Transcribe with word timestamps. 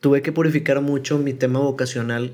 tuve 0.00 0.22
que 0.22 0.32
purificar 0.32 0.80
mucho 0.80 1.18
mi 1.18 1.34
tema 1.34 1.60
vocacional 1.60 2.32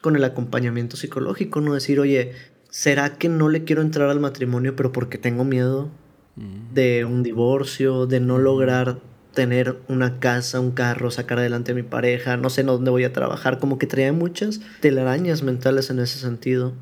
con 0.00 0.16
el 0.16 0.24
acompañamiento 0.24 0.96
psicológico, 0.96 1.60
no 1.60 1.74
decir, 1.74 2.00
oye, 2.00 2.32
¿será 2.70 3.18
que 3.18 3.28
no 3.28 3.48
le 3.48 3.64
quiero 3.64 3.82
entrar 3.82 4.08
al 4.08 4.20
matrimonio 4.20 4.76
pero 4.76 4.92
porque 4.92 5.18
tengo 5.18 5.44
miedo 5.44 5.90
mm. 6.36 6.74
de 6.74 7.04
un 7.04 7.22
divorcio, 7.22 8.06
de 8.06 8.20
no 8.20 8.38
lograr 8.38 9.00
tener 9.34 9.78
una 9.88 10.18
casa, 10.18 10.60
un 10.60 10.72
carro, 10.72 11.10
sacar 11.10 11.38
adelante 11.38 11.72
a 11.72 11.74
mi 11.74 11.82
pareja, 11.82 12.36
no 12.36 12.50
sé 12.50 12.62
dónde 12.62 12.90
voy 12.90 13.04
a 13.04 13.12
trabajar, 13.12 13.58
como 13.58 13.78
que 13.78 13.86
traía 13.86 14.12
muchas 14.12 14.60
telarañas 14.80 15.42
mentales 15.42 15.90
en 15.90 16.00
ese 16.00 16.18
sentido. 16.18 16.74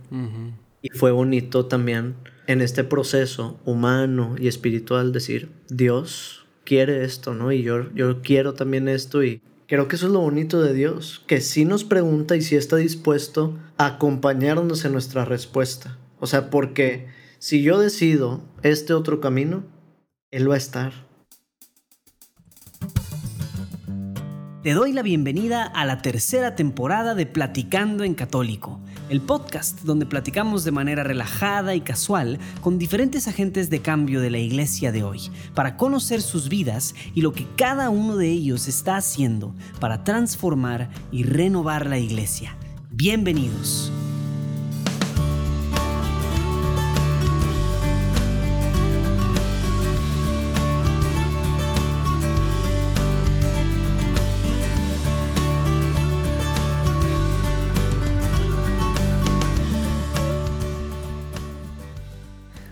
Y 0.80 0.88
fue 0.90 1.10
bonito 1.10 1.66
también 1.66 2.14
en 2.46 2.62
este 2.62 2.84
proceso 2.84 3.60
humano 3.64 4.36
y 4.38 4.48
espiritual 4.48 5.12
decir, 5.12 5.50
Dios 5.68 6.46
quiere 6.64 7.04
esto, 7.04 7.34
¿no? 7.34 7.52
Y 7.52 7.62
yo, 7.62 7.92
yo 7.94 8.22
quiero 8.22 8.54
también 8.54 8.88
esto 8.88 9.22
y 9.22 9.42
creo 9.68 9.86
que 9.86 9.96
eso 9.96 10.06
es 10.06 10.12
lo 10.12 10.20
bonito 10.20 10.62
de 10.62 10.72
Dios, 10.72 11.22
que 11.26 11.42
sí 11.42 11.66
nos 11.66 11.84
pregunta 11.84 12.34
y 12.34 12.40
sí 12.40 12.56
está 12.56 12.76
dispuesto 12.76 13.56
a 13.76 13.86
acompañarnos 13.86 14.84
en 14.84 14.92
nuestra 14.92 15.26
respuesta. 15.26 15.98
O 16.18 16.26
sea, 16.26 16.48
porque 16.50 17.06
si 17.38 17.62
yo 17.62 17.78
decido 17.78 18.40
este 18.62 18.94
otro 18.94 19.20
camino, 19.20 19.64
Él 20.30 20.50
va 20.50 20.54
a 20.54 20.58
estar. 20.58 21.06
Te 24.62 24.72
doy 24.72 24.92
la 24.92 25.02
bienvenida 25.02 25.64
a 25.64 25.84
la 25.84 26.00
tercera 26.00 26.56
temporada 26.56 27.14
de 27.14 27.26
Platicando 27.26 28.04
en 28.04 28.14
Católico, 28.14 28.80
el 29.08 29.20
podcast 29.20 29.80
donde 29.82 30.06
platicamos 30.06 30.64
de 30.64 30.70
manera 30.70 31.02
relajada 31.02 31.74
y 31.74 31.80
casual 31.80 32.38
con 32.60 32.78
diferentes 32.78 33.28
agentes 33.28 33.70
de 33.70 33.80
cambio 33.80 34.20
de 34.20 34.30
la 34.30 34.38
iglesia 34.38 34.92
de 34.92 35.02
hoy, 35.02 35.30
para 35.54 35.76
conocer 35.76 36.22
sus 36.22 36.48
vidas 36.48 36.94
y 37.14 37.22
lo 37.22 37.32
que 37.32 37.46
cada 37.56 37.90
uno 37.90 38.16
de 38.16 38.28
ellos 38.28 38.68
está 38.68 38.96
haciendo 38.96 39.54
para 39.80 40.04
transformar 40.04 40.90
y 41.10 41.22
renovar 41.22 41.86
la 41.86 41.98
iglesia. 41.98 42.56
Bienvenidos. 42.90 43.92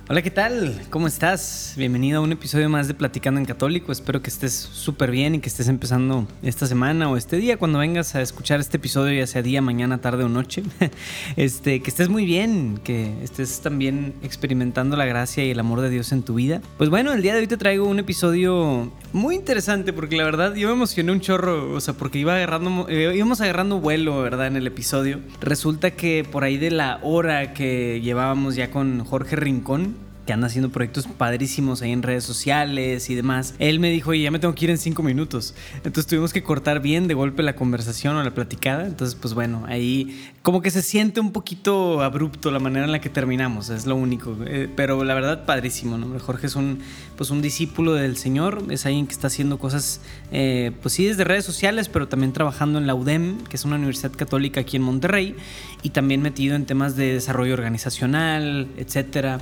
Hola, 0.09 0.23
¿qué 0.23 0.31
tal? 0.31 0.81
¿Cómo 0.91 1.09
estás? 1.09 1.75
Bienvenido 1.77 2.21
a 2.21 2.23
un 2.23 2.31
episodio 2.31 2.69
más 2.69 2.87
de 2.87 2.95
Platicando 2.95 3.41
en 3.41 3.45
Católico. 3.45 3.91
Espero 3.91 4.23
que 4.23 4.31
estés 4.31 4.53
súper 4.53 5.11
bien 5.11 5.35
y 5.35 5.41
que 5.41 5.49
estés 5.49 5.67
empezando 5.67 6.29
esta 6.45 6.69
semana 6.69 7.11
o 7.11 7.17
este 7.17 7.39
día 7.39 7.57
cuando 7.57 7.81
vengas 7.81 8.15
a 8.15 8.23
escuchar 8.23 8.61
este 8.61 8.77
episodio, 8.77 9.19
ya 9.19 9.27
sea 9.27 9.43
día, 9.43 9.61
mañana, 9.61 9.99
tarde 9.99 10.23
o 10.23 10.29
noche. 10.29 10.63
Este, 11.37 11.83
que 11.83 11.91
estés 11.91 12.09
muy 12.09 12.25
bien, 12.25 12.79
que 12.85 13.13
estés 13.23 13.61
también 13.61 14.15
experimentando 14.23 14.97
la 14.97 15.07
gracia 15.07 15.45
y 15.45 15.51
el 15.51 15.59
amor 15.59 15.81
de 15.81 15.91
Dios 15.91 16.13
en 16.13 16.23
tu 16.23 16.35
vida. 16.35 16.61
Pues 16.79 16.89
bueno, 16.89 17.13
el 17.13 17.21
día 17.21 17.35
de 17.35 17.41
hoy 17.41 17.47
te 17.49 17.57
traigo 17.57 17.89
un 17.89 17.99
episodio 17.99 18.93
muy 19.13 19.35
interesante 19.35 19.93
porque 19.93 20.17
la 20.17 20.25
verdad 20.25 20.55
yo 20.55 20.69
me 20.69 20.75
emocioné 20.75 21.11
un 21.11 21.21
chorro, 21.21 21.73
o 21.73 21.81
sea, 21.81 21.95
porque 21.95 22.19
iba 22.19 22.37
agarrando, 22.37 22.87
eh, 22.89 23.13
íbamos 23.15 23.41
agarrando 23.41 23.81
vuelo, 23.81 24.23
¿verdad? 24.23 24.47
En 24.47 24.57
el 24.57 24.69
episodio. 24.69 25.19
Resulta 25.41 25.91
que 25.91 26.25
por 26.31 26.45
ahí 26.45 26.59
de 26.59 26.71
la 26.71 27.01
hora 27.03 27.53
que 27.55 28.01
llevábamos 28.01 28.55
ya 28.55 28.71
con 28.71 29.05
Jorge 29.05 29.35
Rincón, 29.35 30.06
que 30.27 30.33
anda 30.33 30.49
haciendo 30.49 30.71
proyectos 30.71 31.07
padrísimos 31.07 31.83
ahí 31.83 31.93
en 31.93 32.03
redes 32.03 32.25
sociales 32.25 33.09
y 33.09 33.15
demás, 33.15 33.55
él 33.59 33.79
me 33.79 33.91
dijo, 33.91 34.11
oye, 34.11 34.23
ya 34.23 34.31
me 34.31 34.39
tengo 34.39 34.55
que 34.55 34.65
ir 34.65 34.71
en 34.71 34.79
cinco 34.79 35.03
minutos. 35.03 35.55
Entonces 35.77 36.07
tuvimos 36.07 36.33
que 36.33 36.43
cortar 36.43 36.81
bien 36.81 37.09
de 37.09 37.15
golpe 37.15 37.43
la 37.43 37.55
conversación 37.55 38.17
o 38.17 38.23
la 38.23 38.33
platicada. 38.33 38.87
Entonces, 38.87 39.15
pues 39.15 39.35
bueno, 39.35 39.65
ahí 39.69 40.31
como 40.43 40.63
que 40.63 40.71
se 40.71 40.83
siente 40.83 41.21
un 41.21 41.33
poquito 41.33 42.03
abrupto 42.03 42.51
la 42.51 42.59
manera 42.59 42.85
en 42.85 42.93
la 42.93 43.01
que 43.01 43.09
terminamos, 43.09 43.71
es 43.71 43.87
lo 43.87 43.97
único. 43.97 44.37
Eh, 44.47 44.69
pero 44.75 45.03
la 45.05 45.15
verdad, 45.15 45.47
padrísimo, 45.47 45.97
¿no? 45.97 46.19
Jorge 46.19 46.49
es 46.49 46.57
un, 46.57 46.81
pues 47.17 47.31
un 47.31 47.41
discípulo 47.41 47.95
del 47.95 48.17
Señor, 48.17 48.65
es 48.71 48.85
alguien 48.87 49.07
que 49.07 49.13
está 49.13 49.29
haciendo 49.29 49.59
cosas, 49.59 50.01
eh, 50.33 50.73
pues 50.83 50.95
sí, 50.95 51.07
desde 51.07 51.25
redes 51.25 51.45
sociales, 51.45 51.89
pero 51.89 52.09
también 52.09 52.33
trabajando 52.33 52.79
en 52.79 52.87
la 52.87 52.95
UDEM, 52.95 53.45
que 53.45 53.57
es 53.57 53.65
una 53.65 53.77
universidad 53.77 54.13
católica 54.13 54.61
aquí 54.61 54.77
en 54.77 54.83
Monterrey, 54.83 55.37
y 55.83 55.91
también 55.91 56.21
metido 56.21 56.57
en 56.57 56.67
temas 56.67 56.97
de 56.97 57.15
desarrollo 57.15 57.55
organizacional, 57.55 58.69
etcétera. 58.77 59.41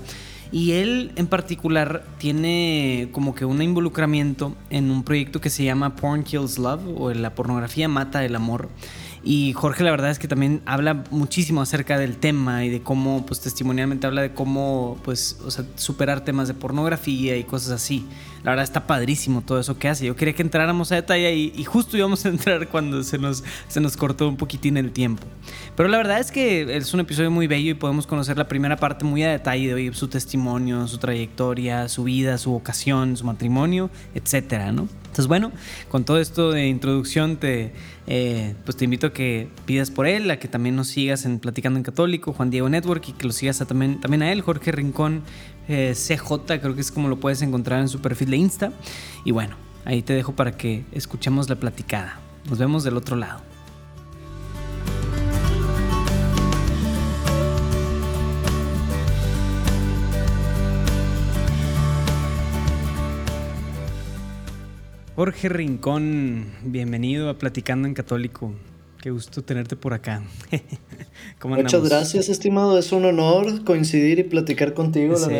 Y 0.54 0.74
él 0.74 1.10
en 1.16 1.26
particular 1.26 2.04
tiene 2.18 3.08
como 3.10 3.34
que 3.34 3.44
un 3.44 3.60
involucramiento 3.60 4.54
en 4.70 4.92
un 4.92 5.02
proyecto 5.02 5.40
que 5.40 5.50
se 5.50 5.64
llama 5.64 5.96
Porn 5.96 6.22
Kills 6.22 6.58
Love 6.58 6.94
o 6.96 7.12
la 7.12 7.34
pornografía 7.34 7.88
mata 7.88 8.24
el 8.24 8.36
amor. 8.36 8.68
Y 9.26 9.54
Jorge 9.54 9.82
la 9.84 9.90
verdad 9.90 10.10
es 10.10 10.18
que 10.18 10.28
también 10.28 10.60
habla 10.66 11.02
muchísimo 11.10 11.62
acerca 11.62 11.98
del 11.98 12.18
tema 12.18 12.64
y 12.66 12.68
de 12.68 12.82
cómo, 12.82 13.24
pues 13.24 13.40
testimonialmente 13.40 14.06
habla 14.06 14.20
de 14.20 14.34
cómo, 14.34 14.98
pues, 15.02 15.38
o 15.46 15.50
sea, 15.50 15.64
superar 15.76 16.24
temas 16.26 16.46
de 16.46 16.52
pornografía 16.52 17.34
y 17.38 17.44
cosas 17.44 17.70
así. 17.70 18.06
La 18.42 18.50
verdad 18.50 18.64
está 18.64 18.86
padrísimo 18.86 19.40
todo 19.40 19.58
eso 19.58 19.78
que 19.78 19.88
hace. 19.88 20.04
Yo 20.04 20.14
quería 20.14 20.34
que 20.34 20.42
entráramos 20.42 20.92
a 20.92 20.96
detalle 20.96 21.34
y, 21.34 21.64
justo 21.64 21.96
íbamos 21.96 22.26
a 22.26 22.28
entrar 22.34 22.68
cuando 22.68 23.02
se 23.02 23.16
nos, 23.16 23.42
se 23.68 23.80
nos 23.80 23.96
cortó 23.96 24.28
un 24.28 24.36
poquitín 24.36 24.76
el 24.76 24.92
tiempo. 24.92 25.26
Pero 25.74 25.88
la 25.88 25.96
verdad 25.96 26.20
es 26.20 26.30
que 26.30 26.76
es 26.76 26.92
un 26.92 27.00
episodio 27.00 27.30
muy 27.30 27.46
bello 27.46 27.70
y 27.70 27.74
podemos 27.74 28.06
conocer 28.06 28.36
la 28.36 28.46
primera 28.46 28.76
parte 28.76 29.06
muy 29.06 29.22
a 29.22 29.30
detalle 29.30 29.74
de 29.74 29.94
su 29.94 30.08
testimonio, 30.08 30.86
su 30.86 30.98
trayectoria, 30.98 31.88
su 31.88 32.04
vida, 32.04 32.36
su 32.36 32.50
vocación, 32.50 33.16
su 33.16 33.24
matrimonio, 33.24 33.88
etcétera, 34.14 34.70
¿no? 34.70 34.86
Entonces, 35.04 35.28
bueno, 35.28 35.52
con 35.88 36.04
todo 36.04 36.18
esto 36.18 36.50
de 36.50 36.66
introducción, 36.66 37.36
te, 37.36 37.72
eh, 38.06 38.54
pues 38.64 38.76
te 38.76 38.84
invito 38.84 39.08
a 39.08 39.12
que 39.12 39.48
pidas 39.64 39.90
por 39.90 40.06
él, 40.06 40.30
a 40.30 40.38
que 40.38 40.48
también 40.48 40.76
nos 40.76 40.88
sigas 40.88 41.24
en 41.24 41.38
Platicando 41.38 41.78
en 41.78 41.84
Católico, 41.84 42.32
Juan 42.32 42.50
Diego 42.50 42.68
Network, 42.68 43.08
y 43.08 43.12
que 43.12 43.26
lo 43.26 43.32
sigas 43.32 43.58
también, 43.58 44.00
también 44.00 44.22
a 44.22 44.32
él, 44.32 44.40
Jorge 44.42 44.72
Rincón 44.72 45.22
eh, 45.68 45.94
CJ, 45.94 46.60
creo 46.60 46.74
que 46.74 46.80
es 46.80 46.90
como 46.90 47.08
lo 47.08 47.18
puedes 47.18 47.42
encontrar 47.42 47.80
en 47.80 47.88
su 47.88 48.00
perfil 48.00 48.30
de 48.30 48.36
Insta. 48.36 48.72
Y 49.24 49.30
bueno, 49.30 49.56
ahí 49.84 50.02
te 50.02 50.12
dejo 50.12 50.34
para 50.34 50.56
que 50.56 50.84
escuchemos 50.92 51.48
la 51.48 51.56
platicada. 51.56 52.20
Nos 52.48 52.58
vemos 52.58 52.84
del 52.84 52.96
otro 52.96 53.16
lado. 53.16 53.53
Jorge 65.16 65.48
Rincón, 65.48 66.46
bienvenido 66.64 67.28
a 67.28 67.38
Platicando 67.38 67.86
en 67.86 67.94
Católico. 67.94 68.52
Qué 69.00 69.12
gusto 69.12 69.44
tenerte 69.44 69.76
por 69.76 69.94
acá. 69.94 70.24
Muchas 71.44 71.88
gracias, 71.88 72.28
estimado. 72.28 72.76
Es 72.76 72.90
un 72.90 73.04
honor 73.04 73.62
coincidir 73.62 74.18
y 74.18 74.24
platicar 74.24 74.74
contigo, 74.74 75.14
sí, 75.14 75.30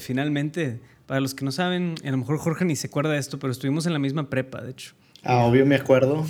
finalmente. 0.00 0.80
Para 1.06 1.20
los 1.20 1.34
que 1.34 1.46
no 1.46 1.52
saben, 1.52 1.94
a 2.04 2.10
lo 2.10 2.18
mejor 2.18 2.36
Jorge 2.36 2.66
ni 2.66 2.76
se 2.76 2.88
acuerda 2.88 3.12
de 3.12 3.18
esto, 3.20 3.38
pero 3.38 3.52
estuvimos 3.52 3.86
en 3.86 3.94
la 3.94 3.98
misma 3.98 4.28
prepa, 4.28 4.60
de 4.60 4.72
hecho. 4.72 4.92
Ah, 5.24 5.44
obvio 5.44 5.64
me 5.64 5.76
acuerdo. 5.76 6.26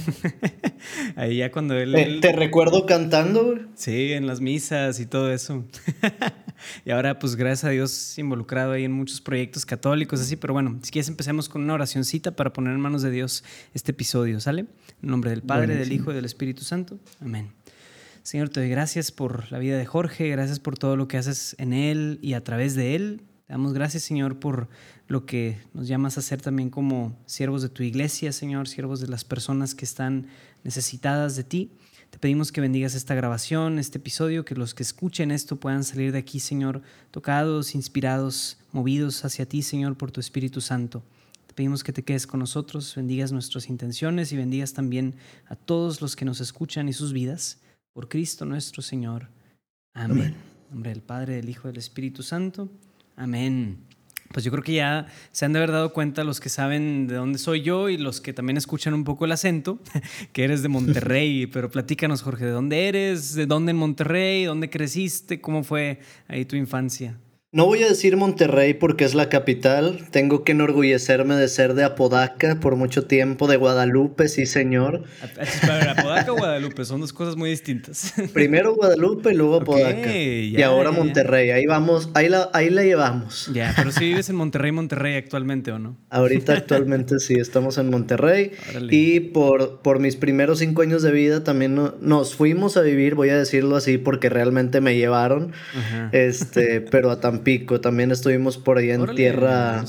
Ahí 1.16 1.38
ya 1.38 1.50
cuando 1.50 1.74
él, 1.74 2.20
¿Te, 2.20 2.32
recuerdo 2.32 2.84
cantando? 2.84 3.58
Sí, 3.74 4.12
en 4.12 4.26
las 4.26 4.42
misas 4.42 5.00
y 5.00 5.06
todo 5.06 5.32
eso. 5.32 5.64
y 6.84 6.90
ahora, 6.90 7.18
pues 7.18 7.36
gracias 7.36 7.64
a 7.64 7.70
Dios, 7.70 8.18
involucrado 8.18 8.72
ahí 8.72 8.84
en 8.84 8.92
muchos 8.92 9.22
proyectos 9.22 9.64
católicos, 9.64 10.20
así. 10.20 10.36
Pero 10.36 10.52
bueno, 10.52 10.78
si 10.82 10.90
quieres 10.90 11.08
empecemos 11.08 11.48
con 11.48 11.62
una 11.62 11.72
oracióncita 11.72 12.36
para 12.36 12.52
poner 12.52 12.74
en 12.74 12.80
manos 12.80 13.00
de 13.00 13.10
Dios 13.10 13.44
este 13.72 13.92
episodio, 13.92 14.40
¿sale? 14.40 14.66
En 15.02 15.08
nombre 15.08 15.30
del 15.30 15.42
Padre, 15.42 15.74
del 15.74 15.92
Hijo 15.92 16.12
y 16.12 16.14
del 16.14 16.26
Espíritu 16.26 16.62
Santo. 16.62 16.98
Amén. 17.20 17.50
Señor, 18.22 18.50
te 18.50 18.60
doy 18.60 18.68
gracias 18.68 19.10
por 19.10 19.50
la 19.50 19.58
vida 19.58 19.78
de 19.78 19.86
Jorge, 19.86 20.28
gracias 20.28 20.60
por 20.60 20.78
todo 20.78 20.96
lo 20.96 21.08
que 21.08 21.16
haces 21.16 21.56
en 21.58 21.72
él 21.72 22.18
y 22.20 22.34
a 22.34 22.44
través 22.44 22.74
de 22.74 22.94
él. 22.94 23.22
Te 23.46 23.52
damos 23.52 23.72
gracias, 23.72 24.04
Señor, 24.04 24.38
por 24.38 24.68
lo 25.08 25.26
que 25.26 25.58
nos 25.74 25.88
llamas 25.88 26.16
a 26.16 26.22
ser 26.22 26.40
también 26.40 26.70
como 26.70 27.16
siervos 27.26 27.62
de 27.62 27.68
tu 27.68 27.82
iglesia, 27.82 28.32
Señor, 28.32 28.68
siervos 28.68 29.00
de 29.00 29.08
las 29.08 29.24
personas 29.24 29.74
que 29.74 29.84
están 29.84 30.28
necesitadas 30.64 31.36
de 31.36 31.44
ti. 31.44 31.72
Te 32.10 32.18
pedimos 32.18 32.52
que 32.52 32.60
bendigas 32.60 32.94
esta 32.94 33.14
grabación, 33.14 33.78
este 33.78 33.98
episodio, 33.98 34.44
que 34.44 34.54
los 34.54 34.74
que 34.74 34.82
escuchen 34.82 35.30
esto 35.30 35.56
puedan 35.56 35.82
salir 35.82 36.12
de 36.12 36.18
aquí, 36.18 36.40
Señor, 36.40 36.82
tocados, 37.10 37.74
inspirados, 37.74 38.58
movidos 38.70 39.24
hacia 39.24 39.48
ti, 39.48 39.62
Señor, 39.62 39.96
por 39.96 40.12
tu 40.12 40.20
Espíritu 40.20 40.60
Santo. 40.60 41.02
Te 41.46 41.54
pedimos 41.54 41.82
que 41.82 41.92
te 41.92 42.04
quedes 42.04 42.26
con 42.26 42.40
nosotros, 42.40 42.94
bendigas 42.94 43.32
nuestras 43.32 43.68
intenciones 43.68 44.30
y 44.30 44.36
bendigas 44.36 44.72
también 44.72 45.16
a 45.46 45.56
todos 45.56 46.00
los 46.00 46.14
que 46.14 46.24
nos 46.24 46.40
escuchan 46.40 46.88
y 46.88 46.92
sus 46.92 47.12
vidas. 47.12 47.60
Por 47.92 48.08
Cristo 48.08 48.44
nuestro 48.44 48.82
Señor. 48.82 49.28
Amén. 49.94 50.34
En 50.68 50.70
nombre 50.70 50.90
del 50.90 51.02
Padre, 51.02 51.36
del 51.36 51.48
Hijo 51.48 51.68
y 51.68 51.72
del 51.72 51.78
Espíritu 51.78 52.22
Santo. 52.22 52.70
Amén. 53.16 53.78
Pues 54.32 54.44
yo 54.44 54.50
creo 54.50 54.64
que 54.64 54.72
ya 54.74 55.06
se 55.30 55.44
han 55.44 55.52
de 55.52 55.58
haber 55.58 55.72
dado 55.72 55.92
cuenta 55.92 56.24
los 56.24 56.40
que 56.40 56.48
saben 56.48 57.06
de 57.06 57.16
dónde 57.16 57.38
soy 57.38 57.62
yo 57.62 57.90
y 57.90 57.98
los 57.98 58.20
que 58.20 58.32
también 58.32 58.56
escuchan 58.56 58.94
un 58.94 59.04
poco 59.04 59.26
el 59.26 59.32
acento, 59.32 59.78
que 60.32 60.44
eres 60.44 60.62
de 60.62 60.68
Monterrey. 60.68 61.46
Pero 61.52 61.70
platícanos, 61.70 62.22
Jorge, 62.22 62.46
¿de 62.46 62.52
dónde 62.52 62.88
eres? 62.88 63.34
¿De 63.34 63.46
dónde 63.46 63.70
en 63.70 63.76
Monterrey? 63.76 64.44
¿Dónde 64.44 64.70
creciste? 64.70 65.40
¿Cómo 65.40 65.64
fue 65.64 66.00
ahí 66.28 66.44
tu 66.44 66.56
infancia? 66.56 67.18
No 67.54 67.66
voy 67.66 67.82
a 67.82 67.86
decir 67.86 68.16
Monterrey 68.16 68.72
porque 68.72 69.04
es 69.04 69.14
la 69.14 69.28
capital. 69.28 70.06
Tengo 70.10 70.42
que 70.42 70.52
enorgullecerme 70.52 71.34
de 71.34 71.48
ser 71.48 71.74
de 71.74 71.84
Apodaca 71.84 72.58
por 72.60 72.76
mucho 72.76 73.04
tiempo, 73.04 73.46
de 73.46 73.58
Guadalupe, 73.58 74.28
sí 74.28 74.46
señor. 74.46 75.04
¿Apodaca 75.90 76.32
o 76.32 76.36
Guadalupe? 76.36 76.86
Son 76.86 77.02
dos 77.02 77.12
cosas 77.12 77.36
muy 77.36 77.50
distintas. 77.50 78.14
Primero 78.32 78.74
Guadalupe 78.74 79.32
y 79.32 79.36
luego 79.36 79.56
Apodaca. 79.56 80.16
y 80.16 80.62
ahora 80.62 80.92
Monterrey. 80.92 81.50
Ahí 81.50 81.66
vamos, 81.66 82.08
ahí 82.14 82.30
la, 82.30 82.48
ahí 82.54 82.70
la 82.70 82.84
llevamos. 82.84 83.50
Ya, 83.52 83.74
pero 83.76 83.92
si 83.92 84.06
vives 84.06 84.30
en 84.30 84.36
Monterrey, 84.36 84.72
Monterrey 84.72 85.16
actualmente 85.16 85.72
o 85.72 85.78
no? 85.78 85.98
Ahorita 86.08 86.52
actualmente 86.56 87.18
sí, 87.18 87.34
estamos 87.34 87.76
en 87.76 87.90
Monterrey. 87.90 88.52
Y 88.88 89.20
por, 89.20 89.82
por 89.82 89.98
mis 89.98 90.16
primeros 90.16 90.60
cinco 90.60 90.80
años 90.80 91.02
de 91.02 91.12
vida 91.12 91.44
también 91.44 91.78
nos 92.00 92.34
fuimos 92.34 92.78
a 92.78 92.80
vivir, 92.80 93.14
voy 93.14 93.28
a 93.28 93.36
decirlo 93.36 93.76
así, 93.76 93.98
porque 93.98 94.30
realmente 94.30 94.80
me 94.80 94.96
llevaron. 94.96 95.52
Este, 96.12 96.80
pero 96.80 97.10
a 97.10 97.20
Pico, 97.42 97.80
también 97.80 98.10
estuvimos 98.10 98.58
por 98.58 98.78
ahí 98.78 98.90
en 98.90 99.14
tierra 99.14 99.84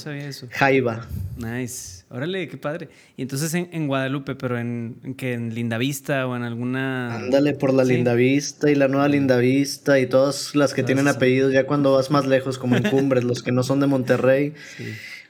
Jaiba. 0.51 1.07
Nice. 1.38 2.03
Órale, 2.13 2.47
qué 2.47 2.57
padre. 2.57 2.89
Y 3.17 3.23
entonces 3.23 3.55
en, 3.55 3.88
Guadalupe, 3.88 4.35
pero 4.35 4.59
en, 4.59 5.15
que 5.17 5.33
en 5.33 5.55
Lindavista 5.55 6.27
o 6.27 6.35
en 6.35 6.44
alguna. 6.44 7.15
Ándale 7.15 7.53
por 7.53 7.73
la 7.73 7.83
Lindavista 7.83 8.69
y 8.69 8.75
la 8.75 8.88
nueva 8.88 9.07
Lindavista 9.07 10.00
y 10.00 10.05
todas 10.05 10.55
las 10.55 10.75
que 10.75 10.83
tienen 10.83 11.07
apellidos, 11.07 11.51
ya 11.53 11.65
cuando 11.65 11.94
vas 11.94 12.11
más 12.11 12.27
lejos, 12.27 12.59
como 12.59 12.75
en 12.75 12.83
Cumbres, 12.91 13.23
los 13.23 13.41
que 13.41 13.51
no 13.51 13.63
son 13.63 13.79
de 13.79 13.88
Monterrey, 13.88 14.53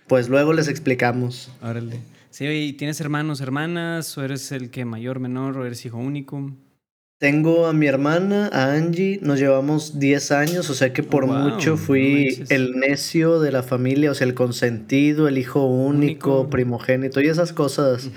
pues 0.07 0.27
luego 0.27 0.51
les 0.51 0.67
explicamos. 0.67 1.49
Órale. 1.61 2.01
Sí, 2.31 2.45
¿y 2.47 2.73
tienes 2.73 2.99
hermanos, 2.99 3.39
hermanas? 3.39 4.17
¿O 4.17 4.23
eres 4.23 4.51
el 4.51 4.69
que 4.69 4.83
mayor, 4.83 5.21
menor? 5.21 5.57
¿O 5.57 5.65
eres 5.65 5.85
hijo 5.85 5.99
único? 5.99 6.51
Tengo 7.23 7.67
a 7.67 7.71
mi 7.71 7.87
hermana, 7.87 8.49
a 8.51 8.73
Angie, 8.73 9.17
nos 9.21 9.39
llevamos 9.39 9.97
10 9.97 10.31
años, 10.33 10.69
o 10.69 10.73
sea 10.73 10.91
que 10.91 11.03
por 11.03 11.25
mucho 11.25 11.77
fui 11.77 12.43
el 12.49 12.77
necio 12.77 13.39
de 13.39 13.53
la 13.53 13.63
familia, 13.63 14.11
o 14.11 14.13
sea, 14.13 14.27
el 14.27 14.33
consentido, 14.33 15.29
el 15.29 15.37
hijo 15.37 15.65
único, 15.65 16.49
primogénito 16.49 17.21
y 17.21 17.27
esas 17.27 17.53
cosas, 17.53 18.09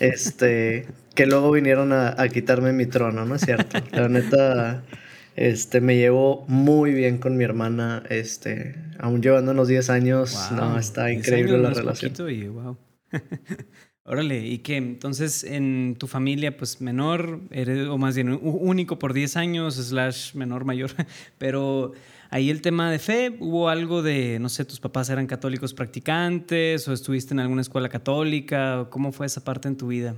este, 0.00 0.88
que 1.14 1.26
luego 1.26 1.52
vinieron 1.52 1.92
a, 1.92 2.16
quitarme 2.32 2.72
mi 2.72 2.86
trono, 2.86 3.24
¿no 3.24 3.36
es 3.36 3.42
cierto? 3.42 3.78
La 3.92 4.08
neta, 4.08 4.82
este, 5.36 5.80
me 5.80 5.94
llevo 5.94 6.44
muy 6.48 6.92
bien 6.94 7.18
con 7.18 7.36
mi 7.36 7.44
hermana, 7.44 8.02
este, 8.10 8.74
aún 8.98 9.22
llevándonos 9.22 9.68
10 9.68 9.88
años, 9.88 10.50
no, 10.50 10.80
está 10.80 11.12
increíble 11.12 11.58
la 11.58 11.70
relación. 11.70 12.12
Y, 12.28 12.48
wow. 12.48 12.76
Órale, 14.04 14.44
y 14.44 14.58
que 14.58 14.76
entonces 14.76 15.44
en 15.44 15.94
tu 15.96 16.08
familia, 16.08 16.56
pues 16.56 16.80
menor, 16.80 17.40
eres, 17.52 17.86
o 17.86 17.98
más 17.98 18.16
bien 18.16 18.36
único 18.42 18.98
por 18.98 19.12
10 19.12 19.36
años, 19.36 19.76
slash 19.76 20.34
menor 20.34 20.64
mayor, 20.64 20.90
pero 21.38 21.92
ahí 22.28 22.50
el 22.50 22.62
tema 22.62 22.90
de 22.90 22.98
fe, 22.98 23.36
¿hubo 23.38 23.68
algo 23.68 24.02
de, 24.02 24.40
no 24.40 24.48
sé, 24.48 24.64
tus 24.64 24.80
papás 24.80 25.08
eran 25.08 25.28
católicos 25.28 25.72
practicantes 25.72 26.88
o 26.88 26.92
estuviste 26.92 27.32
en 27.32 27.40
alguna 27.40 27.62
escuela 27.62 27.88
católica? 27.88 28.88
¿Cómo 28.90 29.12
fue 29.12 29.26
esa 29.26 29.44
parte 29.44 29.68
en 29.68 29.76
tu 29.76 29.86
vida? 29.86 30.16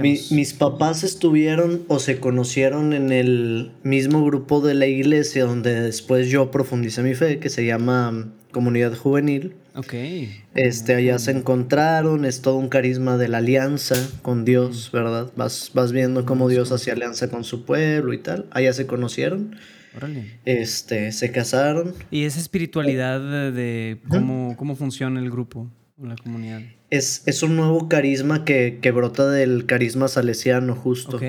Mis 0.00 0.54
papás 0.54 1.02
estuvieron 1.02 1.82
o 1.88 1.98
se 1.98 2.20
conocieron 2.20 2.92
en 2.92 3.10
el 3.10 3.72
mismo 3.82 4.24
grupo 4.24 4.60
de 4.60 4.74
la 4.74 4.86
iglesia 4.86 5.44
donde 5.44 5.80
después 5.80 6.28
yo 6.28 6.52
profundicé 6.52 7.02
mi 7.02 7.14
fe, 7.14 7.40
que 7.40 7.50
se 7.50 7.66
llama 7.66 8.32
Comunidad 8.52 8.94
Juvenil. 8.94 9.54
Ok. 9.74 9.94
Este, 10.54 10.94
allá 10.94 11.18
se 11.18 11.32
encontraron, 11.32 12.24
es 12.24 12.42
todo 12.42 12.56
un 12.56 12.68
carisma 12.68 13.18
de 13.18 13.28
la 13.28 13.38
alianza 13.38 13.96
con 14.22 14.44
Dios, 14.44 14.90
¿verdad? 14.92 15.32
Vas, 15.36 15.72
vas 15.74 15.90
viendo 15.90 16.24
cómo 16.24 16.48
Dios 16.48 16.70
hacía 16.70 16.92
alianza 16.92 17.28
con 17.28 17.42
su 17.42 17.64
pueblo 17.64 18.12
y 18.12 18.18
tal. 18.18 18.46
Allá 18.52 18.72
se 18.72 18.86
conocieron. 18.86 19.56
Órale. 19.96 20.38
Este, 20.44 21.10
se 21.10 21.32
casaron. 21.32 21.92
¿Y 22.10 22.24
esa 22.24 22.38
espiritualidad 22.38 23.20
de, 23.52 23.98
cómo, 24.08 24.54
cómo 24.56 24.76
funciona 24.76 25.18
el 25.18 25.30
grupo 25.30 25.68
o 25.98 26.06
la 26.06 26.16
comunidad? 26.16 26.62
Es, 26.88 27.22
es 27.26 27.42
un 27.42 27.56
nuevo 27.56 27.88
carisma 27.88 28.44
que, 28.44 28.78
que, 28.80 28.92
brota 28.92 29.28
del 29.28 29.66
carisma 29.66 30.06
salesiano, 30.06 30.76
justo. 30.76 31.16
Ok, 31.16 31.24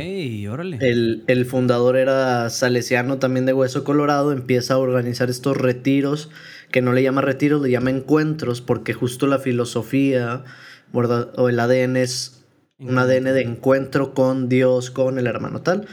órale. 0.51 0.77
El, 0.81 1.23
el 1.25 1.45
fundador 1.45 1.97
era 1.97 2.49
salesiano 2.51 3.17
también 3.17 3.47
de 3.47 3.53
Hueso 3.53 3.83
Colorado, 3.83 4.31
empieza 4.31 4.75
a 4.75 4.77
organizar 4.77 5.31
estos 5.31 5.57
retiros 5.57 6.29
que 6.71 6.81
no 6.81 6.93
le 6.93 7.01
llama 7.01 7.21
retiro, 7.21 7.59
le 7.59 7.71
llama 7.71 7.89
encuentros, 7.89 8.61
porque 8.61 8.93
justo 8.93 9.25
la 9.25 9.39
filosofía 9.39 10.43
o 10.93 11.49
el 11.49 11.59
ADN 11.59 11.97
es 11.97 12.43
un 12.79 12.97
ADN 12.97 13.25
de 13.25 13.41
encuentro 13.41 14.13
con 14.13 14.49
Dios, 14.49 14.91
con 14.91 15.17
el 15.17 15.27
hermano 15.27 15.61
tal. 15.61 15.87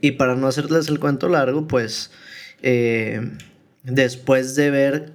Y 0.00 0.12
para 0.12 0.34
no 0.34 0.46
hacerles 0.46 0.88
el 0.88 0.98
cuento 0.98 1.28
largo, 1.28 1.68
pues 1.68 2.10
eh, 2.62 3.20
después 3.84 4.54
de 4.56 4.70
ver 4.70 5.12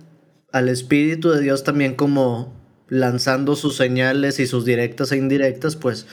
al 0.52 0.70
Espíritu 0.70 1.30
de 1.32 1.42
Dios 1.42 1.64
también 1.64 1.96
como 1.96 2.61
lanzando 2.92 3.56
sus 3.56 3.78
señales 3.78 4.42
y 4.42 4.46
sus 4.46 4.66
directas 4.66 5.14
e 5.14 5.18
indirectas, 5.18 5.78
pues 5.78 6.08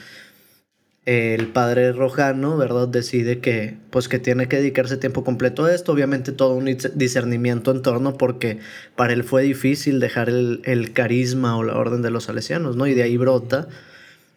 el 1.05 1.47
padre 1.47 1.91
Rojano, 1.91 2.55
¿verdad? 2.55 2.87
Decide 2.87 3.39
que, 3.39 3.75
pues 3.89 4.07
que 4.07 4.17
tiene 4.17 4.47
que 4.47 4.55
dedicarse 4.57 4.95
tiempo 4.95 5.25
completo 5.25 5.65
a 5.65 5.75
esto. 5.75 5.91
Obviamente 5.91 6.31
todo 6.31 6.53
un 6.53 6.77
discernimiento 6.95 7.71
en 7.71 7.81
torno 7.81 8.17
porque 8.17 8.59
para 8.95 9.11
él 9.11 9.25
fue 9.25 9.43
difícil 9.43 9.99
dejar 9.99 10.29
el, 10.29 10.91
carisma 10.93 11.57
o 11.57 11.63
la 11.63 11.75
orden 11.75 12.01
de 12.01 12.11
los 12.11 12.23
salesianos, 12.25 12.77
¿no? 12.77 12.87
Y 12.87 12.93
de 12.93 13.03
ahí 13.03 13.17
brota 13.17 13.67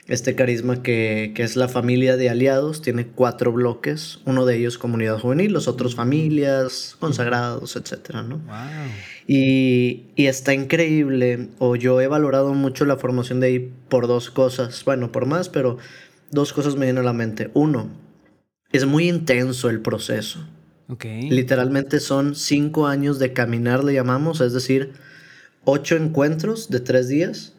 este 0.08 0.34
carisma 0.34 0.82
que, 0.82 1.32
es 1.37 1.56
la 1.56 1.69
familia 1.69 2.16
de 2.16 2.28
aliados. 2.28 2.82
Tiene 2.82 3.06
cuatro 3.06 3.52
bloques, 3.52 4.20
uno 4.25 4.46
de 4.46 4.56
ellos 4.56 4.78
comunidad 4.78 5.19
juvenil, 5.19 5.52
los 5.52 5.69
otros 5.69 5.94
familias, 5.94 6.96
consagrados, 6.99 7.76
etcétera, 7.76 8.22
¿no? 8.22 8.40
Y, 9.26 10.06
y 10.16 10.26
está 10.26 10.54
increíble, 10.54 11.49
o 11.58 11.76
yo 11.76 12.00
he 12.00 12.08
valorado 12.08 12.54
mucho 12.54 12.84
la 12.84 12.96
formación 12.96 13.40
de 13.40 13.46
ahí 13.46 13.72
por 13.88 14.06
dos 14.06 14.31
cosas, 14.31 14.84
bueno, 14.84 15.12
por 15.12 15.26
más, 15.26 15.49
pero 15.49 15.78
dos 16.31 16.52
cosas 16.52 16.75
me 16.75 16.87
vienen 16.87 17.02
a 17.02 17.06
la 17.06 17.12
mente. 17.12 17.50
Uno, 17.54 17.88
es 18.72 18.84
muy 18.84 19.08
intenso 19.08 19.70
el 19.70 19.81
proceso. 19.81 20.46
Okay. 20.88 21.31
Literalmente 21.31 22.00
son 22.00 22.34
cinco 22.34 22.87
años 22.87 23.19
de 23.19 23.32
caminar, 23.32 23.84
le 23.84 23.94
llamamos, 23.94 24.40
es 24.40 24.52
decir, 24.52 24.93
ocho 25.64 25.96
encuentros 25.96 26.69
de 26.69 26.81
tres 26.81 27.08
días 27.08 27.54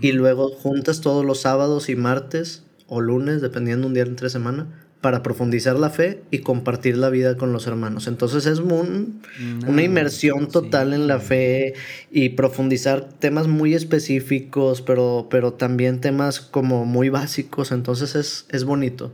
y 0.00 0.12
luego 0.12 0.48
juntas 0.48 1.00
todos 1.00 1.24
los 1.24 1.40
sábados 1.40 1.88
y 1.88 1.96
martes 1.96 2.62
o 2.86 3.00
lunes, 3.00 3.40
dependiendo 3.40 3.86
un 3.86 3.94
día 3.94 4.04
entre 4.04 4.30
semana, 4.30 4.66
para 5.00 5.22
profundizar 5.22 5.78
la 5.78 5.90
fe 5.90 6.22
y 6.30 6.38
compartir 6.38 6.96
la 6.96 7.10
vida 7.10 7.36
con 7.36 7.52
los 7.52 7.66
hermanos. 7.66 8.06
Entonces 8.06 8.46
es 8.46 8.58
una 8.58 9.82
inmersión 9.82 10.48
total 10.48 10.94
en 10.94 11.06
la 11.06 11.18
fe 11.18 11.74
y 12.10 12.30
profundizar 12.30 13.10
temas 13.18 13.46
muy 13.46 13.74
específicos, 13.74 14.80
pero, 14.80 15.26
pero 15.30 15.52
también 15.52 16.00
temas 16.00 16.40
como 16.40 16.86
muy 16.86 17.10
básicos. 17.10 17.70
Entonces 17.70 18.14
es, 18.14 18.46
es 18.48 18.64
bonito 18.64 19.12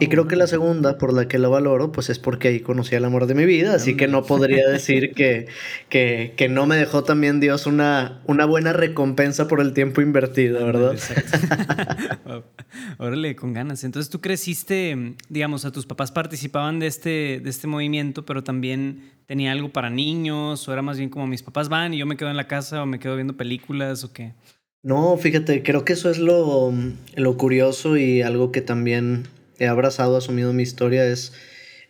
y 0.00 0.08
creo 0.08 0.28
que 0.28 0.36
la 0.36 0.46
segunda, 0.46 0.98
por 0.98 1.12
la 1.12 1.28
que 1.28 1.38
lo 1.38 1.50
valoro, 1.50 1.92
pues 1.92 2.10
es 2.10 2.18
porque 2.18 2.48
ahí 2.48 2.60
conocí 2.60 2.94
el 2.94 3.04
amor 3.04 3.26
de 3.26 3.34
mi 3.34 3.44
vida, 3.44 3.74
así 3.74 3.96
que 3.96 4.08
no 4.08 4.24
podría 4.24 4.68
decir 4.70 5.12
que, 5.14 5.46
que, 5.88 6.34
que, 6.36 6.48
no 6.48 6.66
me 6.66 6.76
dejó 6.76 7.04
también 7.04 7.40
Dios 7.40 7.66
una, 7.66 8.20
una 8.26 8.44
buena 8.44 8.72
recompensa 8.72 9.48
por 9.48 9.60
el 9.60 9.72
tiempo 9.72 10.00
invertido, 10.00 10.64
¿verdad? 10.64 10.92
Exacto. 10.92 12.44
Órale, 12.98 13.36
con 13.36 13.52
ganas. 13.52 13.84
Entonces 13.84 14.10
tú 14.10 14.20
creciste, 14.20 15.14
digamos, 15.28 15.64
a 15.64 15.72
tus 15.72 15.86
papás 15.86 16.12
participaban 16.12 16.78
de 16.78 16.86
este, 16.86 17.40
de 17.42 17.50
este 17.50 17.66
movimiento, 17.66 18.24
pero 18.24 18.42
también 18.44 19.12
tenía 19.26 19.52
algo 19.52 19.70
para 19.70 19.90
niños, 19.90 20.66
o 20.68 20.72
era 20.72 20.82
más 20.82 20.98
bien 20.98 21.10
como 21.10 21.26
mis 21.26 21.42
papás 21.42 21.68
van 21.68 21.94
y 21.94 21.98
yo 21.98 22.06
me 22.06 22.16
quedo 22.16 22.30
en 22.30 22.36
la 22.36 22.48
casa 22.48 22.82
o 22.82 22.86
me 22.86 22.98
quedo 22.98 23.14
viendo 23.16 23.36
películas 23.36 24.04
o 24.04 24.12
qué. 24.12 24.34
No, 24.82 25.16
fíjate, 25.16 25.62
creo 25.62 25.84
que 25.84 25.92
eso 25.92 26.10
es 26.10 26.18
lo, 26.18 26.72
lo 27.14 27.36
curioso 27.36 27.96
y 27.96 28.22
algo 28.22 28.50
que 28.50 28.62
también 28.62 29.28
he 29.62 29.68
abrazado, 29.68 30.16
asumido 30.16 30.52
mi 30.52 30.64
historia 30.64 31.06
es, 31.06 31.32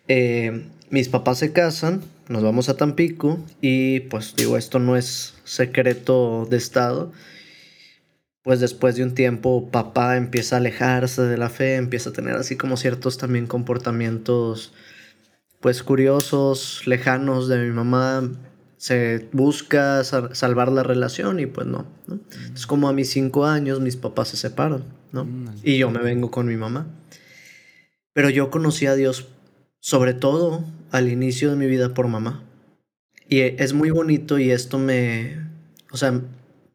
eh, 0.09 0.69
mis 0.91 1.09
papás 1.09 1.39
se 1.39 1.53
casan, 1.53 2.03
nos 2.29 2.43
vamos 2.43 2.69
a 2.69 2.77
Tampico 2.77 3.41
y 3.61 4.01
pues 4.01 4.35
digo, 4.37 4.59
esto 4.59 4.79
no 4.79 4.97
es 4.97 5.35
secreto 5.45 6.47
de 6.51 6.59
Estado. 6.59 7.13
Pues 8.43 8.59
después 8.61 8.97
de 8.97 9.05
un 9.05 9.15
tiempo 9.15 9.71
papá 9.71 10.17
empieza 10.17 10.57
a 10.57 10.59
alejarse 10.59 11.23
de 11.23 11.39
la 11.39 11.49
fe, 11.49 11.77
empieza 11.77 12.11
a 12.11 12.13
tener 12.13 12.35
así 12.35 12.57
como 12.57 12.77
ciertos 12.77 13.17
también 13.17 13.47
comportamientos 13.47 14.73
pues 15.61 15.83
curiosos, 15.83 16.83
lejanos 16.87 17.49
de 17.49 17.59
mi 17.65 17.71
mamá, 17.71 18.29
se 18.77 19.29
busca 19.31 20.03
salvar 20.03 20.73
la 20.73 20.83
relación 20.83 21.39
y 21.39 21.47
pues 21.47 21.69
no, 21.69 21.87
¿no? 22.09 22.19
Es 22.53 22.67
como 22.67 22.89
a 22.89 22.93
mis 22.93 23.11
cinco 23.11 23.47
años 23.47 23.81
mis 23.81 23.97
papás 23.97 24.29
se 24.29 24.37
separan, 24.37 24.83
¿no? 25.13 25.25
Mm, 25.25 25.55
y 25.63 25.79
yo 25.79 25.89
me 25.93 26.01
vengo 26.01 26.33
con 26.33 26.47
mi 26.49 26.57
mamá. 26.57 26.89
Pero 28.13 28.31
yo 28.31 28.51
conocí 28.51 28.87
a 28.87 28.95
Dios 28.95 29.29
sobre 29.81 30.15
todo 30.15 30.65
al 30.91 31.09
inicio 31.09 31.51
de 31.51 31.57
mi 31.57 31.67
vida 31.67 31.95
por 31.95 32.09
mamá. 32.09 32.43
Y 33.29 33.41
es 33.41 33.73
muy 33.73 33.91
bonito 33.91 34.39
y 34.39 34.51
esto 34.51 34.79
me, 34.79 35.39
o 35.91 35.97
sea, 35.97 36.21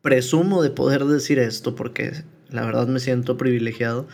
presumo 0.01 0.63
de 0.63 0.72
poder 0.72 1.06
decir 1.06 1.39
esto 1.39 1.75
porque 1.75 2.24
la 2.50 2.65
verdad 2.65 2.88
me 2.88 3.00
siento 3.00 3.38
privilegiado. 3.38 4.08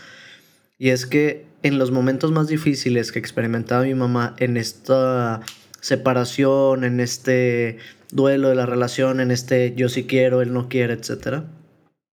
Y 0.78 0.90
es 0.90 1.06
que 1.06 1.46
en 1.62 1.80
los 1.80 1.92
momentos 1.92 2.32
más 2.32 2.48
difíciles 2.48 3.12
que 3.12 3.20
experimentaba 3.20 3.84
mi 3.84 3.96
mamá 3.96 4.36
en 4.40 4.58
esta 4.58 5.42
separación, 5.80 6.84
en 6.84 7.00
este 7.00 7.78
duelo 8.12 8.50
de 8.50 8.56
la 8.56 8.66
relación, 8.66 9.20
en 9.20 9.32
este 9.32 9.74
yo 9.76 9.88
sí 9.90 10.04
quiero, 10.04 10.42
él 10.42 10.52
no 10.54 10.68
quiere, 10.68 10.94
etc. 10.94 11.44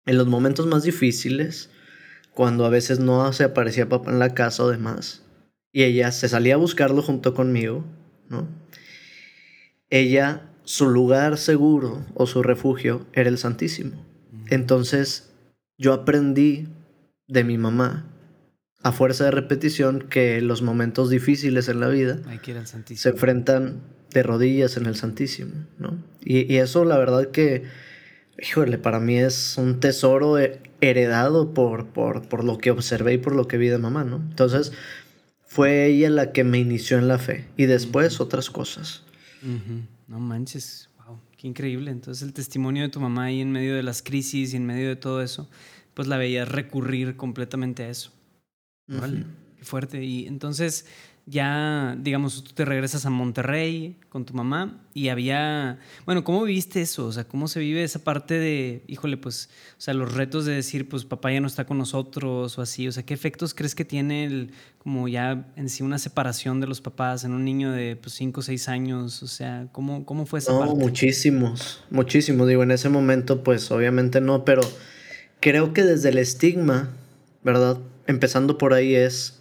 En 0.06 0.18
los 0.18 0.28
momentos 0.28 0.68
más 0.68 0.84
difíciles, 0.84 1.70
cuando 2.38 2.68
a 2.68 2.70
veces 2.70 3.00
no 3.00 3.34
se 3.34 3.44
aparecía 3.44 3.90
papá 3.90 4.12
en 4.12 4.20
la 4.20 4.36
casa 4.36 4.62
o 4.62 4.70
demás, 4.70 5.24
y 5.72 5.86
ella 5.86 6.12
se 6.12 6.30
salía 6.30 6.54
a 6.54 6.58
buscarlo 6.58 7.02
junto 7.02 7.34
conmigo, 7.34 7.84
¿no? 8.30 8.48
Ella, 9.90 10.44
su 10.64 10.88
lugar 10.88 11.40
seguro 11.40 12.06
o 12.14 12.28
su 12.28 12.44
refugio 12.44 13.08
era 13.14 13.28
el 13.28 13.40
Santísimo. 13.40 14.06
Entonces, 14.52 15.34
yo 15.80 15.94
aprendí 15.94 16.68
de 17.28 17.44
mi 17.44 17.58
mamá, 17.58 18.06
a 18.84 18.92
fuerza 18.92 19.24
de 19.24 19.32
repetición, 19.32 20.06
que 20.08 20.40
los 20.40 20.62
momentos 20.62 21.10
difíciles 21.10 21.68
en 21.70 21.80
la 21.80 21.88
vida 21.88 22.20
se 22.94 23.10
enfrentan 23.10 23.82
de 24.12 24.22
rodillas 24.22 24.78
en 24.78 24.86
el 24.86 24.96
Santísimo, 24.96 25.66
¿no? 25.80 25.98
Y, 26.24 26.54
y, 26.54 26.58
eso, 26.58 26.86
la 26.86 27.00
verdad 27.00 27.32
que, 27.32 27.64
híjole, 28.42 28.78
para 28.78 29.00
mí 29.00 29.18
es 29.18 29.58
un 29.58 29.80
tesoro 29.80 30.38
heredado 30.82 31.54
por, 31.54 31.88
por, 31.88 32.28
por 32.28 32.44
lo 32.44 32.58
que 32.58 32.72
observé 32.72 33.14
y 33.14 33.18
por 33.18 33.36
lo 33.36 33.48
que 33.48 33.58
vi 33.58 33.68
de 33.68 33.78
mamá, 33.78 34.04
¿no? 34.04 34.18
Entonces, 34.18 34.74
fue 35.48 35.88
ella 35.88 36.10
la 36.10 36.34
que 36.34 36.44
me 36.44 36.60
inició 36.60 36.98
en 36.98 37.08
la 37.08 37.18
fe 37.18 37.48
y 37.58 37.66
después 37.66 38.20
otras 38.20 38.50
cosas. 38.50 39.04
No 40.08 40.20
manches, 40.20 40.90
wow, 41.06 41.20
qué 41.38 41.48
increíble. 41.48 41.90
Entonces 41.90 42.22
el 42.22 42.34
testimonio 42.34 42.84
de 42.84 42.90
tu 42.90 43.00
mamá 43.00 43.26
ahí 43.26 43.42
en 43.42 43.52
medio 43.52 43.76
de 43.76 43.84
las 43.84 44.04
crisis 44.04 44.54
y 44.54 44.58
en 44.58 44.66
medio 44.66 44.90
de 44.90 44.98
todo 44.98 45.22
eso, 45.22 45.50
pues 45.94 46.08
la 46.08 46.18
veías 46.18 46.50
recurrir 46.50 47.16
completamente 47.16 47.84
a 47.84 47.90
eso. 47.90 48.12
Vale, 48.88 49.26
qué 49.58 49.66
fuerte. 49.66 50.04
Y 50.04 50.28
entonces 50.28 50.86
ya, 51.30 51.98
digamos, 52.00 52.42
tú 52.42 52.54
te 52.54 52.64
regresas 52.64 53.06
a 53.06 53.10
Monterrey 53.10 53.98
con 54.08 54.26
tu 54.26 54.34
mamá 54.34 54.82
y 54.94 55.10
había, 55.10 55.78
bueno, 56.06 56.24
¿cómo 56.24 56.44
viviste 56.44 56.82
eso? 56.82 57.06
O 57.06 57.12
sea, 57.12 57.26
¿cómo 57.26 57.50
se 57.50 57.60
vive 57.60 57.84
esa 57.84 58.02
parte 58.02 58.36
de, 58.36 58.82
híjole, 58.88 59.18
pues, 59.18 59.50
o 59.78 59.82
sea, 59.82 59.94
los 59.94 60.14
retos 60.14 60.46
de 60.46 60.54
decir, 60.54 60.88
pues, 60.88 61.04
papá 61.04 61.34
ya 61.34 61.42
no 61.42 61.48
está 61.48 61.66
con 61.66 61.78
nosotros 61.78 62.58
o 62.58 62.62
así? 62.62 62.88
O 62.88 62.94
sea, 62.94 63.04
¿qué 63.04 63.14
efectos 63.14 63.54
crees 63.54 63.76
que 63.76 63.84
tiene 63.84 64.24
el, 64.24 64.52
como 64.78 65.10
ya 65.10 65.52
en 65.58 65.68
sí 65.68 65.84
una 65.84 66.00
separación 66.00 66.62
de 66.62 66.68
los 66.68 66.80
papás 66.80 67.26
en 67.26 67.34
un 67.34 67.44
niño 67.44 67.74
de, 67.74 67.98
pues, 67.98 68.16
5 68.16 68.40
o 68.40 68.44
6 68.44 68.70
años? 68.70 69.22
O 69.22 69.28
sea, 69.28 69.68
¿cómo, 69.74 70.06
cómo 70.06 70.26
fue 70.26 70.40
esa 70.40 70.54
no, 70.54 70.76
muchísimos, 70.76 71.84
muchísimos. 71.90 72.48
Digo, 72.48 72.64
en 72.64 72.72
ese 72.72 72.88
momento, 72.88 73.44
pues, 73.44 73.70
obviamente 73.70 74.22
no, 74.22 74.46
pero 74.46 74.62
creo 75.42 75.74
que 75.74 75.84
desde 75.84 76.08
el 76.08 76.20
estigma, 76.20 76.94
¿verdad? 77.44 77.80
Empezando 78.06 78.58
por 78.58 78.74
ahí 78.74 78.96
es 78.96 79.37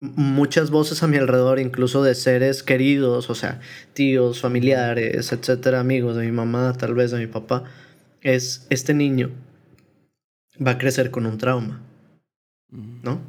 muchas 0.00 0.70
voces 0.70 1.02
a 1.02 1.06
mi 1.06 1.16
alrededor, 1.16 1.58
incluso 1.58 2.02
de 2.02 2.14
seres 2.14 2.62
queridos, 2.62 3.30
o 3.30 3.34
sea, 3.34 3.60
tíos, 3.94 4.40
familiares, 4.40 5.32
etcétera, 5.32 5.80
amigos 5.80 6.16
de 6.16 6.24
mi 6.24 6.32
mamá, 6.32 6.72
tal 6.78 6.94
vez 6.94 7.10
de 7.10 7.18
mi 7.18 7.26
papá, 7.26 7.64
es 8.22 8.66
este 8.70 8.94
niño 8.94 9.30
va 10.64 10.72
a 10.72 10.78
crecer 10.78 11.10
con 11.10 11.26
un 11.26 11.38
trauma, 11.38 11.80
¿no? 12.70 13.20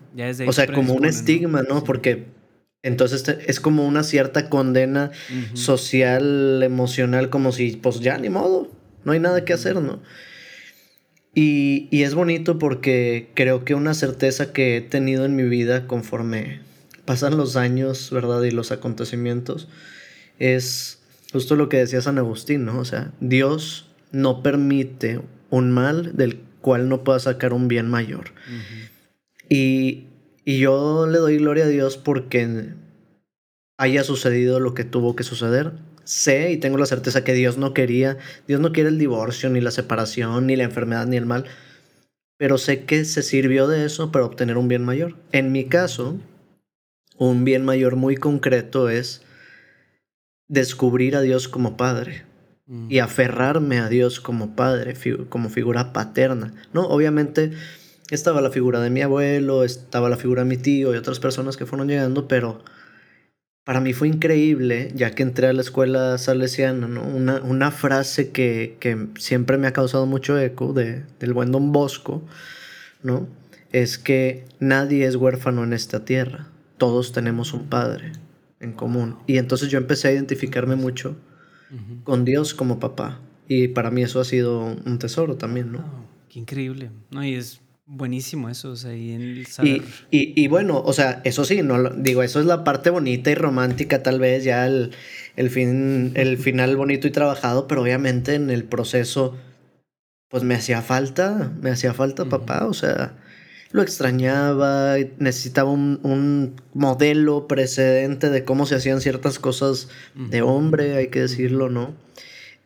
o 0.48 0.54
sea, 0.54 0.68
como 0.68 0.94
un 0.94 1.06
estigma, 1.06 1.64
¿no? 1.64 1.84
Porque 1.84 2.26
entonces 2.82 3.28
es 3.46 3.60
como 3.60 3.86
una 3.86 4.04
cierta 4.04 4.50
condena 4.50 5.12
social, 5.54 6.62
emocional, 6.64 7.30
como 7.30 7.52
si, 7.52 7.76
pues 7.78 8.00
ya 8.00 8.18
ni 8.18 8.30
modo, 8.30 8.72
no 9.04 9.12
hay 9.12 9.20
nada 9.20 9.46
que 9.46 9.54
hacer, 9.54 9.76
¿no? 9.76 10.02
Y, 11.34 11.88
es 11.92 12.16
bonito 12.16 12.58
porque 12.58 13.30
creo 13.36 13.64
que 13.64 13.76
una 13.76 13.94
certeza 13.94 14.52
que 14.52 14.78
he 14.78 14.82
tenido 14.82 15.26
en 15.26 15.36
mi 15.36 15.44
vida 15.44 15.88
conforme 15.88 16.62
pasan 17.06 17.38
los 17.38 17.56
años, 17.56 18.10
¿verdad? 18.12 18.42
Y 18.44 18.52
los 18.52 18.72
acontecimientos, 18.72 19.68
es 20.40 21.00
justo 21.32 21.56
lo 21.56 21.70
que 21.70 21.78
decía 21.78 22.02
San 22.02 22.18
Agustín, 22.18 22.66
¿no? 22.66 22.80
O 22.80 22.86
sea, 22.86 23.12
Dios 23.20 23.88
no 24.12 24.42
permite 24.42 25.22
un 25.50 25.72
mal 25.72 26.16
del 26.16 26.40
cual 26.62 26.90
no 26.90 27.04
pueda 27.04 27.20
sacar 27.20 27.54
un 27.54 27.68
bien 27.68 27.88
mayor. 27.88 28.32
y, 29.48 30.06
y 30.46 30.60
yo 30.60 31.08
le 31.08 31.20
doy 31.20 31.38
gloria 31.38 31.66
a 31.66 31.70
Dios 31.70 31.98
porque 31.98 32.74
haya 33.78 34.04
sucedido 34.04 34.60
lo 34.60 34.74
que 34.74 34.84
tuvo 34.84 35.16
que 35.16 35.24
suceder 35.24 35.72
sé 36.10 36.52
y 36.52 36.58
tengo 36.58 36.80
la 36.80 36.88
certeza 36.88 37.24
que 37.24 37.34
Dios 37.34 37.58
no 37.58 37.76
quería, 37.76 38.18
Dios 38.48 38.60
no 38.60 38.72
quiere 38.72 38.90
el 38.90 38.98
divorcio, 38.98 39.50
ni 39.52 39.62
la 39.62 39.70
separación, 39.70 40.48
ni 40.48 40.56
la 40.56 40.64
enfermedad, 40.64 41.06
ni 41.06 41.18
el 41.18 41.28
mal, 41.28 41.46
pero 42.38 42.58
sé 42.58 42.86
que 42.86 43.06
se 43.06 43.22
sirvió 43.22 43.68
de 43.68 43.86
eso 43.86 44.12
para 44.12 44.26
obtener 44.26 44.58
un 44.58 44.68
bien 44.68 44.84
mayor. 44.84 45.16
En 45.32 45.52
mi 45.52 45.66
caso, 45.66 46.18
un 47.18 47.46
bien 47.46 47.64
mayor 47.64 47.96
muy 47.96 48.16
concreto 48.16 48.90
es 48.90 49.22
descubrir 50.48 51.16
a 51.16 51.22
Dios 51.22 51.48
como 51.48 51.78
Padre 51.78 52.26
y 52.68 53.00
mm. 53.00 53.04
aferrarme 53.04 53.78
a 53.78 53.88
Dios 53.88 54.20
como 54.20 54.56
Padre, 54.56 54.96
como 55.30 55.50
figura 55.50 55.94
paterna. 55.94 56.56
¿no? 56.74 56.88
Obviamente 56.88 57.52
estaba 58.10 58.42
la 58.42 58.50
figura 58.50 58.80
de 58.80 58.90
mi 58.90 59.04
abuelo, 59.04 59.64
estaba 59.64 60.10
la 60.10 60.18
figura 60.18 60.44
de 60.44 60.50
mi 60.50 60.58
tío 60.58 60.92
y 60.92 60.98
otras 60.98 61.20
personas 61.20 61.56
que 61.56 61.68
fueron 61.68 61.88
llegando, 61.88 62.28
pero 62.28 62.64
para 63.70 63.82
mí 63.82 63.94
fue 63.94 64.08
increíble, 64.08 64.92
ya 64.96 65.12
que 65.12 65.22
entré 65.22 65.46
a 65.46 65.54
la 65.54 65.62
escuela 65.62 66.18
salesiana, 66.18 66.88
¿no? 66.88 67.04
una, 67.04 67.40
una 67.42 67.70
frase 67.70 68.32
que, 68.32 68.78
que, 68.80 69.10
siempre 69.20 69.60
me 69.60 69.68
ha 69.68 69.74
causado 69.74 70.08
mucho 70.08 70.40
eco 70.40 70.74
de, 70.74 71.04
del 71.20 71.34
buen 71.34 71.52
Don 71.52 71.72
Bosco, 71.72 72.24
¿no? 73.04 73.28
es 73.72 74.00
que 74.00 74.44
nadie 74.60 75.06
es 75.06 75.18
huérfano 75.18 75.64
en 75.64 75.74
esta 75.74 76.04
tierra, 76.04 76.48
todos 76.80 77.12
tenemos 77.12 77.54
un 77.54 77.70
padre 77.70 78.14
en 78.60 78.74
común. 78.74 79.18
Y 79.28 79.38
entonces 79.38 79.70
yo 79.70 79.78
empecé 79.78 80.08
a 80.08 80.14
identificarme 80.14 80.76
mucho 80.76 81.16
con 82.06 82.26
Dios 82.26 82.56
como 82.56 82.80
papá. 82.80 83.20
Y 83.48 83.68
para 83.68 83.92
mí 83.92 84.02
eso 84.02 84.20
ha 84.20 84.26
sido 84.26 84.64
un 84.84 84.98
tesoro 84.98 85.36
también, 85.36 85.72
¿no? 85.74 86.08
qué 86.28 86.40
increíble. 86.40 86.90
No, 87.12 87.24
y 87.24 87.36
es 87.36 87.62
Buenísimo 87.92 88.50
eso, 88.50 88.70
o 88.70 88.76
sea, 88.76 88.94
y, 88.96 89.14
el 89.14 89.48
saber... 89.48 89.82
y, 90.12 90.40
y, 90.40 90.48
bueno, 90.48 90.80
o 90.86 90.94
sea, 90.94 91.22
eso 91.24 91.44
sí, 91.44 91.64
no 91.64 91.90
digo, 91.90 92.22
eso 92.22 92.40
es 92.40 92.46
la 92.46 92.64
parte 92.64 92.92
bonita 92.92 93.32
y 93.32 93.36
romántica, 93.36 94.04
tal 94.04 94.20
vez, 94.20 94.44
ya 94.44 94.68
el, 94.68 94.92
el, 95.38 95.50
fin, 95.50 96.12
el 96.14 96.38
final 96.38 96.78
bonito 96.78 97.08
y 97.08 97.12
trabajado, 97.12 97.68
pero 97.68 97.82
obviamente 97.82 98.36
en 98.36 98.52
el 98.52 98.64
proceso, 98.64 99.38
pues 100.28 100.44
me 100.44 100.54
hacía 100.54 100.84
falta, 100.84 101.52
me 101.60 101.72
hacía 101.72 101.96
falta 101.96 102.26
papá, 102.26 102.68
o 102.68 102.76
sea, 102.76 103.18
lo 103.72 103.82
extrañaba, 103.82 104.98
necesitaba 105.18 105.72
un, 105.72 106.00
un, 106.04 106.62
modelo 106.76 107.48
precedente 107.48 108.30
de 108.30 108.44
cómo 108.44 108.68
se 108.68 108.76
hacían 108.76 109.02
ciertas 109.02 109.40
cosas 109.40 109.90
de 110.14 110.44
hombre, 110.44 110.96
hay 110.96 111.08
que 111.08 111.22
decirlo, 111.22 111.70
¿no? 111.70 111.96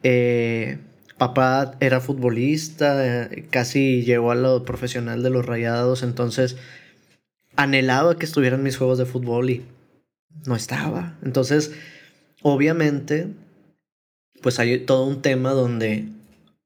Eh, 0.04 0.80
papá 1.24 1.76
era 1.80 2.02
futbolista, 2.02 3.06
eh, 3.06 3.48
casi 3.50 4.04
llegó 4.04 4.32
a 4.32 4.36
lo 4.36 4.66
profesional 4.66 5.24
de 5.24 5.30
los 5.30 5.46
rayados, 5.46 6.04
entonces 6.04 6.58
anhelaba 7.56 8.18
que 8.18 8.26
estuvieran 8.26 8.62
mis 8.62 8.76
juegos 8.76 8.98
de 8.98 9.06
fútbol 9.06 9.50
y 9.50 9.66
no 10.46 10.58
estaba. 10.58 11.18
Entonces, 11.24 11.72
obviamente, 12.42 13.28
pues 14.42 14.60
hay 14.60 14.80
todo 14.80 15.06
un 15.06 15.22
tema 15.22 15.52
donde 15.52 16.10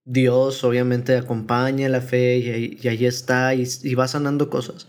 Dios 0.06 0.64
obviamente 0.64 1.16
acompaña 1.16 1.88
la 1.88 2.02
fe 2.02 2.38
y, 2.82 2.88
ahí 2.88 3.06
está 3.06 3.54
y, 3.54 3.94
va 3.94 4.08
sanando 4.08 4.50
cosas. 4.50 4.88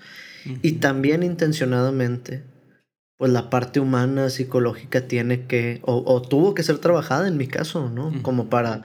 Y 0.62 0.72
también 0.72 1.22
intencionadamente, 1.22 2.42
pues 3.18 3.30
la 3.32 3.50
parte 3.50 3.80
humana, 3.80 4.30
psicológica 4.30 5.06
tiene 5.08 5.44
que, 5.44 5.80
o, 5.82 6.22
tuvo 6.22 6.54
que 6.54 6.62
ser 6.62 6.78
trabajada 6.78 7.28
en 7.28 7.36
mi 7.36 7.48
caso, 7.48 7.90
¿no? 7.90 8.14
Como 8.22 8.48
para 8.48 8.84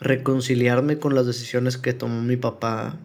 reconciliarme 0.00 0.98
con 0.98 1.14
las 1.14 1.26
decisiones 1.26 1.76
que 1.76 1.92
tomó 1.92 2.22
mi 2.22 2.36
papá 2.36 2.98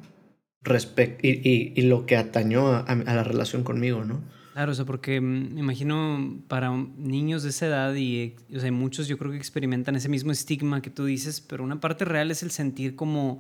y, 1.21 1.27
y, 1.27 1.73
y, 1.75 1.81
lo 1.83 2.05
que 2.05 2.17
atañó 2.17 2.67
a, 2.67 2.79
a, 2.79 2.95
la 2.95 3.23
relación 3.23 3.63
conmigo, 3.63 4.03
¿no? 4.03 4.21
Claro, 4.53 4.71
o 4.71 4.75
sea, 4.75 4.85
porque 4.85 5.21
mm, 5.21 5.53
me 5.53 5.59
imagino 5.59 6.39
para 6.47 6.71
niños 6.71 7.43
de 7.43 7.49
esa 7.49 7.67
edad 7.67 7.93
y 7.95 8.35
o 8.55 8.59
sea, 8.59 8.71
muchos 8.71 9.07
yo 9.07 9.17
creo 9.17 9.31
que 9.31 9.37
experimentan 9.37 9.95
ese 9.95 10.09
mismo 10.09 10.31
estigma 10.31 10.81
que 10.81 10.89
tú 10.89 11.05
dices, 11.05 11.41
pero 11.41 11.63
una 11.63 11.79
parte 11.79 12.05
real 12.05 12.31
es 12.31 12.41
el 12.41 12.51
sentir 12.51 12.95
como, 12.95 13.39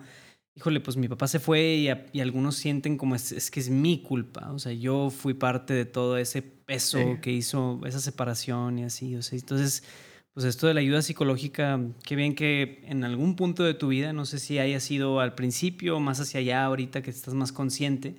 híjole, 0.55 0.81
pues 0.81 0.97
mi 0.97 1.07
papá 1.07 1.27
se 1.27 1.39
fue 1.39 1.75
y, 1.75 1.89
y 2.11 2.19
algunos 2.19 2.57
sienten 2.57 2.97
como 2.97 3.15
es, 3.15 3.31
es, 3.31 3.49
que 3.49 3.59
es 3.59 3.69
mi 3.69 4.03
culpa, 4.03 4.51
o 4.51 4.59
sea, 4.59 4.73
yo 4.73 5.09
fui 5.09 5.33
parte 5.33 5.73
de 5.73 5.85
todo 5.85 6.17
ese 6.17 6.41
peso 6.41 6.99
que 7.21 7.31
hizo 7.31 7.79
esa 7.85 7.99
separación 7.99 8.79
y 8.79 8.83
así, 8.83 9.15
o 9.15 9.21
sea, 9.21 9.39
entonces 9.39 9.83
pues 10.35 10.45
esto 10.45 10.67
de 10.67 10.73
la 10.73 10.81
ayuda 10.81 11.01
psicológica, 11.01 11.79
qué 12.03 12.17
bien 12.17 12.35
que 12.35 12.81
en 12.87 13.05
algún 13.05 13.37
punto 13.37 13.63
de 13.63 13.73
tu 13.73 13.87
vida, 13.87 14.11
no 14.11 14.25
sé 14.25 14.37
si 14.37 14.59
haya 14.59 14.81
sido 14.81 15.21
al 15.21 15.33
principio 15.33 15.95
o 15.95 16.01
más 16.01 16.19
hacia 16.19 16.41
allá 16.41 16.65
ahorita 16.65 17.01
que 17.01 17.09
estás 17.09 17.33
más 17.33 17.53
consciente, 17.53 18.17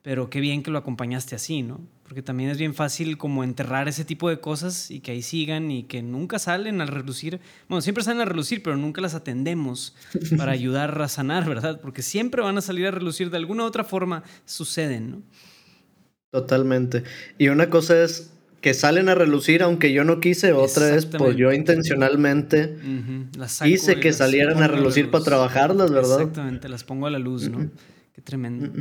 pero 0.00 0.30
qué 0.30 0.38
bien 0.38 0.62
que 0.62 0.70
lo 0.70 0.78
acompañaste 0.78 1.34
así, 1.34 1.64
¿no? 1.64 1.80
Porque 2.04 2.22
también 2.22 2.50
es 2.50 2.58
bien 2.58 2.72
fácil 2.72 3.18
como 3.18 3.42
enterrar 3.42 3.88
ese 3.88 4.04
tipo 4.04 4.30
de 4.30 4.38
cosas 4.38 4.92
y 4.92 5.00
que 5.00 5.10
ahí 5.10 5.22
sigan 5.22 5.72
y 5.72 5.82
que 5.82 6.02
nunca 6.02 6.38
salen 6.38 6.80
a 6.80 6.86
relucir. 6.86 7.40
Bueno, 7.68 7.82
siempre 7.82 8.04
salen 8.04 8.20
a 8.20 8.26
relucir, 8.26 8.62
pero 8.62 8.76
nunca 8.76 9.00
las 9.00 9.14
atendemos 9.14 9.96
para 10.38 10.52
ayudar 10.52 11.02
a 11.02 11.08
sanar, 11.08 11.48
¿verdad? 11.48 11.80
Porque 11.80 12.02
siempre 12.02 12.42
van 12.42 12.58
a 12.58 12.60
salir 12.60 12.86
a 12.86 12.92
relucir 12.92 13.28
de 13.28 13.38
alguna 13.38 13.64
u 13.64 13.66
otra 13.66 13.82
forma, 13.82 14.22
suceden, 14.44 15.10
¿no? 15.10 15.22
Totalmente. 16.30 17.02
Y 17.38 17.48
una 17.48 17.68
cosa 17.68 18.00
es 18.04 18.30
que 18.66 18.74
salen 18.74 19.08
a 19.08 19.14
relucir 19.14 19.62
aunque 19.62 19.92
yo 19.92 20.02
no 20.02 20.18
quise, 20.18 20.52
otra 20.52 20.90
vez 20.90 21.06
pues 21.06 21.36
yo 21.36 21.52
intencionalmente 21.52 22.76
hice 23.64 24.00
que 24.00 24.12
salieran 24.12 24.60
a 24.60 24.66
relucir 24.66 25.08
para 25.08 25.22
trabajarlas, 25.22 25.92
¿verdad? 25.92 26.22
Exactamente, 26.22 26.68
las 26.68 26.82
pongo 26.82 27.06
a 27.06 27.10
la 27.10 27.20
luz, 27.20 27.48
¿no? 27.48 27.70
Qué 28.12 28.22
tremendo. 28.22 28.72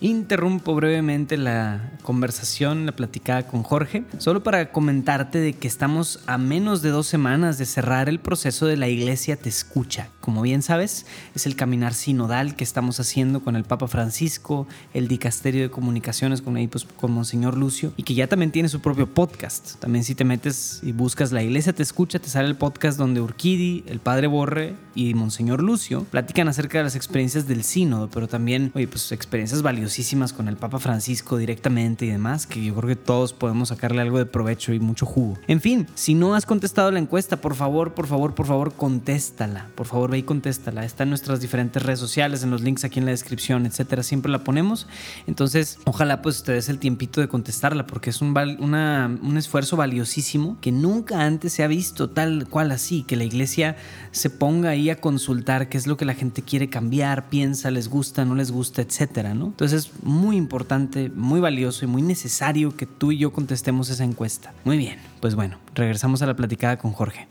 Interrumpo 0.00 0.76
brevemente 0.76 1.36
la 1.36 1.95
conversación, 2.06 2.86
la 2.86 2.92
platicada 2.92 3.46
con 3.46 3.62
Jorge, 3.62 4.04
solo 4.16 4.42
para 4.42 4.70
comentarte 4.70 5.38
de 5.40 5.52
que 5.52 5.68
estamos 5.68 6.20
a 6.26 6.38
menos 6.38 6.80
de 6.80 6.88
dos 6.88 7.06
semanas 7.06 7.58
de 7.58 7.66
cerrar 7.66 8.08
el 8.08 8.20
proceso 8.20 8.64
de 8.66 8.76
la 8.76 8.88
Iglesia 8.88 9.36
Te 9.36 9.48
Escucha. 9.48 10.08
Como 10.20 10.40
bien 10.40 10.62
sabes, 10.62 11.04
es 11.34 11.46
el 11.46 11.56
caminar 11.56 11.94
sinodal 11.94 12.54
que 12.54 12.64
estamos 12.64 13.00
haciendo 13.00 13.42
con 13.42 13.56
el 13.56 13.64
Papa 13.64 13.88
Francisco, 13.88 14.68
el 14.94 15.08
Dicasterio 15.08 15.62
de 15.62 15.70
Comunicaciones 15.70 16.42
con, 16.42 16.54
pues, 16.68 16.84
con 16.84 17.10
Monseñor 17.10 17.56
Lucio, 17.56 17.92
y 17.96 18.04
que 18.04 18.14
ya 18.14 18.28
también 18.28 18.52
tiene 18.52 18.68
su 18.68 18.80
propio 18.80 19.12
podcast. 19.12 19.74
También 19.80 20.04
si 20.04 20.14
te 20.14 20.24
metes 20.24 20.80
y 20.84 20.92
buscas 20.92 21.32
la 21.32 21.42
Iglesia 21.42 21.72
Te 21.72 21.82
Escucha, 21.82 22.20
te 22.20 22.28
sale 22.28 22.48
el 22.48 22.56
podcast 22.56 22.98
donde 22.98 23.20
Urquidi, 23.20 23.84
el 23.88 23.98
Padre 23.98 24.28
Borre 24.28 24.76
y 24.94 25.12
Monseñor 25.14 25.60
Lucio 25.60 26.04
platican 26.04 26.46
acerca 26.46 26.78
de 26.78 26.84
las 26.84 26.94
experiencias 26.94 27.48
del 27.48 27.64
sínodo, 27.64 28.08
pero 28.08 28.28
también, 28.28 28.70
oye, 28.74 28.86
pues 28.86 29.10
experiencias 29.10 29.62
valiosas 29.62 29.96
con 30.32 30.48
el 30.48 30.56
Papa 30.56 30.78
Francisco 30.78 31.38
directamente 31.38 31.95
y 32.04 32.08
demás, 32.08 32.46
que 32.46 32.62
yo 32.62 32.74
creo 32.74 32.88
que 32.88 32.96
todos 32.96 33.32
podemos 33.32 33.68
sacarle 33.68 34.02
algo 34.02 34.18
de 34.18 34.26
provecho 34.26 34.72
y 34.72 34.80
mucho 34.80 35.06
jugo. 35.06 35.38
En 35.46 35.60
fin, 35.60 35.86
si 35.94 36.14
no 36.14 36.34
has 36.34 36.46
contestado 36.46 36.90
la 36.90 36.98
encuesta, 36.98 37.40
por 37.40 37.54
favor, 37.54 37.94
por 37.94 38.06
favor, 38.06 38.34
por 38.34 38.46
favor, 38.46 38.72
contéstala. 38.74 39.68
Por 39.74 39.86
favor, 39.86 40.10
ve 40.10 40.18
y 40.18 40.22
contéstala. 40.22 40.84
Está 40.84 41.04
en 41.04 41.10
nuestras 41.10 41.40
diferentes 41.40 41.82
redes 41.82 42.00
sociales, 42.00 42.42
en 42.42 42.50
los 42.50 42.60
links 42.60 42.84
aquí 42.84 42.98
en 42.98 43.06
la 43.06 43.12
descripción, 43.12 43.66
etcétera. 43.66 44.02
Siempre 44.02 44.30
la 44.30 44.44
ponemos. 44.44 44.86
Entonces, 45.26 45.78
ojalá 45.84 46.22
pues 46.22 46.36
ustedes 46.36 46.68
el 46.68 46.78
tiempito 46.78 47.20
de 47.20 47.28
contestarla, 47.28 47.86
porque 47.86 48.10
es 48.10 48.20
un, 48.20 48.36
un 48.36 49.36
esfuerzo 49.36 49.76
valiosísimo 49.76 50.58
que 50.60 50.72
nunca 50.72 51.24
antes 51.24 51.52
se 51.52 51.62
ha 51.62 51.66
visto 51.66 52.10
tal 52.10 52.48
cual 52.48 52.70
así, 52.70 53.02
que 53.02 53.16
la 53.16 53.24
iglesia 53.24 53.76
se 54.10 54.30
ponga 54.30 54.70
ahí 54.70 54.90
a 54.90 55.00
consultar 55.00 55.68
qué 55.68 55.78
es 55.78 55.86
lo 55.86 55.96
que 55.96 56.04
la 56.04 56.14
gente 56.14 56.42
quiere 56.42 56.68
cambiar, 56.68 57.28
piensa, 57.28 57.70
les 57.70 57.88
gusta, 57.88 58.24
no 58.24 58.34
les 58.34 58.50
gusta, 58.50 58.82
etcétera, 58.82 59.34
¿no? 59.34 59.46
Entonces, 59.46 59.86
es 59.86 60.02
muy 60.02 60.36
importante, 60.36 61.10
muy 61.14 61.40
valioso 61.40 61.84
y 61.86 61.88
muy 61.88 62.02
necesario 62.02 62.76
que 62.76 62.86
tú 62.86 63.12
y 63.12 63.18
yo 63.18 63.32
contestemos 63.32 63.88
esa 63.90 64.04
encuesta. 64.04 64.52
Muy 64.64 64.76
bien, 64.76 64.98
pues 65.20 65.34
bueno, 65.34 65.58
regresamos 65.74 66.22
a 66.22 66.26
la 66.26 66.36
platicada 66.36 66.76
con 66.76 66.92
Jorge. 66.92 67.28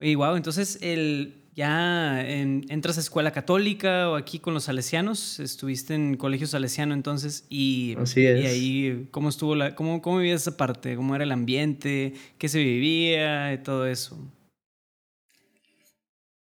Y 0.00 0.16
wow, 0.16 0.36
entonces 0.36 0.78
el, 0.82 1.44
ya 1.54 2.20
entras 2.28 2.98
a 2.98 3.00
escuela 3.00 3.30
católica 3.30 4.10
o 4.10 4.16
aquí 4.16 4.40
con 4.40 4.54
los 4.54 4.64
salesianos, 4.64 5.38
estuviste 5.38 5.94
en 5.94 6.16
colegio 6.16 6.46
salesiano 6.46 6.94
entonces 6.94 7.46
y, 7.48 7.96
Así 7.98 8.26
es. 8.26 8.42
y 8.42 8.46
ahí 8.46 9.08
cómo 9.12 9.28
estuvo 9.28 9.54
la, 9.54 9.74
cómo, 9.74 10.02
cómo 10.02 10.18
vivías 10.18 10.42
esa 10.42 10.56
parte, 10.56 10.96
cómo 10.96 11.14
era 11.14 11.24
el 11.24 11.32
ambiente, 11.32 12.14
qué 12.38 12.48
se 12.48 12.58
vivía 12.58 13.52
y 13.52 13.58
todo 13.58 13.86
eso. 13.86 14.18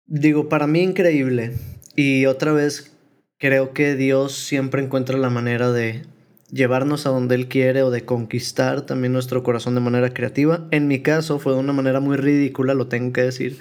Digo, 0.06 0.48
para 0.48 0.66
mí 0.66 0.82
increíble. 0.82 1.52
Y 1.94 2.26
otra 2.26 2.52
vez 2.52 2.96
creo 3.38 3.72
que 3.72 3.94
Dios 3.94 4.34
siempre 4.34 4.82
encuentra 4.82 5.18
la 5.18 5.30
manera 5.30 5.72
de 5.72 6.04
llevarnos 6.50 7.06
a 7.06 7.10
donde 7.10 7.34
Él 7.34 7.48
quiere 7.48 7.82
o 7.82 7.90
de 7.90 8.04
conquistar 8.04 8.82
también 8.82 9.12
nuestro 9.12 9.42
corazón 9.42 9.74
de 9.74 9.80
manera 9.80 10.12
creativa. 10.12 10.66
En 10.70 10.88
mi 10.88 11.00
caso 11.00 11.38
fue 11.38 11.52
de 11.52 11.58
una 11.58 11.72
manera 11.72 12.00
muy 12.00 12.16
ridícula, 12.16 12.74
lo 12.74 12.88
tengo 12.88 13.12
que 13.12 13.22
decir, 13.22 13.58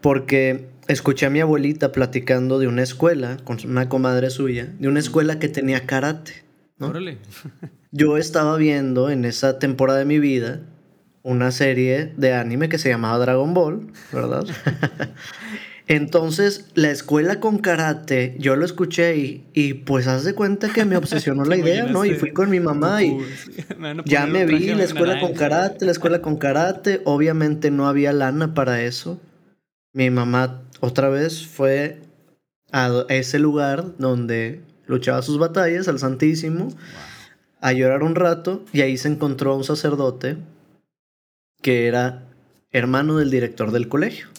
porque 0.00 0.68
escuché 0.88 1.26
a 1.26 1.30
mi 1.30 1.40
abuelita 1.40 1.92
platicando 1.92 2.58
de 2.58 2.68
una 2.68 2.82
escuela 2.82 3.38
con 3.44 3.58
una 3.64 3.88
comadre 3.88 4.30
suya, 4.30 4.72
de 4.78 4.88
una 4.88 5.00
escuela 5.00 5.38
que 5.38 5.48
tenía 5.48 5.86
karate. 5.86 6.44
Yo 7.92 8.16
estaba 8.16 8.56
viendo 8.56 9.10
en 9.10 9.24
esa 9.24 9.58
temporada 9.58 10.00
de 10.00 10.04
mi 10.04 10.18
vida 10.18 10.62
una 11.22 11.52
serie 11.52 12.12
de 12.16 12.34
anime 12.34 12.68
que 12.68 12.78
se 12.78 12.90
llamaba 12.90 13.18
Dragon 13.18 13.54
Ball, 13.54 13.92
¿verdad? 14.12 14.44
Entonces, 15.86 16.70
la 16.74 16.90
escuela 16.90 17.40
con 17.40 17.58
karate, 17.58 18.36
yo 18.38 18.56
lo 18.56 18.64
escuché 18.64 19.16
y, 19.16 19.44
y 19.52 19.74
pues 19.74 20.06
haz 20.06 20.24
de 20.24 20.34
cuenta 20.34 20.72
que 20.72 20.86
me 20.86 20.96
obsesionó 20.96 21.44
la 21.46 21.56
idea, 21.56 21.84
¿no? 21.84 22.04
Y 22.06 22.14
fui 22.14 22.32
con 22.32 22.48
mi 22.48 22.58
mamá 22.58 23.02
y 23.02 23.18
ya 24.06 24.26
me 24.26 24.46
vi 24.46 24.72
la 24.72 24.84
escuela 24.84 25.20
con 25.20 25.34
karate, 25.34 25.84
la 25.84 25.92
escuela 25.92 26.22
con 26.22 26.36
karate. 26.36 27.02
Obviamente 27.04 27.70
no 27.70 27.86
había 27.86 28.12
lana 28.12 28.54
para 28.54 28.82
eso. 28.82 29.20
Mi 29.92 30.08
mamá 30.10 30.62
otra 30.80 31.08
vez 31.10 31.46
fue 31.46 32.00
a 32.72 33.04
ese 33.08 33.38
lugar 33.38 33.84
donde 33.98 34.62
luchaba 34.86 35.22
sus 35.22 35.38
batallas, 35.38 35.86
al 35.86 35.98
Santísimo, 35.98 36.68
a 37.60 37.72
llorar 37.72 38.02
un 38.02 38.14
rato 38.14 38.64
y 38.72 38.80
ahí 38.80 38.96
se 38.96 39.08
encontró 39.08 39.52
a 39.52 39.56
un 39.56 39.64
sacerdote 39.64 40.36
que 41.62 41.86
era 41.86 42.24
hermano 42.72 43.16
del 43.18 43.30
director 43.30 43.70
del 43.70 43.88
colegio. 43.88 44.33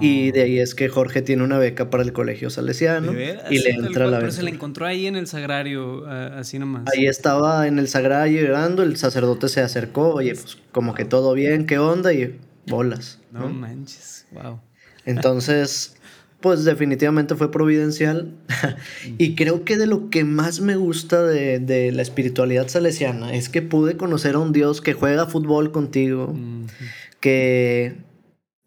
Y 0.00 0.30
de 0.30 0.42
ahí 0.42 0.58
es 0.60 0.76
que 0.76 0.88
Jorge 0.88 1.20
tiene 1.20 1.42
una 1.42 1.58
beca 1.58 1.90
para 1.90 2.04
el 2.04 2.12
colegio 2.12 2.48
salesiano 2.48 3.12
y 3.12 3.58
le 3.58 3.70
entra 3.70 4.04
la 4.04 4.18
beca. 4.18 4.20
Pero 4.20 4.32
se 4.32 4.42
le 4.44 4.50
encontró 4.50 4.86
ahí 4.86 5.06
en 5.06 5.16
el 5.16 5.26
sagrario, 5.26 6.06
así 6.06 6.60
nomás. 6.60 6.84
Ahí 6.94 7.06
estaba 7.06 7.66
en 7.66 7.80
el 7.80 7.88
sagrario 7.88 8.40
llorando, 8.42 8.84
el 8.84 8.96
sacerdote 8.96 9.48
se 9.48 9.60
acercó, 9.60 10.14
oye, 10.14 10.34
pues 10.34 10.58
como 10.70 10.94
que 10.94 11.04
todo 11.04 11.34
bien, 11.34 11.66
¿qué 11.66 11.78
onda? 11.78 12.12
Y 12.12 12.38
bolas. 12.66 13.18
No, 13.32 13.48
manches, 13.48 14.26
wow. 14.30 14.60
Entonces, 15.06 15.96
pues 16.40 16.64
definitivamente 16.64 17.34
fue 17.34 17.50
providencial. 17.50 18.32
y 19.18 19.34
creo 19.34 19.64
que 19.64 19.76
de 19.76 19.88
lo 19.88 20.08
que 20.08 20.22
más 20.22 20.60
me 20.60 20.76
gusta 20.76 21.24
de, 21.24 21.58
de, 21.58 21.90
la 21.90 22.02
espiritualidad 22.02 22.68
salesiana 22.68 23.34
es 23.34 23.48
que 23.48 23.60
pude 23.60 23.96
conocer 23.96 24.36
a 24.36 24.38
un 24.38 24.52
Dios 24.52 24.80
que 24.80 24.92
juega 24.92 25.26
fútbol 25.26 25.72
contigo, 25.72 26.32
que 27.18 27.96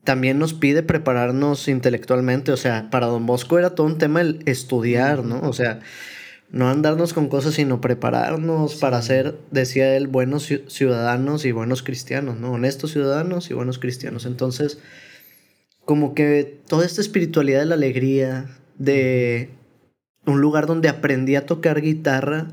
también 0.08 0.40
nos 0.40 0.54
pide 0.54 0.84
prepararnos 0.84 1.68
intelectualmente. 1.68 2.54
O 2.54 2.58
sea, 2.58 2.90
para 2.90 3.08
Don 3.08 3.26
Bosco 3.26 3.60
era 3.60 3.76
todo 3.76 3.86
un 3.86 3.98
tema 3.98 4.22
el 4.22 4.40
estudiar, 4.46 5.26
¿no? 5.26 5.42
O 5.42 5.52
sea, 5.52 5.82
no 6.50 6.70
andarnos 6.70 7.12
con 7.12 7.28
cosas, 7.28 7.56
sino 7.56 7.82
prepararnos 7.82 8.76
para 8.76 9.02
ser, 9.02 9.38
decía 9.52 9.98
él, 9.98 10.08
buenos 10.08 10.48
ciudadanos 10.70 11.44
y 11.44 11.52
buenos 11.52 11.84
cristianos, 11.84 12.38
¿no? 12.38 12.54
Honestos 12.54 12.94
ciudadanos 12.94 13.52
y 13.52 13.54
buenos 13.54 13.80
cristianos. 13.80 14.26
Entonces, 14.26 14.80
como 15.84 16.16
que 16.16 16.62
toda 16.70 16.86
esta 16.86 17.02
espiritualidad 17.02 17.60
de 17.60 17.66
la 17.66 17.76
alegría, 17.76 18.46
de 18.78 19.50
un 20.26 20.40
lugar 20.40 20.68
donde 20.68 20.88
aprendí 20.88 21.36
a 21.36 21.46
tocar 21.46 21.82
guitarra, 21.82 22.48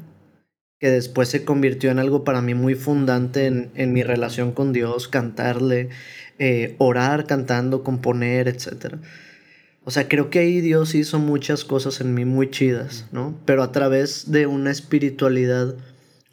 que 0.84 0.90
después 0.90 1.30
se 1.30 1.46
convirtió 1.46 1.90
en 1.90 1.98
algo 1.98 2.24
para 2.24 2.42
mí 2.42 2.52
muy 2.52 2.74
fundante 2.74 3.46
en, 3.46 3.70
en 3.74 3.94
mi 3.94 4.02
relación 4.02 4.52
con 4.52 4.74
Dios, 4.74 5.08
cantarle, 5.08 5.88
eh, 6.38 6.74
orar 6.76 7.24
cantando, 7.24 7.82
componer, 7.82 8.48
etc. 8.48 8.96
O 9.84 9.90
sea, 9.90 10.08
creo 10.08 10.28
que 10.28 10.40
ahí 10.40 10.60
Dios 10.60 10.94
hizo 10.94 11.18
muchas 11.18 11.64
cosas 11.64 12.02
en 12.02 12.12
mí 12.12 12.26
muy 12.26 12.50
chidas, 12.50 13.06
¿no? 13.12 13.34
Pero 13.46 13.62
a 13.62 13.72
través 13.72 14.30
de 14.30 14.46
una 14.46 14.70
espiritualidad 14.70 15.74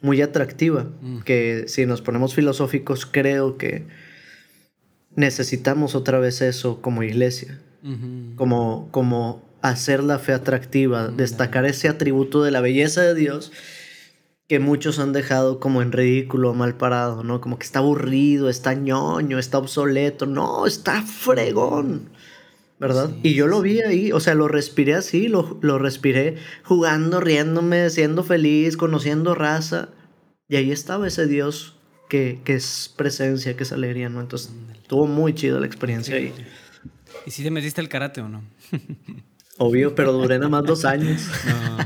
muy 0.02 0.20
atractiva, 0.20 0.86
mm. 1.00 1.20
que 1.20 1.64
si 1.66 1.86
nos 1.86 2.02
ponemos 2.02 2.34
filosóficos, 2.34 3.06
creo 3.06 3.56
que 3.56 3.86
necesitamos 5.16 5.94
otra 5.94 6.18
vez 6.18 6.42
eso 6.42 6.82
como 6.82 7.02
iglesia, 7.02 7.58
como, 8.36 8.90
como 8.90 9.48
hacer 9.62 10.04
la 10.04 10.18
fe 10.18 10.34
atractiva, 10.34 11.08
destacar 11.08 11.64
ese 11.64 11.88
atributo 11.88 12.42
de 12.42 12.50
la 12.50 12.60
belleza 12.60 13.00
de 13.00 13.14
Dios 13.14 13.50
que 14.52 14.58
muchos 14.58 14.98
han 14.98 15.14
dejado 15.14 15.58
como 15.60 15.80
en 15.80 15.92
ridículo, 15.92 16.52
mal 16.52 16.76
parado, 16.76 17.24
¿no? 17.24 17.40
Como 17.40 17.58
que 17.58 17.64
está 17.64 17.78
aburrido, 17.78 18.50
está 18.50 18.74
ñoño, 18.74 19.38
está 19.38 19.56
obsoleto. 19.56 20.26
No, 20.26 20.66
está 20.66 21.00
fregón, 21.00 22.10
¿verdad? 22.78 23.08
y 23.22 23.32
yo 23.32 23.46
lo 23.46 23.62
vi 23.62 23.80
ahí, 23.80 24.12
o 24.12 24.20
sea, 24.20 24.34
lo 24.34 24.48
respiré 24.48 24.92
así, 24.92 25.28
lo, 25.28 25.56
lo 25.62 25.78
respiré 25.78 26.36
jugando, 26.64 27.18
riéndome, 27.18 27.88
siendo 27.88 28.24
feliz, 28.24 28.76
conociendo 28.76 29.34
raza. 29.34 29.88
Y 30.50 30.56
ahí 30.56 30.70
estaba 30.70 31.06
ese 31.06 31.26
Dios 31.26 31.78
que, 32.10 32.42
que 32.44 32.52
es 32.52 32.92
presencia, 32.94 33.56
que 33.56 33.62
es 33.62 33.72
alegría, 33.72 34.10
¿no? 34.10 34.20
Entonces, 34.20 34.52
estuvo 34.74 35.06
muy 35.06 35.32
chido 35.34 35.60
la 35.60 35.66
experiencia 35.66 36.16
ahí. 36.16 36.30
¿Y 37.24 37.30
si 37.30 37.42
te 37.42 37.50
metiste 37.50 37.80
el 37.80 37.88
karate 37.88 38.20
o 38.20 38.28
no? 38.28 38.44
Obvio, 39.56 39.94
pero 39.94 40.12
duré 40.12 40.36
nada 40.36 40.50
más 40.50 40.64
dos 40.64 40.84
años. 40.84 41.22
No. 41.46 41.78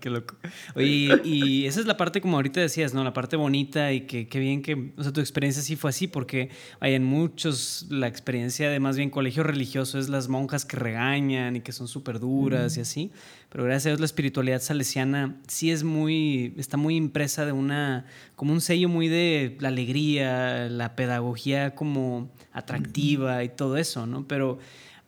Qué 0.00 0.10
loco. 0.10 0.36
Oye, 0.74 1.20
y, 1.24 1.66
esa 1.66 1.80
es 1.80 1.86
la 1.86 1.96
parte, 1.96 2.20
como 2.20 2.36
ahorita 2.36 2.60
decías, 2.60 2.94
¿no? 2.94 3.04
La 3.04 3.12
parte 3.12 3.36
bonita 3.36 3.92
y 3.92 4.02
que 4.02 4.28
qué 4.28 4.38
bien 4.38 4.62
que, 4.62 4.92
o 4.96 5.02
sea, 5.02 5.12
tu 5.12 5.20
experiencia 5.20 5.62
sí 5.62 5.76
fue 5.76 5.90
así, 5.90 6.06
porque 6.06 6.50
hay 6.80 6.94
en 6.94 7.04
muchos 7.04 7.86
la 7.90 8.06
experiencia 8.06 8.70
de 8.70 8.80
más 8.80 8.96
bien 8.96 9.10
colegio 9.10 9.42
religioso 9.42 9.98
es 9.98 10.08
las 10.08 10.28
monjas 10.28 10.64
que 10.64 10.76
regañan 10.76 11.56
y 11.56 11.60
que 11.60 11.72
son 11.72 11.88
súper 11.88 12.20
duras 12.20 12.76
y 12.76 12.80
así. 12.80 13.10
Pero 13.50 13.64
gracias 13.64 13.86
a 13.86 13.88
Dios 13.90 14.00
la 14.00 14.06
espiritualidad 14.06 14.60
salesiana 14.60 15.36
sí 15.48 15.70
es 15.70 15.82
muy, 15.82 16.54
está 16.56 16.76
muy 16.76 16.96
impresa 16.96 17.44
de 17.44 17.52
una, 17.52 18.06
como 18.36 18.52
un 18.52 18.60
sello 18.60 18.88
muy 18.88 19.08
de 19.08 19.56
la 19.60 19.68
alegría, 19.68 20.68
la 20.68 20.94
pedagogía 20.94 21.74
como 21.74 22.30
atractiva 22.52 23.42
y 23.42 23.48
todo 23.48 23.76
eso, 23.76 24.06
¿no? 24.06 24.26
Pero 24.28 24.58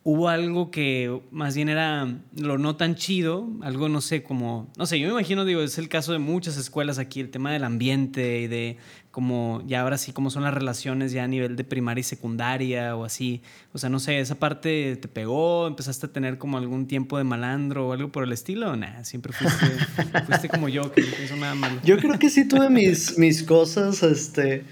hubo 0.05 0.29
algo 0.29 0.71
que 0.71 1.21
más 1.31 1.55
bien 1.55 1.69
era 1.69 2.09
lo 2.37 2.59
no 2.59 2.77
tan 2.77 2.97
chido, 2.97 3.49
algo 3.63 3.89
no 3.89 4.01
sé, 4.01 4.23
como, 4.23 4.71
no 4.77 4.87
sé, 4.87 4.99
yo 4.99 5.07
me 5.07 5.13
imagino, 5.13 5.45
digo, 5.45 5.63
es 5.63 5.79
el 5.79 5.89
caso 5.89 6.13
de 6.13 6.19
muchas 6.19 6.57
escuelas 6.57 6.99
aquí, 6.99 7.21
el 7.21 7.31
tema 7.31 7.53
del 7.53 7.63
ambiente 7.63 8.41
y 8.41 8.47
de 8.49 8.79
como, 9.13 9.63
ya 9.67 9.83
ahora 9.83 9.99
sí, 9.99 10.13
cómo 10.13 10.31
son 10.31 10.43
las 10.43 10.55
relaciones 10.55 11.13
ya 11.13 11.25
a 11.25 11.29
nivel 11.29 11.55
de 11.55 11.65
primaria 11.65 12.01
y 12.01 12.05
secundaria 12.05 12.97
o 12.97 13.05
así. 13.05 13.43
O 13.75 13.79
sea, 13.79 13.91
no 13.91 14.01
sé, 14.01 14.19
esa 14.19 14.37
parte 14.37 14.97
te 14.97 15.07
pegó, 15.07 15.67
empezaste 15.67 16.07
a 16.07 16.13
tener 16.13 16.39
como 16.39 16.57
algún 16.57 16.87
tiempo 16.87 17.19
de 17.19 17.25
malandro 17.25 17.89
o 17.89 17.93
algo 17.93 18.11
por 18.11 18.25
el 18.25 18.33
estilo, 18.33 18.71
o 18.71 18.77
nada, 18.77 19.05
siempre 19.05 19.33
fuiste, 19.33 19.67
fuiste 20.27 20.49
como 20.49 20.69
yo, 20.69 20.91
que 20.91 21.03
no 21.03 21.25
hizo 21.25 21.37
nada 21.37 21.55
malo. 21.55 21.79
Yo 21.85 21.99
creo 21.99 22.19
que 22.19 22.31
sí 22.31 22.49
tuve 22.49 22.71
mis, 22.71 23.19
mis 23.19 23.43
cosas, 23.43 24.03
este 24.03 24.65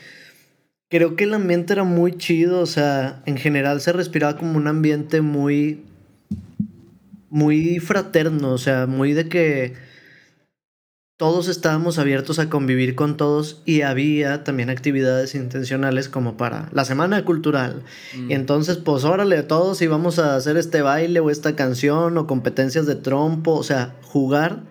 creo 0.90 1.14
que 1.16 1.24
el 1.24 1.34
ambiente 1.34 1.72
era 1.72 1.84
muy 1.84 2.18
chido, 2.18 2.60
o 2.60 2.66
sea, 2.66 3.22
en 3.24 3.36
general 3.36 3.80
se 3.80 3.92
respiraba 3.92 4.36
como 4.36 4.58
un 4.58 4.66
ambiente 4.66 5.20
muy, 5.20 5.84
muy 7.30 7.78
fraterno, 7.78 8.50
o 8.50 8.58
sea, 8.58 8.86
muy 8.86 9.12
de 9.12 9.28
que 9.28 9.74
todos 11.16 11.48
estábamos 11.48 11.98
abiertos 11.98 12.38
a 12.38 12.48
convivir 12.48 12.96
con 12.96 13.16
todos 13.16 13.62
y 13.66 13.82
había 13.82 14.42
también 14.42 14.68
actividades 14.68 15.34
intencionales 15.34 16.08
como 16.08 16.36
para 16.36 16.68
la 16.72 16.84
semana 16.84 17.24
cultural. 17.24 17.82
Y 18.14 18.18
mm. 18.18 18.32
entonces, 18.32 18.78
pues 18.78 19.04
órale, 19.04 19.42
todos 19.42 19.80
íbamos 19.82 20.18
a 20.18 20.34
hacer 20.34 20.56
este 20.56 20.82
baile 20.82 21.20
o 21.20 21.30
esta 21.30 21.54
canción 21.54 22.18
o 22.18 22.26
competencias 22.26 22.86
de 22.86 22.96
trompo, 22.96 23.52
o 23.52 23.62
sea, 23.62 23.94
jugar. 24.02 24.62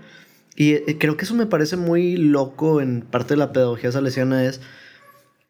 Y 0.56 0.74
eh, 0.74 0.98
creo 1.00 1.16
que 1.16 1.26
eso 1.26 1.36
me 1.36 1.46
parece 1.46 1.78
muy 1.78 2.18
loco 2.18 2.82
en 2.82 3.02
parte 3.02 3.36
de 3.36 3.38
la 3.38 3.54
pedagogía 3.54 3.92
salesiana 3.92 4.44
es 4.44 4.60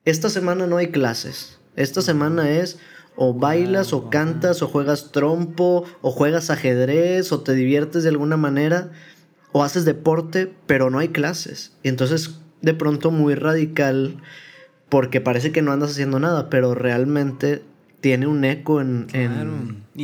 esta 0.10 0.30
semana 0.30 0.68
no 0.68 0.78
hay 0.78 0.88
clases. 0.88 1.60
Esta 1.76 2.02
semana 2.02 2.50
es 2.50 2.80
o 3.16 3.34
bailas 3.34 3.94
o 3.94 4.10
cantas 4.10 4.62
o 4.62 4.68
juegas 4.68 5.12
trompo 5.12 5.84
o 6.02 6.12
juegas 6.12 6.50
ajedrez 6.50 7.32
o 7.32 7.42
te 7.42 7.54
diviertes 7.54 8.04
de 8.04 8.10
alguna 8.10 8.38
manera 8.38 8.92
o 9.52 9.64
haces 9.64 9.86
deporte, 9.86 10.52
pero 10.68 10.90
no 10.90 11.00
hay 11.00 11.10
clases. 11.10 11.74
Y 11.84 11.90
entonces 11.90 12.40
de 12.62 12.74
pronto 12.74 13.12
muy 13.12 13.36
radical 13.36 14.18
porque 14.90 15.22
parece 15.22 15.52
que 15.52 15.62
no 15.62 15.72
andas 15.72 15.92
haciendo 15.92 16.20
nada, 16.20 16.50
pero 16.50 16.76
realmente 16.76 17.62
tiene 18.02 18.28
un 18.28 18.44
eco 18.46 18.82
en, 18.82 19.08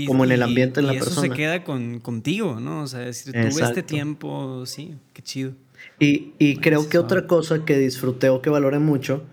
como 0.06 0.26
en 0.26 0.32
el 0.32 0.44
ambiente 0.44 0.82
en 0.82 0.88
la 0.88 0.94
persona. 0.94 1.12
Eso 1.12 1.22
se 1.22 1.30
queda 1.30 1.64
con, 1.64 2.00
contigo, 2.00 2.60
¿no? 2.60 2.82
O 2.82 2.88
sea, 2.88 3.00
decir, 3.00 3.34
tuve 3.34 3.64
este 3.64 3.84
tiempo, 3.84 4.66
sí, 4.66 4.96
qué 5.14 5.22
chido. 5.22 5.54
Y, 6.00 6.34
y 6.38 6.58
creo 6.58 6.90
que 6.90 6.98
otra 6.98 7.28
cosa 7.28 7.64
que 7.64 7.78
disfruté 7.78 8.30
o 8.30 8.42
que 8.42 8.50
valoré 8.50 8.80
mucho 8.80 9.24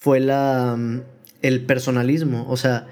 fue 0.00 0.18
la, 0.18 0.74
mm, 0.76 1.02
el 1.42 1.64
personalismo. 1.64 2.46
O 2.48 2.56
sea, 2.56 2.88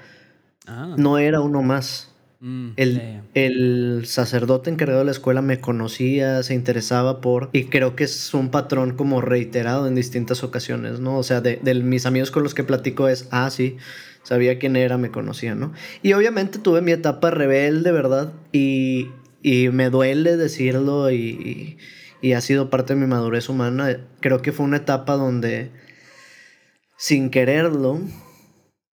ah. 0.67 0.95
no 0.97 1.17
era 1.17 1.41
uno 1.41 1.61
más. 1.61 2.05
Mm, 2.41 2.69
el, 2.77 3.21
el, 3.33 4.03
sacerdote 4.05 4.69
encargado 4.69 4.99
de 4.99 5.05
la 5.05 5.11
escuela 5.11 5.41
me 5.41 5.59
conocía, 5.59 6.41
se 6.41 6.53
interesaba 6.53 7.19
por, 7.19 7.49
y 7.51 7.65
creo 7.65 7.97
que 7.97 8.05
es 8.05 8.33
un 8.33 8.49
patrón 8.49 8.95
como 8.95 9.19
reiterado 9.19 9.87
en 9.87 9.95
distintas 9.95 10.41
ocasiones, 10.41 11.01
¿no? 11.01 11.17
O 11.17 11.23
sea, 11.23 11.41
de, 11.41 11.59
de, 11.61 11.73
mis 11.75 12.05
amigos 12.05 12.31
con 12.31 12.43
los 12.43 12.53
que 12.53 12.63
platico 12.63 13.09
es, 13.09 13.27
ah, 13.31 13.49
sí, 13.49 13.75
sabía 14.23 14.57
quién 14.57 14.77
era, 14.77 14.97
me 14.97 15.11
conocía, 15.11 15.53
¿no? 15.53 15.73
Y 16.01 16.13
obviamente 16.13 16.59
tuve 16.59 16.81
mi 16.81 16.93
etapa 16.93 17.29
rebelde, 17.29 17.91
¿verdad? 17.91 18.31
Y, 18.53 19.09
y 19.43 19.67
me 19.69 19.89
duele 19.89 20.37
decirlo 20.37 21.11
y, 21.11 21.77
y, 22.21 22.33
ha 22.33 22.41
sido 22.41 22.69
parte 22.69 22.93
de 22.93 23.01
mi 23.01 23.07
madurez 23.07 23.49
humana. 23.49 23.99
Creo 24.21 24.41
que 24.41 24.53
fue 24.53 24.65
una 24.65 24.77
etapa 24.77 25.13
donde 25.13 25.71
sin 26.99 27.29
quererlo, 27.29 28.01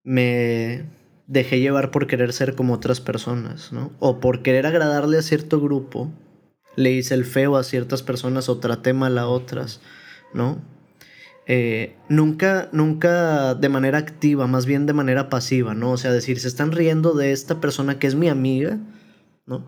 me 0.04 0.84
dejé 1.26 1.58
llevar 1.58 1.90
por 1.90 2.06
querer 2.06 2.32
ser 2.32 2.54
como 2.54 2.74
otras 2.74 3.00
personas, 3.00 3.72
¿no? 3.72 3.90
O 3.98 4.20
por 4.20 4.42
querer 4.42 4.64
agradarle 4.64 5.18
a 5.18 5.22
cierto 5.22 5.60
grupo, 5.60 6.12
le 6.76 6.92
hice 6.92 7.14
el 7.14 7.24
feo 7.24 7.56
a 7.56 7.64
ciertas 7.64 8.04
personas 8.04 8.48
o 8.48 8.58
traté 8.58 8.92
mal 8.92 9.18
a 9.18 9.26
otras, 9.26 9.80
¿no? 10.32 10.62
Eh, 11.48 11.96
nunca, 12.08 12.68
nunca 12.70 13.56
de 13.56 13.68
manera 13.68 13.98
activa, 13.98 14.46
más 14.46 14.66
bien 14.66 14.86
de 14.86 14.92
manera 14.92 15.28
pasiva, 15.28 15.74
¿no? 15.74 15.90
O 15.90 15.96
sea, 15.96 16.12
decir, 16.12 16.38
se 16.38 16.46
están 16.46 16.70
riendo 16.70 17.12
de 17.12 17.32
esta 17.32 17.60
persona 17.60 17.98
que 17.98 18.06
es 18.06 18.14
mi 18.14 18.28
amiga, 18.28 18.78
¿no? 19.46 19.66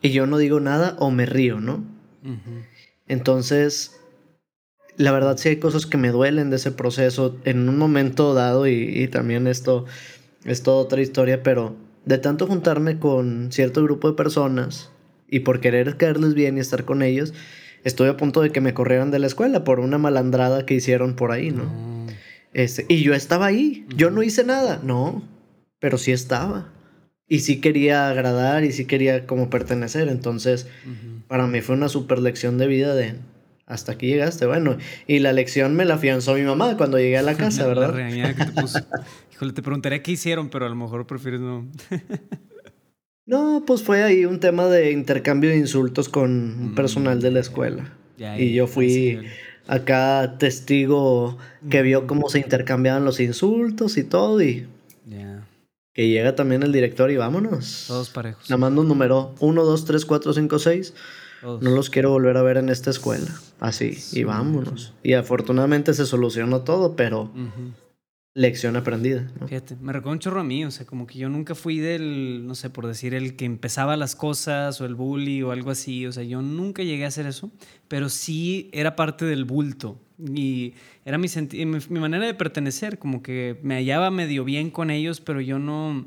Y 0.00 0.10
yo 0.10 0.26
no 0.26 0.38
digo 0.38 0.60
nada 0.60 0.94
o 1.00 1.10
me 1.10 1.26
río, 1.26 1.60
¿no? 1.60 1.84
Entonces, 3.08 3.99
la 5.00 5.12
verdad 5.12 5.38
sí 5.38 5.48
hay 5.48 5.56
cosas 5.56 5.86
que 5.86 5.96
me 5.96 6.10
duelen 6.10 6.50
de 6.50 6.56
ese 6.56 6.72
proceso 6.72 7.38
en 7.44 7.66
un 7.70 7.78
momento 7.78 8.34
dado 8.34 8.66
y, 8.66 9.08
también 9.08 9.46
esto 9.46 9.86
es 10.44 10.62
toda 10.62 10.76
otra 10.76 11.00
historia, 11.00 11.42
pero 11.42 11.74
de 12.04 12.18
tanto 12.18 12.46
juntarme 12.46 12.98
con 12.98 13.50
cierto 13.50 13.82
grupo 13.82 14.10
de 14.10 14.16
personas 14.16 14.90
y 15.26 15.40
por 15.40 15.60
querer 15.60 15.96
caerles 15.96 16.34
bien 16.34 16.58
y 16.58 16.60
estar 16.60 16.84
con 16.84 17.02
ellos, 17.02 17.32
estuve 17.82 18.10
a 18.10 18.18
punto 18.18 18.42
de 18.42 18.50
que 18.50 18.60
me 18.60 18.74
corrieran 18.74 19.10
de 19.10 19.20
la 19.20 19.26
escuela 19.26 19.64
por 19.64 19.80
una 19.80 19.96
malandrada 19.96 20.66
que 20.66 20.74
hicieron 20.74 21.16
por 21.16 21.32
ahí, 21.32 21.50
¿no? 21.50 22.06
Este, 22.52 22.84
y 22.88 23.02
yo 23.02 23.14
estaba 23.14 23.46
ahí, 23.46 23.86
yo 23.96 24.10
no 24.10 24.22
hice 24.22 24.44
nada, 24.44 24.80
no, 24.82 25.26
pero 25.78 25.96
sí 25.96 26.12
estaba. 26.12 26.74
Y 27.26 27.38
sí 27.38 27.60
quería 27.60 28.10
agradar 28.10 28.64
y 28.64 28.72
sí 28.72 28.84
quería 28.84 29.26
como 29.26 29.48
pertenecer, 29.48 30.08
entonces 30.08 30.66
para 31.26 31.46
mí 31.46 31.62
fue 31.62 31.74
una 31.74 31.88
super 31.88 32.18
lección 32.18 32.58
de 32.58 32.66
vida 32.66 32.94
de 32.94 33.14
hasta 33.70 33.92
aquí 33.92 34.08
llegaste, 34.08 34.46
bueno. 34.46 34.76
Y 35.06 35.20
la 35.20 35.32
lección 35.32 35.76
me 35.76 35.84
la 35.84 35.94
afianzó 35.94 36.34
mi 36.34 36.42
mamá 36.42 36.76
cuando 36.76 36.98
llegué 36.98 37.16
a 37.16 37.22
la 37.22 37.34
casa, 37.36 37.66
¿verdad? 37.66 37.94
la 37.94 38.34
que 38.34 38.44
te 38.44 38.60
puso. 38.60 38.80
Híjole, 39.32 39.52
te 39.52 39.62
preguntaría 39.62 40.02
qué 40.02 40.12
hicieron, 40.12 40.50
pero 40.50 40.66
a 40.66 40.68
lo 40.68 40.74
mejor 40.74 41.06
prefieres 41.06 41.40
no. 41.40 41.66
no, 43.26 43.62
pues 43.66 43.82
fue 43.82 44.02
ahí 44.02 44.24
un 44.24 44.40
tema 44.40 44.66
de 44.66 44.90
intercambio 44.90 45.50
de 45.50 45.56
insultos 45.56 46.08
con 46.08 46.72
mm, 46.72 46.74
personal 46.74 47.20
de 47.22 47.30
la 47.30 47.40
escuela. 47.40 47.94
y 48.38 48.52
yo 48.52 48.66
fui 48.66 49.20
acá 49.66 50.36
testigo 50.38 51.38
que 51.70 51.82
vio 51.82 52.06
cómo 52.06 52.28
se 52.28 52.40
intercambiaban 52.40 53.04
los 53.04 53.20
insultos 53.20 53.96
y 53.96 54.04
todo 54.04 54.42
y... 54.42 54.66
Que 55.92 56.08
llega 56.08 56.36
también 56.36 56.62
el 56.62 56.70
director 56.70 57.10
y 57.10 57.16
vámonos. 57.16 57.86
Todos 57.88 58.10
parejos. 58.10 58.48
Nada 58.48 58.58
más 58.58 58.78
un 58.78 58.86
número 58.86 59.34
1, 59.40 59.64
2, 59.64 59.84
3, 59.84 60.04
4, 60.04 60.32
5, 60.34 60.58
6. 60.60 60.94
No 61.42 61.70
los 61.70 61.90
quiero 61.90 62.10
volver 62.10 62.36
a 62.36 62.42
ver 62.42 62.56
en 62.56 62.68
esta 62.68 62.90
escuela. 62.90 63.28
Así, 63.60 63.98
y 64.12 64.24
vámonos. 64.24 64.94
Y 65.02 65.14
afortunadamente 65.14 65.94
se 65.94 66.06
solucionó 66.06 66.62
todo, 66.62 66.96
pero 66.96 67.30
lección 68.34 68.76
aprendida. 68.76 69.30
Fíjate, 69.46 69.76
me 69.76 69.92
recuerda 69.92 70.12
un 70.12 70.18
chorro 70.20 70.40
a 70.40 70.44
mí, 70.44 70.64
o 70.64 70.70
sea, 70.70 70.86
como 70.86 71.06
que 71.06 71.18
yo 71.18 71.28
nunca 71.28 71.54
fui 71.54 71.78
del, 71.78 72.46
no 72.46 72.54
sé, 72.54 72.70
por 72.70 72.86
decir, 72.86 73.12
el 73.14 73.36
que 73.36 73.44
empezaba 73.44 73.96
las 73.96 74.14
cosas 74.14 74.80
o 74.80 74.86
el 74.86 74.94
bully 74.94 75.42
o 75.42 75.50
algo 75.50 75.70
así, 75.70 76.06
o 76.06 76.12
sea, 76.12 76.22
yo 76.22 76.40
nunca 76.40 76.82
llegué 76.82 77.04
a 77.04 77.08
hacer 77.08 77.26
eso, 77.26 77.50
pero 77.88 78.08
sí 78.08 78.70
era 78.72 78.94
parte 78.94 79.24
del 79.24 79.44
bulto 79.44 79.98
y 80.18 80.74
era 81.04 81.18
mi, 81.18 81.28
mi 81.28 82.00
manera 82.00 82.24
de 82.24 82.34
pertenecer, 82.34 82.98
como 82.98 83.22
que 83.22 83.58
me 83.62 83.74
hallaba 83.74 84.10
medio 84.10 84.44
bien 84.44 84.70
con 84.70 84.90
ellos, 84.90 85.20
pero 85.20 85.40
yo 85.40 85.58
no 85.58 86.06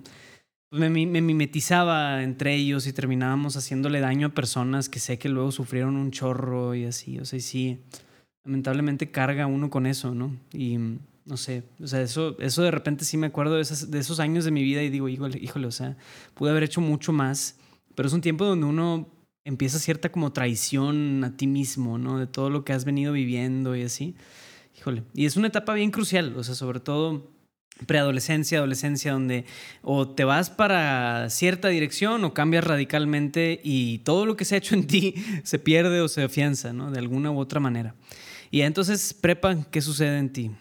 me, 0.73 0.89
me, 0.89 1.21
mimetizaba 1.21 2.23
entre 2.23 2.55
ellos 2.55 2.87
y 2.87 2.93
terminábamos 2.93 3.55
haciéndole 3.55 3.99
daño 3.99 4.27
a 4.27 4.33
personas 4.33 4.89
que 4.89 4.99
sé 4.99 5.19
que 5.19 5.29
luego 5.29 5.51
sufrieron 5.51 5.95
un 5.95 6.11
chorro 6.11 6.73
y 6.73 6.85
así. 6.85 7.19
O 7.19 7.25
sea, 7.25 7.39
sí, 7.39 7.79
lamentablemente 8.43 9.11
carga 9.11 9.45
uno 9.45 9.69
con 9.69 9.85
eso, 9.85 10.15
¿no? 10.15 10.35
Y 10.51 10.77
no 11.25 11.37
sé, 11.37 11.63
o 11.81 11.87
sea, 11.87 12.01
eso, 12.01 12.37
eso 12.39 12.63
de 12.63 12.71
repente 12.71 13.05
sí 13.05 13.17
me 13.17 13.27
acuerdo 13.27 13.55
de 13.55 13.61
esos 13.99 14.19
años 14.19 14.45
de 14.45 14.51
mi 14.51 14.63
vida 14.63 14.83
y 14.83 14.89
digo, 14.89 15.07
híjole, 15.07 15.37
híjole, 15.39 15.67
o 15.67 15.71
sea, 15.71 15.95
pude 16.33 16.49
haber 16.49 16.63
hecho 16.63 16.81
mucho 16.81 17.13
más, 17.13 17.57
pero 17.95 18.07
es 18.07 18.13
un 18.13 18.21
tiempo 18.21 18.43
donde 18.43 18.65
uno 18.65 19.07
empieza 19.45 19.79
cierta 19.79 20.11
como 20.11 20.33
traición 20.33 21.23
a 21.23 21.37
ti 21.37 21.47
mismo, 21.47 21.97
¿no? 21.97 22.17
De 22.17 22.27
todo 22.27 22.49
lo 22.49 22.65
que 22.65 22.73
has 22.73 22.83
venido 22.83 23.13
viviendo 23.13 23.75
y 23.75 23.83
así. 23.83 24.15
Híjole, 24.75 25.03
y 25.13 25.25
es 25.25 25.37
una 25.37 25.47
etapa 25.47 25.73
bien 25.73 25.91
crucial, 25.91 26.35
o 26.35 26.43
sea, 26.43 26.55
sobre 26.55 26.79
todo 26.79 27.32
preadolescencia, 27.85 28.59
adolescencia, 28.59 29.13
donde 29.13 29.45
o 29.81 30.07
te 30.07 30.23
vas 30.23 30.49
para 30.49 31.29
cierta 31.29 31.69
dirección 31.69 32.23
o 32.23 32.33
cambias 32.33 32.63
radicalmente 32.63 33.59
y 33.63 33.99
todo 33.99 34.25
lo 34.25 34.37
que 34.37 34.45
se 34.45 34.55
ha 34.55 34.57
hecho 34.57 34.75
en 34.75 34.87
ti 34.87 35.15
se 35.43 35.59
pierde 35.59 36.01
o 36.01 36.07
se 36.07 36.23
afianza, 36.23 36.73
¿no? 36.73 36.91
De 36.91 36.99
alguna 36.99 37.31
u 37.31 37.39
otra 37.39 37.59
manera. 37.59 37.95
Y 38.51 38.61
entonces, 38.61 39.13
prepa, 39.13 39.57
¿qué 39.71 39.81
sucede 39.81 40.19
en 40.19 40.31
ti? 40.31 40.51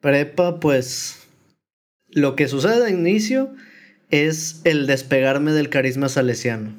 Prepa, 0.00 0.60
pues 0.60 1.26
lo 2.10 2.36
que 2.36 2.46
sucede 2.46 2.84
de 2.84 2.90
inicio 2.92 3.52
es 4.10 4.60
el 4.64 4.86
despegarme 4.86 5.52
del 5.52 5.68
carisma 5.68 6.08
salesiano. 6.08 6.72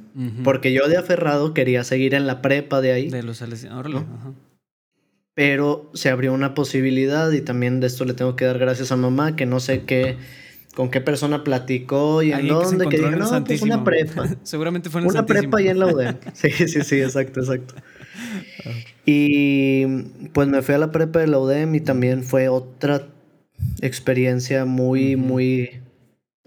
Porque 0.43 0.73
yo 0.73 0.87
de 0.87 0.97
aferrado 0.97 1.53
quería 1.53 1.83
seguir 1.83 2.13
en 2.13 2.27
la 2.27 2.41
prepa 2.41 2.81
de 2.81 2.91
ahí. 2.91 3.09
De 3.09 3.23
los 3.23 3.37
salesianos. 3.37 3.85
Ajá 3.85 4.33
pero 5.39 5.89
se 5.93 6.09
abrió 6.09 6.33
una 6.33 6.53
posibilidad 6.53 7.31
y 7.31 7.39
también 7.39 7.79
de 7.79 7.87
esto 7.87 8.03
le 8.03 8.13
tengo 8.13 8.35
que 8.35 8.43
dar 8.43 8.59
gracias 8.59 8.91
a 8.91 8.97
mamá, 8.97 9.37
que 9.37 9.45
no 9.45 9.61
sé 9.61 9.83
qué, 9.83 10.17
con 10.75 10.91
qué 10.91 10.99
persona 10.99 11.45
platicó 11.45 12.21
y 12.21 12.33
en 12.33 12.49
dónde, 12.49 12.89
que, 12.89 12.97
dijo, 12.97 13.11
no, 13.11 13.45
pues 13.45 13.61
una 13.61 13.85
prepa. 13.85 14.27
Seguramente 14.43 14.89
fue 14.89 14.99
en 14.99 15.07
Una 15.07 15.25
prepa 15.25 15.61
y 15.61 15.69
en 15.69 15.79
la 15.79 15.85
UDEM. 15.85 16.17
Sí, 16.33 16.49
sí, 16.51 16.81
sí, 16.81 17.01
exacto, 17.01 17.39
exacto. 17.39 17.73
Y 19.05 19.85
pues 20.33 20.49
me 20.49 20.61
fui 20.61 20.75
a 20.75 20.77
la 20.77 20.91
prepa 20.91 21.19
de 21.19 21.27
la 21.27 21.39
UDEM 21.39 21.73
y 21.73 21.79
también 21.79 22.25
fue 22.25 22.49
otra 22.49 23.07
experiencia 23.79 24.65
muy, 24.65 25.15
muy 25.15 25.79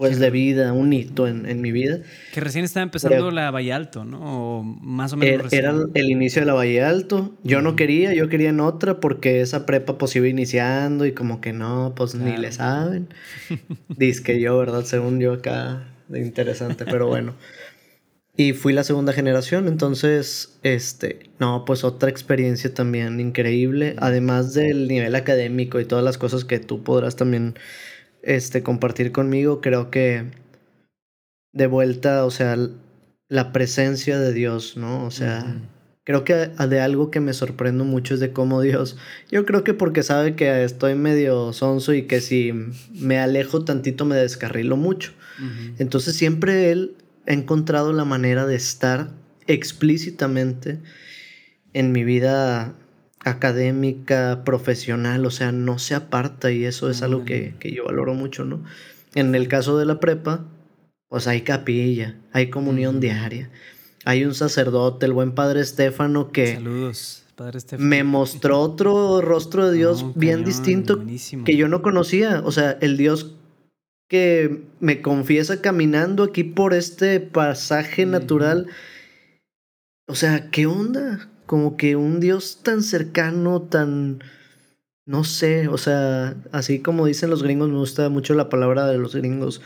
pues 0.02 0.18
de 0.18 0.30
vida, 0.30 0.72
un 0.72 0.92
hito 0.92 1.28
en, 1.28 1.60
mi 1.60 1.70
vida. 1.70 2.00
Que 2.34 2.40
recién 2.40 2.64
estaba 2.64 2.82
empezando 2.82 3.30
la 3.30 3.52
Valle 3.52 3.72
Alto, 3.72 4.04
¿no? 4.04 4.18
O 4.58 4.62
más 4.64 5.12
o 5.12 5.16
menos. 5.16 5.52
Era, 5.52 5.76
el 5.94 6.10
inicio 6.10 6.42
de 6.42 6.46
la 6.46 6.54
Valle 6.54 6.82
Alto. 6.82 7.38
Yo 7.44 7.62
no 7.62 7.76
quería, 7.76 8.12
yo 8.12 8.28
quería 8.28 8.48
en 8.48 8.58
otra 8.58 8.98
porque 8.98 9.42
esa 9.42 9.64
prepa 9.64 9.98
pues 9.98 10.16
iba 10.16 10.26
iniciando 10.26 11.06
y 11.06 11.12
como 11.12 11.40
que 11.40 11.52
no, 11.52 11.92
pues 11.94 12.16
ni 12.16 12.36
le 12.36 12.50
saben. 12.50 13.14
Dice 13.88 14.24
que 14.24 14.40
yo, 14.40 14.58
¿verdad? 14.58 14.82
Según 14.82 15.20
yo 15.20 15.34
acá, 15.34 15.86
interesante, 16.12 16.84
pero 16.84 17.06
bueno. 17.06 17.36
Y 18.36 18.54
fui 18.54 18.72
la 18.72 18.82
segunda 18.82 19.12
generación, 19.12 19.68
entonces, 19.68 20.58
este, 20.64 21.30
no, 21.38 21.64
pues 21.64 21.84
otra 21.84 22.10
experiencia 22.10 22.74
también 22.74 23.20
increíble, 23.20 23.94
además 23.98 24.52
del 24.52 24.88
nivel 24.88 25.14
académico 25.14 25.78
y 25.78 25.84
todas 25.84 26.02
las 26.02 26.18
cosas 26.18 26.44
que 26.44 26.58
tú 26.58 26.82
podrás 26.82 27.14
también 27.14 27.54
este, 28.22 28.62
compartir 28.62 29.12
conmigo, 29.12 29.60
creo 29.60 29.90
que 29.90 30.30
de 31.52 31.66
vuelta, 31.66 32.24
o 32.24 32.30
sea, 32.30 32.56
la 33.28 33.52
presencia 33.52 34.18
de 34.18 34.32
Dios, 34.32 34.76
¿no? 34.76 35.04
O 35.04 35.10
sea, 35.10 35.60
creo 36.04 36.24
que 36.24 36.34
de 36.34 36.80
algo 36.80 37.10
que 37.10 37.20
me 37.20 37.32
sorprendo 37.32 37.84
mucho 37.84 38.14
es 38.14 38.20
de 38.20 38.32
cómo 38.32 38.60
Dios, 38.60 38.96
yo 39.30 39.44
creo 39.44 39.64
que 39.64 39.74
porque 39.74 40.02
sabe 40.02 40.34
que 40.34 40.64
estoy 40.64 40.94
medio 40.94 41.52
sonso 41.52 41.94
y 41.94 42.02
que 42.02 42.20
si 42.20 42.52
me 42.92 43.18
alejo 43.18 43.64
tantito 43.64 44.04
me 44.04 44.16
descarrilo 44.16 44.76
mucho. 44.76 45.12
Entonces 45.78 46.14
siempre 46.14 46.70
Él 46.70 46.96
ha 47.26 47.32
encontrado 47.32 47.92
la 47.92 48.04
manera 48.04 48.46
de 48.46 48.54
estar 48.54 49.10
explícitamente 49.46 50.78
en 51.72 51.90
mi 51.90 52.04
vida 52.04 52.74
académica, 53.24 54.42
profesional, 54.44 55.24
o 55.26 55.30
sea, 55.30 55.52
no 55.52 55.78
se 55.78 55.94
aparta 55.94 56.50
y 56.50 56.64
eso 56.64 56.90
es 56.90 57.02
algo 57.02 57.24
que, 57.24 57.54
yo 57.62 57.84
valoro 57.84 58.14
mucho, 58.14 58.44
¿no? 58.44 58.62
En 59.14 59.34
el 59.34 59.48
caso 59.48 59.78
de 59.78 59.86
la 59.86 60.00
prepa, 60.00 60.44
pues 61.08 61.26
hay 61.26 61.42
capilla, 61.42 62.18
hay 62.32 62.50
comunión 62.50 63.00
diaria, 63.00 63.50
hay 64.04 64.24
un 64.24 64.34
sacerdote, 64.34 65.06
el 65.06 65.12
buen 65.12 65.32
padre 65.32 65.60
Estefano, 65.60 66.32
que... 66.32 66.54
Saludos, 66.54 67.24
padre 67.36 67.60
Me 67.78 68.04
mostró 68.04 68.60
otro 68.60 69.20
rostro 69.20 69.70
de 69.70 69.76
Dios 69.76 70.14
bien 70.16 70.44
distinto 70.44 71.02
que 71.44 71.56
yo 71.56 71.68
no 71.68 71.82
conocía, 71.82 72.42
o 72.44 72.50
sea, 72.52 72.78
el 72.80 72.96
Dios 72.96 73.36
que 74.12 74.64
me 74.78 75.00
confiesa 75.00 75.62
caminando 75.62 76.24
aquí 76.24 76.44
por 76.44 76.74
este 76.74 77.18
pasaje 77.18 78.04
natural. 78.04 78.66
O 80.06 80.14
sea, 80.14 80.50
¿qué 80.50 80.66
onda? 80.66 81.31
Como 81.52 81.76
que 81.76 81.96
un 81.96 82.18
Dios 82.18 82.60
tan 82.62 82.82
cercano, 82.82 83.60
tan, 83.60 84.24
no 85.04 85.22
sé, 85.22 85.68
o 85.68 85.76
sea, 85.76 86.34
así 86.50 86.78
como 86.78 87.04
dicen 87.04 87.28
los 87.28 87.42
gringos, 87.42 87.68
me 87.68 87.76
gusta 87.76 88.08
mucho 88.08 88.32
la 88.32 88.48
palabra 88.48 88.86
de 88.86 88.96
los 88.96 89.14
gringos, 89.14 89.60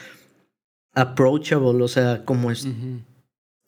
approachable, 0.94 1.80
o 1.84 1.86
sea, 1.86 2.24
como 2.24 2.50
es... 2.50 2.66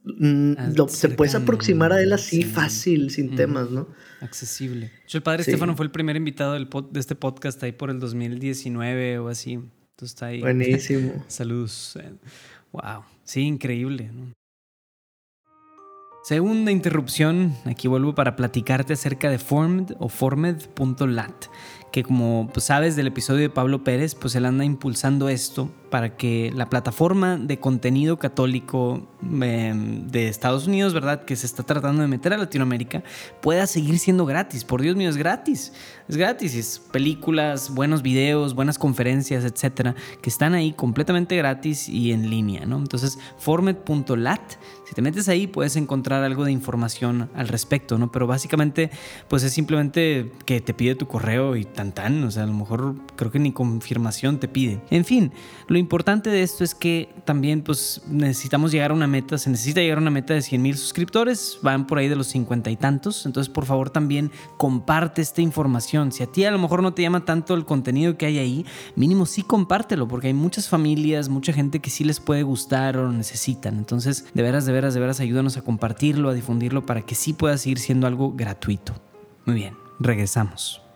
Mm, 0.02 0.54
te 1.00 1.09
puedes 1.11 1.37
aproximar 1.37 1.92
a 1.92 2.02
él 2.02 2.12
así 2.12 2.42
fácil, 2.42 3.12
sin 3.12 3.37
temas, 3.37 3.70
¿no? 3.70 3.87
Accesible. 4.20 4.90
el 5.12 5.22
padre 5.22 5.42
Estefano 5.42 5.76
fue 5.76 5.87
el 5.87 5.92
primer 5.92 6.16
invitado 6.16 6.54
del 6.54 6.68
de 6.90 6.98
este 6.98 7.14
podcast 7.14 7.62
ahí 7.62 7.70
por 7.70 7.88
el 7.88 8.00
2019 8.00 9.20
o 9.20 9.28
así. 9.28 9.52
Entonces 9.52 9.76
está 10.00 10.26
ahí. 10.26 10.40
Buenísimo. 10.40 11.24
Saludos. 11.28 11.96
Wow. 12.72 13.04
Sí, 13.22 13.42
increíble. 13.42 14.11
¿no? 14.12 14.33
Segunda 16.28 16.70
interrupción, 16.70 17.54
aquí 17.64 17.88
vuelvo 17.88 18.14
para 18.14 18.36
platicarte 18.36 18.92
acerca 18.92 19.30
de 19.30 19.38
Formed 19.38 19.94
o 19.98 20.10
Formed.lat, 20.10 21.46
que 21.90 22.02
como 22.02 22.50
pues, 22.52 22.66
sabes 22.66 22.96
del 22.96 23.06
episodio 23.06 23.40
de 23.40 23.48
Pablo 23.48 23.82
Pérez, 23.82 24.14
pues 24.14 24.34
él 24.34 24.44
anda 24.44 24.62
impulsando 24.62 25.30
esto 25.30 25.70
para 25.90 26.16
que 26.16 26.53
la 26.55 26.68
plataforma 26.68 27.37
de 27.37 27.59
contenido 27.59 28.18
católico 28.18 29.09
em, 29.22 30.07
de 30.09 30.29
Estados 30.29 30.66
Unidos, 30.66 30.94
¿verdad? 30.94 31.24
Que 31.24 31.37
se 31.37 31.46
está 31.46 31.62
tratando 31.62 32.03
de 32.03 32.09
meter 32.09 32.33
a 32.33 32.38
Latinoamérica, 32.38 33.03
pueda 33.40 33.66
seguir 33.66 33.98
siendo 33.98 34.27
gratis. 34.27 34.64
Por 34.64 34.83
Dios 34.83 34.96
mío, 34.96 35.09
es 35.09 35.16
gratis. 35.16 35.72
Es 36.09 36.16
gratis. 36.16 36.55
Es 36.55 36.79
películas, 36.92 37.74
buenos 37.74 38.03
videos, 38.03 38.55
buenas 38.55 38.79
conferencias, 38.79 39.44
etcétera, 39.44 39.94
que 40.20 40.31
están 40.31 40.55
ahí 40.55 40.72
completamente 40.72 41.37
gratis 41.37 41.88
y 41.88 42.12
en 42.12 42.31
línea, 42.31 42.66
¿no? 42.66 42.79
Entonces, 42.79 43.18
format.lat, 43.38 44.53
si 44.87 44.94
te 44.94 45.03
metes 45.03 45.29
ahí 45.29 45.46
puedes 45.46 45.77
encontrar 45.77 46.22
algo 46.22 46.44
de 46.44 46.53
información 46.53 47.31
al 47.35 47.48
respecto, 47.48 47.98
¿no? 47.98 48.12
Pero 48.12 48.27
básicamente, 48.27 48.90
pues 49.29 49.42
es 49.42 49.53
simplemente 49.53 50.33
que 50.44 50.61
te 50.61 50.74
pide 50.74 50.94
tu 50.94 51.07
correo 51.07 51.57
y 51.57 51.64
tan 51.64 51.92
tan, 51.92 52.24
o 52.24 52.31
sea, 52.31 52.44
a 52.44 52.46
lo 52.46 52.55
mejor 52.55 52.94
creo 53.16 53.31
que 53.31 53.38
ni 53.38 53.53
confirmación 53.53 54.38
te 54.38 54.48
pide. 54.48 54.81
En 54.90 55.05
fin, 55.05 55.33
lo 55.66 55.77
lo 55.78 55.80
importante 55.80 56.28
de 56.28 56.42
esto 56.42 56.64
es 56.64 56.74
que 56.74 57.08
también 57.24 57.62
pues 57.62 58.02
necesitamos 58.08 58.72
llegar 58.72 58.90
a 58.90 58.94
una 58.94 59.06
meta, 59.06 59.38
se 59.38 59.48
necesita 59.48 59.80
llegar 59.80 59.98
a 59.98 60.00
una 60.00 60.10
meta 60.10 60.34
de 60.34 60.42
100 60.42 60.60
mil 60.60 60.76
suscriptores, 60.76 61.60
van 61.62 61.86
por 61.86 61.98
ahí 61.98 62.08
de 62.08 62.16
los 62.16 62.26
50 62.26 62.68
y 62.68 62.76
tantos, 62.76 63.24
entonces 63.26 63.48
por 63.48 63.64
favor 63.64 63.88
también 63.88 64.32
comparte 64.56 65.22
esta 65.22 65.40
información. 65.40 66.10
Si 66.10 66.24
a 66.24 66.26
ti 66.26 66.44
a 66.44 66.50
lo 66.50 66.58
mejor 66.58 66.82
no 66.82 66.94
te 66.94 67.02
llama 67.02 67.24
tanto 67.24 67.54
el 67.54 67.64
contenido 67.64 68.18
que 68.18 68.26
hay 68.26 68.38
ahí, 68.38 68.66
mínimo 68.96 69.24
sí 69.24 69.44
compártelo, 69.44 70.08
porque 70.08 70.26
hay 70.26 70.34
muchas 70.34 70.68
familias, 70.68 71.28
mucha 71.28 71.52
gente 71.52 71.78
que 71.78 71.90
sí 71.90 72.02
les 72.02 72.18
puede 72.18 72.42
gustar 72.42 72.96
o 72.96 73.04
lo 73.04 73.12
necesitan. 73.12 73.78
Entonces, 73.78 74.26
de 74.34 74.42
veras, 74.42 74.66
de 74.66 74.72
veras, 74.72 74.94
de 74.94 75.00
veras, 75.00 75.20
ayúdanos 75.20 75.56
a 75.58 75.62
compartirlo, 75.62 76.28
a 76.28 76.34
difundirlo 76.34 76.86
para 76.86 77.02
que 77.02 77.14
sí 77.14 77.34
pueda 77.34 77.56
seguir 77.56 77.78
siendo 77.78 78.08
algo 78.08 78.32
gratuito. 78.32 78.94
Muy 79.46 79.54
bien, 79.54 79.74
regresamos. 80.00 80.88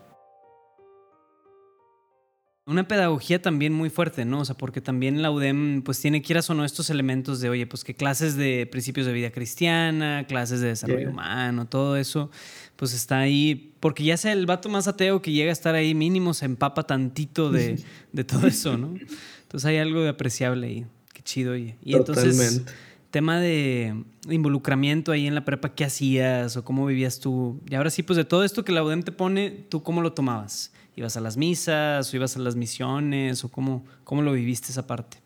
Una 2.65 2.87
pedagogía 2.87 3.43
también 3.43 3.73
muy 3.73 3.91
fuerte, 3.91 4.25
¿no? 4.25 4.41
O 4.41 4.45
sea, 4.45 4.57
porque 4.57 4.81
también 4.81 5.21
la 5.21 5.33
UDEM, 5.33 5.83
pues 5.83 5.99
tiene, 6.01 6.23
quieras 6.23 6.49
o 6.49 6.55
no, 6.55 6.65
estos 6.65 6.91
elementos 6.91 7.41
de, 7.41 7.49
oye, 7.49 7.67
pues 7.67 7.83
que 7.83 7.95
clases 7.95 8.37
de 8.37 8.69
principios 8.71 9.05
de 9.05 9.13
vida 9.13 9.33
cristiana, 9.33 10.27
clases 10.29 10.61
de 10.61 10.69
desarrollo 10.69 11.11
humano, 11.11 11.67
todo 11.67 11.97
eso, 11.97 12.31
pues 12.77 12.95
está 12.95 13.19
ahí, 13.19 13.75
porque 13.81 14.05
ya 14.05 14.17
sea 14.17 14.33
el 14.33 14.47
vato 14.47 14.69
más 14.69 14.87
ateo 14.87 15.23
que 15.23 15.33
llega 15.33 15.51
a 15.51 15.53
estar 15.53 15.75
ahí, 15.75 15.93
mínimo 15.93 16.35
se 16.35 16.45
empapa 16.45 16.85
tantito 16.85 17.51
de, 17.51 17.83
de 18.13 18.23
todo 18.23 18.47
eso, 18.47 18.79
¿no? 18.79 18.95
Entonces 19.43 19.65
hay 19.65 19.79
algo 19.79 20.01
de 20.03 20.11
apreciable 20.11 20.67
ahí. 20.69 20.87
Qué 21.13 21.23
chido, 21.23 21.55
oye. 21.55 21.77
Y 21.83 21.97
entonces, 21.97 22.63
tema 23.11 23.41
de 23.41 24.05
involucramiento 24.31 25.11
ahí 25.11 25.27
en 25.27 25.35
la 25.35 25.45
prepa, 25.45 25.75
¿qué 25.75 25.85
hacías 25.85 26.57
o 26.57 26.65
cómo 26.65 26.87
vivías 26.87 27.19
tú? 27.19 27.61
Y 27.69 27.75
ahora 27.75 27.91
sí, 27.91 28.05
pues 28.05 28.17
de 28.17 28.25
todo 28.25 28.45
esto 28.45 28.65
que 28.65 28.71
la 28.71 28.85
UDEM 28.85 29.03
te 29.03 29.11
pone, 29.11 29.51
¿tú 29.69 29.83
cómo 29.83 30.01
lo 30.01 30.13
tomabas? 30.13 30.73
¿Ibas 30.95 31.17
a 31.17 31.21
las 31.21 31.37
misas 31.37 32.13
o 32.13 32.17
ibas 32.17 32.37
a 32.37 32.41
las 32.41 32.57
misiones 32.57 33.45
o 33.45 33.49
cómo, 33.49 33.85
cómo 34.05 34.23
lo 34.23 34.33
viviste 34.33 34.73
esa 34.73 34.87
parte? 34.87 35.19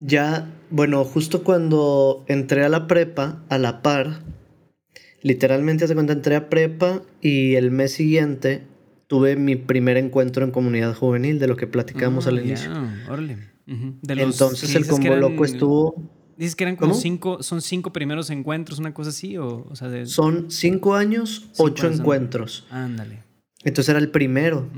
Ya, 0.00 0.50
bueno, 0.70 1.04
justo 1.04 1.44
cuando 1.44 2.24
entré 2.26 2.64
a 2.64 2.68
la 2.68 2.86
prepa, 2.86 3.44
a 3.48 3.58
la 3.58 3.82
par, 3.82 4.22
literalmente 5.22 5.84
hace 5.84 5.94
cuenta 5.94 6.14
entré 6.14 6.36
a 6.36 6.48
prepa 6.48 7.02
y 7.20 7.54
el 7.54 7.70
mes 7.70 7.92
siguiente 7.92 8.66
tuve 9.06 9.36
mi 9.36 9.56
primer 9.56 9.98
encuentro 9.98 10.44
en 10.44 10.52
comunidad 10.52 10.94
juvenil, 10.94 11.38
de 11.38 11.46
lo 11.48 11.56
que 11.56 11.66
platicamos 11.66 12.26
al 12.26 12.38
ah, 12.38 12.42
inicio. 12.42 12.70
Entonces 14.06 14.74
el 14.74 14.86
combo 14.86 15.16
loco 15.16 15.44
estuvo... 15.44 16.02
Dices 16.38 16.56
que 16.56 16.64
eran 16.64 16.76
como 16.76 16.94
cinco, 16.94 17.42
son 17.42 17.60
cinco 17.60 17.92
primeros 17.92 18.30
encuentros, 18.30 18.78
una 18.78 18.94
cosa 18.94 19.10
así, 19.10 19.36
o, 19.36 19.74
sea, 19.74 20.06
Son 20.06 20.50
cinco 20.50 20.94
años, 20.94 21.50
ocho 21.58 21.86
encuentros. 21.86 22.66
Ándale. 22.70 23.29
Entonces 23.64 23.90
era 23.90 23.98
el 23.98 24.10
primero. 24.10 24.68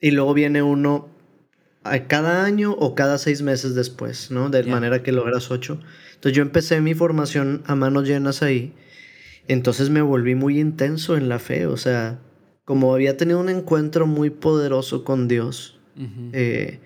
Y 0.00 0.10
luego 0.10 0.34
viene 0.34 0.62
uno 0.62 1.08
a 1.84 2.06
cada 2.06 2.44
año 2.44 2.72
o 2.72 2.94
cada 2.94 3.18
seis 3.18 3.42
meses 3.42 3.74
después, 3.74 4.30
¿no? 4.30 4.50
De 4.50 4.62
manera 4.64 5.02
que 5.02 5.12
logras 5.12 5.50
ocho. 5.50 5.80
Entonces 6.14 6.36
yo 6.36 6.42
empecé 6.42 6.80
mi 6.80 6.94
formación 6.94 7.62
a 7.66 7.74
manos 7.74 8.06
llenas 8.06 8.42
ahí. 8.42 8.74
Entonces 9.46 9.88
me 9.90 10.02
volví 10.02 10.34
muy 10.34 10.58
intenso 10.60 11.16
en 11.16 11.28
la 11.28 11.38
fe. 11.38 11.66
O 11.66 11.76
sea, 11.76 12.20
como 12.64 12.94
había 12.94 13.16
tenido 13.16 13.40
un 13.40 13.48
encuentro 13.48 14.06
muy 14.06 14.30
poderoso 14.30 15.04
con 15.04 15.28
Dios. 15.28 15.78
Eh, 16.32 16.80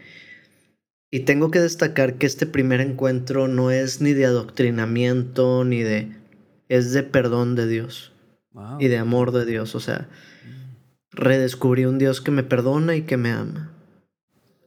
y 1.11 1.21
tengo 1.21 1.51
que 1.51 1.61
destacar 1.61 2.14
que 2.14 2.27
este 2.27 2.47
primer 2.47 2.81
encuentro 2.81 3.49
no 3.49 3.71
es 3.71 4.01
ni 4.01 4.14
de 4.14 4.25
adoctrinamiento, 4.25 5.64
ni 5.64 5.83
de... 5.83 6.16
Es 6.68 6.92
de 6.92 7.03
perdón 7.03 7.55
de 7.55 7.66
Dios. 7.66 8.12
Y 8.79 8.88
de 8.88 8.99
amor 8.99 9.33
de 9.33 9.45
Dios. 9.45 9.75
O 9.75 9.81
sea, 9.81 10.09
redescubrí 11.12 11.85
un 11.85 11.98
Dios 11.98 12.20
que 12.20 12.31
me 12.31 12.42
perdona 12.42 12.96
y 12.96 13.03
que 13.03 13.16
me 13.16 13.31
ama. 13.31 13.72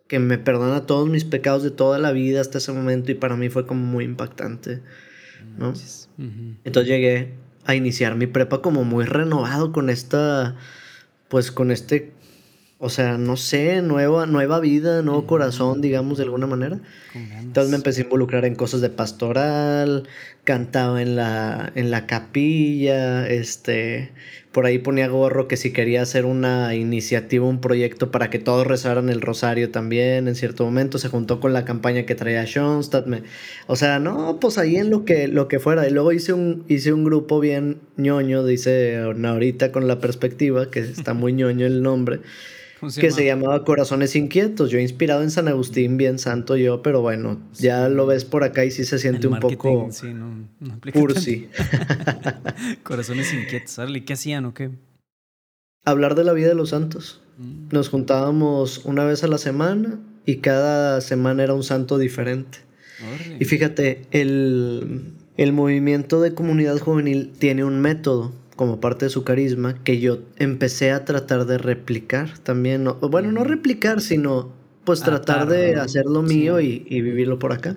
Que 0.07 0.19
me 0.19 0.37
perdona 0.37 0.85
todos 0.85 1.09
mis 1.09 1.23
pecados 1.23 1.63
de 1.63 1.71
toda 1.71 1.97
la 1.97 2.11
vida 2.11 2.41
hasta 2.41 2.59
ese 2.59 2.71
momento 2.71 3.11
y 3.11 3.15
para 3.15 3.35
mí 3.35 3.49
fue 3.49 3.65
como 3.65 3.85
muy 3.85 4.05
impactante. 4.05 4.81
¿no? 5.57 5.73
Entonces 6.63 6.89
llegué 6.89 7.33
a 7.65 7.75
iniciar 7.75 8.15
mi 8.15 8.27
prepa 8.27 8.61
como 8.61 8.83
muy 8.83 9.05
renovado 9.05 9.71
con 9.71 9.89
esta, 9.89 10.55
pues 11.29 11.51
con 11.51 11.71
este, 11.71 12.13
o 12.77 12.89
sea, 12.89 13.17
no 13.17 13.37
sé, 13.37 13.81
nueva, 13.81 14.27
nueva 14.27 14.59
vida, 14.59 15.01
nuevo 15.01 15.25
corazón, 15.25 15.81
digamos, 15.81 16.17
de 16.17 16.25
alguna 16.25 16.45
manera. 16.45 16.79
Entonces 17.13 17.71
me 17.71 17.77
empecé 17.77 18.01
a 18.01 18.03
involucrar 18.03 18.45
en 18.45 18.55
cosas 18.55 18.81
de 18.81 18.89
pastoral, 18.89 20.07
cantaba 20.43 21.01
en 21.01 21.15
la, 21.15 21.71
en 21.73 21.89
la 21.89 22.05
capilla, 22.05 23.27
este, 23.27 24.11
por 24.55 24.65
ahí 24.65 24.79
ponía 24.79 25.09
gorro 25.09 25.49
que 25.49 25.57
si 25.57 25.73
quería 25.73 26.01
hacer 26.01 26.23
una 26.23 26.75
iniciativa, 26.75 27.45
un 27.45 27.59
proyecto 27.59 28.09
para 28.09 28.29
que 28.29 28.39
todos 28.39 28.65
rezaran 28.65 29.09
el 29.09 29.19
rosario 29.19 29.69
también 29.69 30.29
en 30.29 30.35
cierto 30.35 30.63
momento, 30.63 30.97
se 30.97 31.09
juntó 31.09 31.41
con 31.41 31.51
la 31.51 31.65
campaña 31.65 32.05
que 32.05 32.15
traía 32.15 32.45
Schoenstatt, 32.45 33.05
o 33.67 33.75
sea, 33.75 33.99
no, 33.99 34.39
pues 34.39 34.57
ahí 34.57 34.77
en 34.77 34.91
lo 34.91 35.03
que, 35.03 35.27
lo 35.27 35.49
que 35.49 35.59
fuera, 35.59 35.85
y 35.89 35.91
luego 35.91 36.13
hice 36.13 36.31
un, 36.31 36.63
hice 36.69 36.93
un 36.93 37.03
grupo 37.03 37.41
bien 37.41 37.81
ñoño, 37.97 38.45
dice 38.45 38.95
ahorita 38.99 39.73
con 39.73 39.89
la 39.89 39.99
perspectiva, 39.99 40.71
que 40.71 40.79
está 40.79 41.13
muy 41.13 41.33
ñoño 41.33 41.65
el 41.65 41.83
nombre, 41.83 42.21
que 42.99 43.11
se 43.11 43.25
llamaba 43.25 43.63
Corazones 43.63 44.15
Inquietos. 44.15 44.71
Yo 44.71 44.79
inspirado 44.79 45.23
en 45.23 45.31
San 45.31 45.47
Agustín, 45.47 45.97
bien 45.97 46.19
santo 46.19 46.55
yo, 46.55 46.81
pero 46.81 47.01
bueno, 47.01 47.39
ya 47.53 47.89
lo 47.89 48.05
ves 48.05 48.25
por 48.25 48.43
acá 48.43 48.65
y 48.65 48.71
sí 48.71 48.85
se 48.85 48.99
siente 48.99 49.27
un 49.27 49.39
poco 49.39 49.87
sí, 49.91 50.13
no, 50.13 50.47
cursi. 50.93 51.49
Corazones 52.83 53.33
Inquietos. 53.33 53.79
¿qué 54.05 54.13
hacían 54.13 54.45
o 54.45 54.53
qué? 54.53 54.71
Hablar 55.83 56.15
de 56.15 56.23
la 56.23 56.33
vida 56.33 56.47
de 56.47 56.55
los 56.55 56.69
santos. 56.69 57.21
Mm. 57.37 57.69
Nos 57.71 57.89
juntábamos 57.89 58.81
una 58.85 59.05
vez 59.05 59.23
a 59.23 59.27
la 59.27 59.37
semana 59.37 59.99
y 60.25 60.37
cada 60.37 61.01
semana 61.01 61.43
era 61.43 61.53
un 61.53 61.63
santo 61.63 61.97
diferente. 61.97 62.59
Y 63.39 63.45
fíjate, 63.45 64.03
el, 64.11 65.13
el 65.37 65.51
movimiento 65.51 66.21
de 66.21 66.33
comunidad 66.33 66.79
juvenil 66.79 67.33
tiene 67.37 67.65
un 67.65 67.81
método 67.81 68.31
como 68.55 68.79
parte 68.79 69.05
de 69.05 69.09
su 69.09 69.23
carisma 69.23 69.83
que 69.83 69.99
yo 69.99 70.19
empecé 70.37 70.91
a 70.91 71.05
tratar 71.05 71.45
de 71.45 71.57
replicar 71.57 72.37
también. 72.39 72.87
bueno, 73.01 73.31
no 73.31 73.43
replicar, 73.43 74.01
sino 74.01 74.53
pues 74.83 75.01
tratar 75.01 75.47
de 75.47 75.75
hacer 75.75 76.05
lo 76.05 76.21
mío 76.21 76.59
y, 76.59 76.79
vivirlo 76.89 77.39
por 77.39 77.51
acá. 77.53 77.75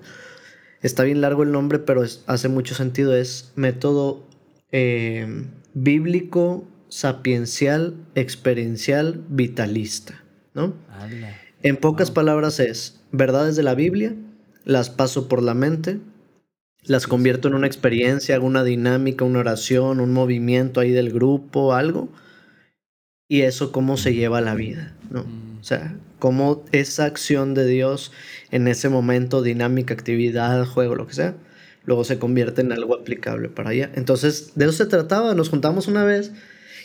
Está 0.82 1.02
bien 1.02 1.20
largo 1.20 1.42
el 1.42 1.50
nombre, 1.50 1.78
pero 1.78 2.04
hace 2.26 2.48
mucho 2.48 2.74
sentido. 2.74 3.16
Es 3.16 3.52
método 3.56 4.26
eh, 4.70 5.46
bíblico, 5.74 6.64
sapiencial, 6.88 7.96
experiencial, 8.14 9.24
vitalista. 9.28 10.22
¿no? 10.54 10.74
En 11.62 11.76
pocas 11.76 12.10
palabras 12.10 12.60
es 12.60 13.00
verdades 13.10 13.56
de 13.56 13.62
la 13.62 13.74
Biblia, 13.74 14.14
las 14.64 14.90
paso 14.90 15.28
por 15.28 15.42
la 15.42 15.54
mente, 15.54 15.98
las 16.84 17.06
convierto 17.06 17.48
en 17.48 17.54
una 17.54 17.66
experiencia, 17.66 18.34
hago 18.34 18.46
una 18.46 18.64
dinámica, 18.64 19.24
una 19.24 19.40
oración, 19.40 20.00
un 20.00 20.12
movimiento 20.12 20.80
ahí 20.80 20.90
del 20.90 21.12
grupo, 21.12 21.74
algo. 21.74 22.08
Y 23.28 23.42
eso 23.42 23.72
cómo 23.72 23.96
se 23.96 24.14
lleva 24.14 24.38
a 24.38 24.42
la 24.42 24.54
vida, 24.54 24.96
¿no? 25.10 25.20
O 25.60 25.64
sea, 25.64 25.96
cómo 26.18 26.64
esa 26.72 27.04
acción 27.04 27.54
de 27.54 27.66
Dios 27.66 28.12
en 28.50 28.68
ese 28.68 28.88
momento, 28.88 29.42
dinámica, 29.42 29.92
actividad, 29.92 30.64
juego, 30.64 30.94
lo 30.94 31.06
que 31.06 31.14
sea, 31.14 31.34
luego 31.84 32.04
se 32.04 32.18
convierte 32.18 32.62
en 32.62 32.72
algo 32.72 32.94
aplicable 32.94 33.48
para 33.48 33.70
allá. 33.70 33.90
Entonces, 33.94 34.52
de 34.54 34.64
eso 34.66 34.72
se 34.72 34.86
trataba, 34.86 35.34
nos 35.34 35.50
juntamos 35.50 35.88
una 35.88 36.04
vez 36.04 36.32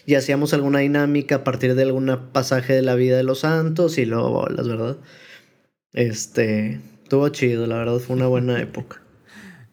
y 0.06 0.16
hacíamos 0.16 0.54
alguna 0.54 0.80
dinámica 0.80 1.36
a 1.36 1.44
partir 1.44 1.76
de 1.76 1.84
algún 1.84 2.12
pasaje 2.34 2.74
de 2.74 2.82
la 2.82 2.96
vida 2.96 3.16
de 3.18 3.24
los 3.24 3.40
santos 3.40 3.98
y 3.98 4.06
luego, 4.06 4.48
las 4.48 4.68
verdad. 4.68 4.98
Este, 5.94 6.82
estuvo 7.04 7.30
chido, 7.30 7.68
la 7.68 7.78
verdad, 7.78 8.00
fue 8.00 8.16
una 8.16 8.28
buena 8.28 8.60
época. 8.60 9.03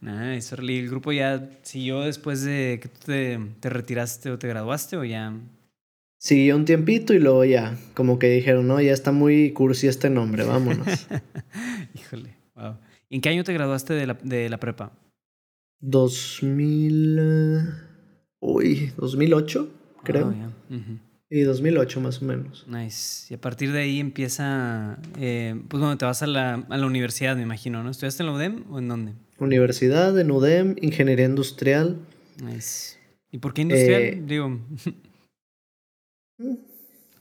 Nice, 0.00 0.54
Orly. 0.54 0.78
¿El 0.78 0.88
grupo 0.88 1.12
ya 1.12 1.50
siguió 1.62 2.00
después 2.00 2.42
de 2.42 2.78
que 2.82 2.88
tú 2.88 2.98
te, 3.06 3.38
te, 3.60 3.68
retiraste 3.68 4.30
o 4.30 4.38
te 4.38 4.48
graduaste 4.48 4.96
o 4.96 5.04
ya? 5.04 5.34
Siguió 6.18 6.56
un 6.56 6.64
tiempito 6.64 7.12
y 7.14 7.18
luego 7.18 7.44
ya, 7.44 7.76
como 7.94 8.18
que 8.18 8.28
dijeron, 8.28 8.66
no, 8.66 8.80
ya 8.80 8.92
está 8.92 9.12
muy 9.12 9.52
cursi 9.52 9.88
este 9.88 10.10
nombre, 10.10 10.44
vámonos. 10.44 10.86
Híjole, 11.94 12.34
wow. 12.54 12.76
¿En 13.10 13.20
qué 13.20 13.28
año 13.28 13.44
te 13.44 13.52
graduaste 13.52 13.94
de 13.94 14.06
la, 14.06 14.18
de 14.22 14.48
la 14.48 14.58
prepa? 14.58 14.92
2000... 15.80 17.18
Uy, 18.40 18.92
2008, 18.96 19.68
creo. 20.02 20.28
Oh, 20.28 20.34
Y 21.28 21.40
2008 21.40 22.00
más 22.00 22.22
o 22.22 22.24
menos. 22.24 22.66
Nice. 22.68 23.32
Y 23.32 23.34
a 23.36 23.40
partir 23.40 23.72
de 23.72 23.80
ahí 23.80 24.00
empieza, 24.00 24.98
eh, 25.18 25.60
pues 25.68 25.80
bueno, 25.80 25.98
te 25.98 26.06
vas 26.06 26.22
a 26.22 26.26
la, 26.26 26.54
a 26.54 26.76
la 26.76 26.86
universidad, 26.86 27.36
me 27.36 27.42
imagino, 27.42 27.82
¿no? 27.82 27.90
¿Estudiaste 27.90 28.22
en 28.22 28.26
la 28.28 28.32
UDEM 28.32 28.64
o 28.70 28.78
en 28.78 28.88
dónde? 28.88 29.14
Universidad, 29.44 30.18
en 30.18 30.30
UDEM, 30.30 30.76
Ingeniería 30.80 31.26
Industrial. 31.26 31.96
Nice. 32.42 32.96
¿Y 33.32 33.38
por 33.38 33.54
qué 33.54 33.62
industrial? 33.62 34.02
Eh, 34.02 34.22
Digo. 34.26 34.60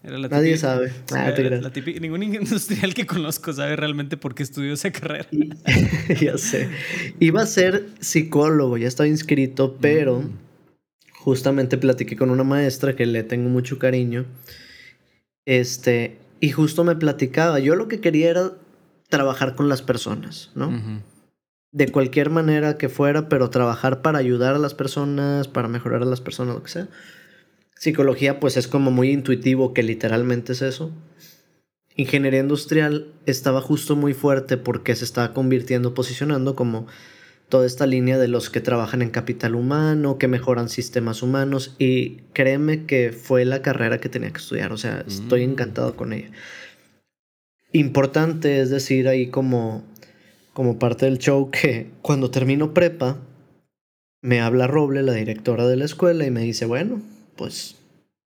Nadie 0.04 0.58
sabe. 0.58 0.92
Ah, 1.12 1.34
ningún 2.00 2.24
industrial 2.36 2.94
que 2.94 3.06
conozco 3.06 3.52
sabe 3.54 3.76
realmente 3.76 4.18
por 4.18 4.36
qué 4.36 4.44
estudió 4.44 4.74
esa 4.74 4.92
carrera. 4.92 5.28
ya 6.22 6.38
sé. 6.38 6.70
Iba 7.20 7.42
a 7.42 7.46
ser 7.46 7.88
psicólogo, 8.00 8.78
ya 8.78 8.88
estaba 8.88 9.08
inscrito, 9.08 9.78
pero 9.82 10.22
mm. 10.22 10.32
justamente 11.14 11.78
platiqué 11.78 12.16
con 12.16 12.30
una 12.30 12.44
maestra 12.44 12.96
que 12.96 13.06
le 13.06 13.24
tengo 13.24 13.50
mucho 13.50 13.78
cariño. 13.78 14.26
Este, 15.46 16.18
y 16.40 16.52
justo 16.52 16.84
me 16.84 16.96
platicaba. 16.96 17.60
Yo 17.60 17.76
lo 17.76 17.88
que 17.88 18.00
quería 18.00 18.30
era 18.30 18.52
trabajar 19.10 19.56
con 19.56 19.68
las 19.68 19.82
personas, 19.82 20.52
¿no? 20.56 20.72
De 21.72 21.92
cualquier 21.92 22.30
manera 22.30 22.78
que 22.78 22.90
fuera, 22.90 23.30
pero 23.30 23.50
trabajar 23.50 24.02
para 24.02 24.20
ayudar 24.20 24.56
a 24.56 24.60
las 24.60 24.74
personas, 24.74 25.48
para 25.48 25.68
mejorar 25.68 26.02
a 26.02 26.06
las 26.06 26.22
personas, 26.22 26.56
lo 26.56 26.64
que 26.64 26.72
sea. 26.72 26.88
Psicología 27.76 28.40
pues 28.40 28.58
es 28.58 28.68
como 28.68 28.92
muy 28.92 29.12
intuitivo 29.12 29.74
que 29.74 29.84
literalmente 29.84 30.54
es 30.54 30.62
eso. 30.62 30.92
Ingeniería 31.96 32.40
industrial 32.40 33.14
estaba 33.26 33.62
justo 33.62 33.96
muy 33.96 34.14
fuerte 34.14 34.58
porque 34.58 34.96
se 34.96 35.06
estaba 35.06 35.34
convirtiendo, 35.34 35.94
posicionando 35.94 36.56
como 36.56 36.88
toda 37.50 37.66
esta 37.66 37.86
línea 37.86 38.18
de 38.18 38.28
los 38.28 38.50
que 38.50 38.62
trabajan 38.62 39.02
en 39.02 39.10
capital 39.10 39.56
humano, 39.56 40.18
que 40.18 40.28
mejoran 40.28 40.70
sistemas 40.70 41.24
humanos 41.24 41.76
y 41.80 42.18
créeme 42.34 42.86
que 42.86 43.12
fue 43.12 43.44
la 43.44 43.62
carrera 43.62 44.00
que 44.00 44.08
tenía 44.08 44.32
que 44.32 44.38
estudiar, 44.38 44.72
o 44.72 44.78
sea, 44.78 45.04
estoy 45.08 45.46
mm. 45.46 45.52
encantado 45.52 45.96
con 45.96 46.14
ella. 46.14 46.30
Importante 47.72 48.62
es 48.62 48.70
decir 48.70 49.08
ahí 49.08 49.28
como 49.28 49.84
como 50.54 50.80
parte 50.80 51.06
del 51.06 51.20
show 51.20 51.50
que 51.52 51.92
cuando 52.02 52.32
termino 52.32 52.74
prepa, 52.74 53.18
me 54.22 54.42
habla 54.42 54.68
Roble, 54.68 55.04
la 55.04 55.14
directora 55.14 55.68
de 55.68 55.78
la 55.78 55.86
escuela, 55.86 56.26
y 56.26 56.32
me 56.32 56.42
dice, 56.42 56.66
bueno, 56.66 57.02
pues 57.36 57.76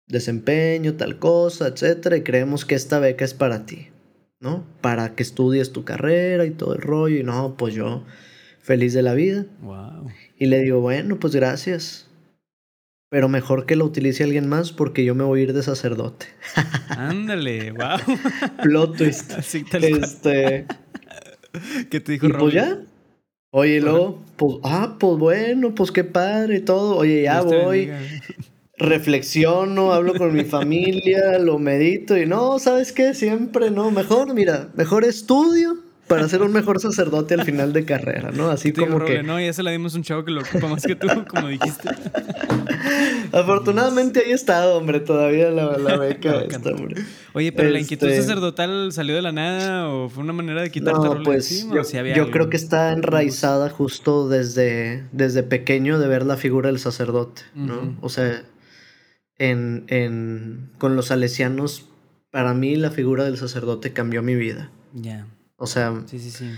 desempeño, 0.08 0.96
tal 0.96 1.20
cosa, 1.20 1.68
etcétera, 1.68 2.18
y 2.18 2.24
creemos 2.24 2.66
que 2.66 2.76
esta 2.76 3.00
beca 3.00 3.24
es 3.24 3.34
para 3.34 3.66
ti, 3.66 3.88
¿no? 4.40 4.66
Para 4.82 5.16
que 5.16 5.24
estudies 5.24 5.72
tu 5.72 5.84
carrera 5.84 6.46
y 6.46 6.52
todo 6.52 6.74
el 6.74 6.82
rollo, 6.82 7.18
y 7.18 7.24
no, 7.24 7.56
pues 7.58 7.74
yo 7.74 8.04
feliz 8.62 8.94
de 8.94 9.02
la 9.02 9.14
vida. 9.14 9.46
Wow. 9.62 10.12
Y 10.38 10.48
le 10.48 10.62
digo, 10.62 10.80
bueno, 10.82 11.20
pues 11.20 11.36
gracias. 11.36 12.08
Pero 13.10 13.28
mejor 13.28 13.66
que 13.66 13.76
lo 13.76 13.86
utilice 13.86 14.24
alguien 14.24 14.48
más 14.48 14.72
porque 14.72 15.04
yo 15.04 15.16
me 15.16 15.24
voy 15.24 15.40
a 15.40 15.44
ir 15.44 15.54
de 15.54 15.64
sacerdote. 15.64 16.28
Ándale, 16.90 17.72
wow. 17.74 17.98
Plot 18.62 18.98
twist. 18.98 19.32
este, 19.74 20.68
¿Qué 21.90 22.00
te 22.00 22.14
dijo 22.14 22.28
y 22.28 22.34
Pues 22.34 22.54
ya. 22.54 22.80
Oye, 23.52 23.82
luego, 23.82 24.20
pues, 24.36 24.58
ah, 24.64 24.96
pues 25.00 25.18
bueno, 25.18 25.74
pues 25.74 25.92
qué 25.92 26.04
padre 26.04 26.58
y 26.58 26.62
todo. 26.62 26.98
Oye, 26.98 27.24
ya 27.24 27.42
voy. 27.42 27.92
Reflexiono, 28.78 29.92
hablo 29.92 30.14
con 30.14 30.34
mi 30.34 30.44
familia, 30.46 31.40
lo 31.40 31.58
medito 31.58 32.16
y 32.18 32.26
no, 32.26 32.60
¿sabes 32.60 32.92
qué? 32.94 33.14
Siempre, 33.14 33.72
no, 33.72 33.92
mejor, 33.92 34.34
mira, 34.34 34.70
mejor 34.76 35.04
estudio 35.04 35.89
para 36.10 36.28
ser 36.28 36.42
un 36.42 36.52
mejor 36.52 36.80
sacerdote 36.82 37.36
al 37.36 37.44
final 37.46 37.72
de 37.72 37.86
carrera, 37.86 38.32
¿no? 38.32 38.50
Así 38.50 38.74
como 38.74 39.06
que... 39.06 39.22
No, 39.22 39.40
ya 39.40 39.54
se 39.54 39.62
la 39.62 39.70
dimos 39.70 39.94
un 39.94 40.02
chavo 40.02 40.26
que 40.26 40.32
lo 40.32 40.42
ocupa 40.42 40.68
más 40.68 40.84
que 40.84 40.96
tú, 40.96 41.08
como 41.28 41.48
dijiste. 41.48 41.88
Afortunadamente 43.32 44.24
ahí 44.26 44.32
está, 44.32 44.68
hombre, 44.70 45.02
todavía 45.02 45.52
la, 45.52 45.98
beca 45.98 46.42
está, 46.50 46.72
hombre. 46.72 47.04
Oye, 47.34 47.52
pero 47.52 47.70
la 47.70 47.80
inquietud 47.80 48.08
este 48.08 48.24
sacerdotal 48.24 48.92
salió 48.92 49.16
de 49.16 49.22
la 49.22 49.32
nada 49.32 49.88
o 49.88 50.10
fue 50.10 50.24
una 50.24 50.34
manera 50.34 50.64
de 50.64 50.72
quitarte 50.72 51.08
no, 51.08 51.22
pues, 51.24 51.68
Yo, 51.70 52.32
creo 52.32 52.50
que 52.50 52.58
está 52.58 52.92
enraizada 52.92 53.70
justo 53.70 54.28
desde, 54.28 55.06
desde 55.12 55.44
pequeño 55.44 56.00
de 56.00 56.08
ver 56.08 56.26
la 56.26 56.38
figura 56.38 56.70
del 56.70 56.80
sacerdote, 56.80 57.44
¿no? 57.54 57.96
O 58.02 58.10
sea, 58.10 58.44
en, 59.38 59.86
en, 59.90 60.72
con 60.80 60.96
los 60.96 61.06
salesianos, 61.08 61.88
para 62.32 62.56
mí 62.56 62.76
la 62.76 62.90
figura 62.90 63.26
del 63.26 63.38
sacerdote 63.38 63.94
cambió 63.94 64.24
mi 64.24 64.34
vida. 64.34 64.72
Ya. 64.94 65.28
O 65.60 65.68
sea, 65.68 66.04
sí, 66.08 66.20
sí, 66.20 66.32
sí. 66.32 66.52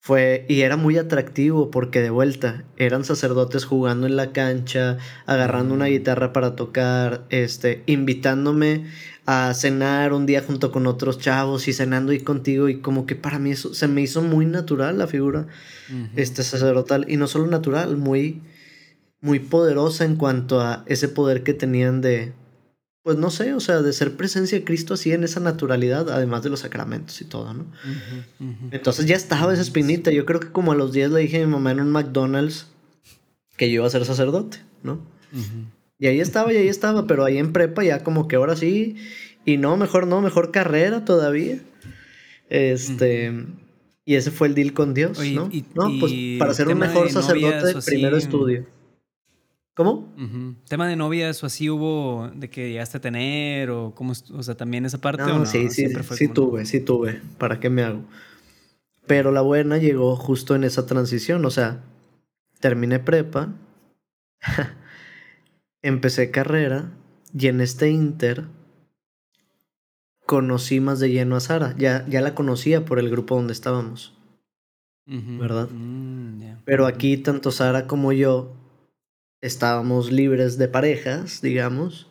Fue, 0.00 0.46
y 0.48 0.62
era 0.62 0.76
muy 0.76 0.96
atractivo 0.96 1.70
porque 1.70 2.00
de 2.00 2.10
vuelta 2.10 2.64
eran 2.76 3.04
sacerdotes 3.04 3.64
jugando 3.64 4.06
en 4.06 4.16
la 4.16 4.32
cancha, 4.32 4.98
agarrando 5.26 5.74
una 5.74 5.86
mm. 5.86 5.90
guitarra 5.90 6.32
para 6.32 6.56
tocar, 6.56 7.26
este, 7.30 7.82
invitándome 7.86 8.86
a 9.26 9.52
cenar 9.52 10.14
un 10.14 10.24
día 10.24 10.42
junto 10.42 10.72
con 10.72 10.86
otros 10.86 11.18
chavos 11.18 11.68
y 11.68 11.74
cenando 11.74 12.12
ahí 12.12 12.20
contigo 12.20 12.70
y 12.70 12.80
como 12.80 13.04
que 13.04 13.14
para 13.14 13.38
mí 13.38 13.50
eso 13.50 13.74
se 13.74 13.86
me 13.86 14.00
hizo 14.00 14.22
muy 14.22 14.46
natural 14.46 14.96
la 14.96 15.06
figura 15.06 15.46
este 16.16 16.42
sacerdotal 16.42 17.04
y 17.08 17.18
no 17.18 17.26
solo 17.26 17.46
natural, 17.46 17.98
muy 17.98 18.40
muy 19.20 19.38
poderosa 19.38 20.06
en 20.06 20.16
cuanto 20.16 20.62
a 20.62 20.82
ese 20.86 21.08
poder 21.08 21.42
que 21.42 21.52
tenían 21.52 22.00
de 22.00 22.32
pues 23.02 23.16
no 23.16 23.30
sé, 23.30 23.54
o 23.54 23.60
sea, 23.60 23.80
de 23.80 23.92
ser 23.92 24.16
presencia 24.16 24.58
de 24.58 24.64
Cristo 24.64 24.94
así 24.94 25.12
en 25.12 25.24
esa 25.24 25.40
naturalidad, 25.40 26.10
además 26.10 26.42
de 26.42 26.50
los 26.50 26.60
sacramentos 26.60 27.20
y 27.20 27.24
todo, 27.24 27.54
¿no? 27.54 27.66
Entonces 28.70 29.06
ya 29.06 29.16
estaba 29.16 29.52
esa 29.52 29.62
espinita. 29.62 30.10
Yo 30.10 30.26
creo 30.26 30.40
que 30.40 30.52
como 30.52 30.72
a 30.72 30.74
los 30.74 30.92
10 30.92 31.12
le 31.12 31.20
dije 31.20 31.42
a 31.42 31.46
mi 31.46 31.52
mamá 31.52 31.70
en 31.70 31.80
un 31.80 31.90
McDonald's 31.90 32.66
que 33.56 33.68
yo 33.68 33.76
iba 33.76 33.86
a 33.86 33.90
ser 33.90 34.04
sacerdote, 34.04 34.58
¿no? 34.82 35.00
Y 35.98 36.06
ahí 36.06 36.20
estaba, 36.20 36.52
y 36.52 36.56
ahí 36.56 36.68
estaba, 36.68 37.06
pero 37.06 37.24
ahí 37.24 37.38
en 37.38 37.52
prepa 37.52 37.82
ya 37.82 38.04
como 38.04 38.28
que 38.28 38.36
ahora 38.36 38.56
sí, 38.56 38.96
y 39.44 39.56
no, 39.56 39.76
mejor 39.76 40.06
no, 40.06 40.20
mejor 40.20 40.50
carrera 40.50 41.04
todavía. 41.04 41.60
Este, 42.50 43.32
y 44.04 44.14
ese 44.14 44.30
fue 44.30 44.48
el 44.48 44.54
deal 44.54 44.72
con 44.72 44.94
Dios, 44.94 45.18
¿no? 45.18 45.50
no, 45.74 46.00
pues 46.00 46.12
para 46.38 46.54
ser 46.54 46.68
un 46.68 46.78
mejor 46.78 47.10
sacerdote, 47.10 47.74
primero 47.84 48.16
estudio. 48.16 48.66
¿Cómo? 49.78 50.12
Tema 50.68 50.88
de 50.88 50.96
novias 50.96 51.40
o 51.44 51.46
así 51.46 51.70
hubo 51.70 52.32
de 52.34 52.50
que 52.50 52.68
llegaste 52.68 52.96
a 52.96 53.00
tener 53.00 53.70
o 53.70 53.94
cómo, 53.94 54.12
o 54.34 54.42
sea, 54.42 54.56
también 54.56 54.84
esa 54.84 55.00
parte. 55.00 55.22
No, 55.22 55.46
sí, 55.46 55.70
sí, 55.70 55.86
sí 56.16 56.26
tuve, 56.26 56.66
sí 56.66 56.80
tuve. 56.80 57.22
¿Para 57.38 57.60
qué 57.60 57.70
me 57.70 57.84
hago? 57.84 58.02
Pero 59.06 59.30
la 59.30 59.40
buena 59.40 59.78
llegó 59.78 60.16
justo 60.16 60.56
en 60.56 60.64
esa 60.64 60.86
transición, 60.86 61.44
o 61.44 61.50
sea, 61.50 61.84
terminé 62.58 62.98
prepa, 62.98 63.54
empecé 65.82 66.32
carrera 66.32 66.90
y 67.32 67.46
en 67.46 67.60
este 67.60 67.88
inter 67.88 68.46
conocí 70.26 70.80
más 70.80 70.98
de 70.98 71.12
lleno 71.12 71.36
a 71.36 71.40
Sara. 71.40 71.76
Ya, 71.78 72.04
ya 72.08 72.20
la 72.20 72.34
conocía 72.34 72.84
por 72.84 72.98
el 72.98 73.10
grupo 73.10 73.36
donde 73.36 73.52
estábamos. 73.52 74.12
¿Verdad? 75.06 75.68
Mm, 75.70 76.64
Pero 76.64 76.84
aquí 76.84 77.16
tanto 77.16 77.52
Sara 77.52 77.86
como 77.86 78.10
yo 78.12 78.56
estábamos 79.40 80.10
libres 80.10 80.58
de 80.58 80.68
parejas, 80.68 81.40
digamos. 81.40 82.08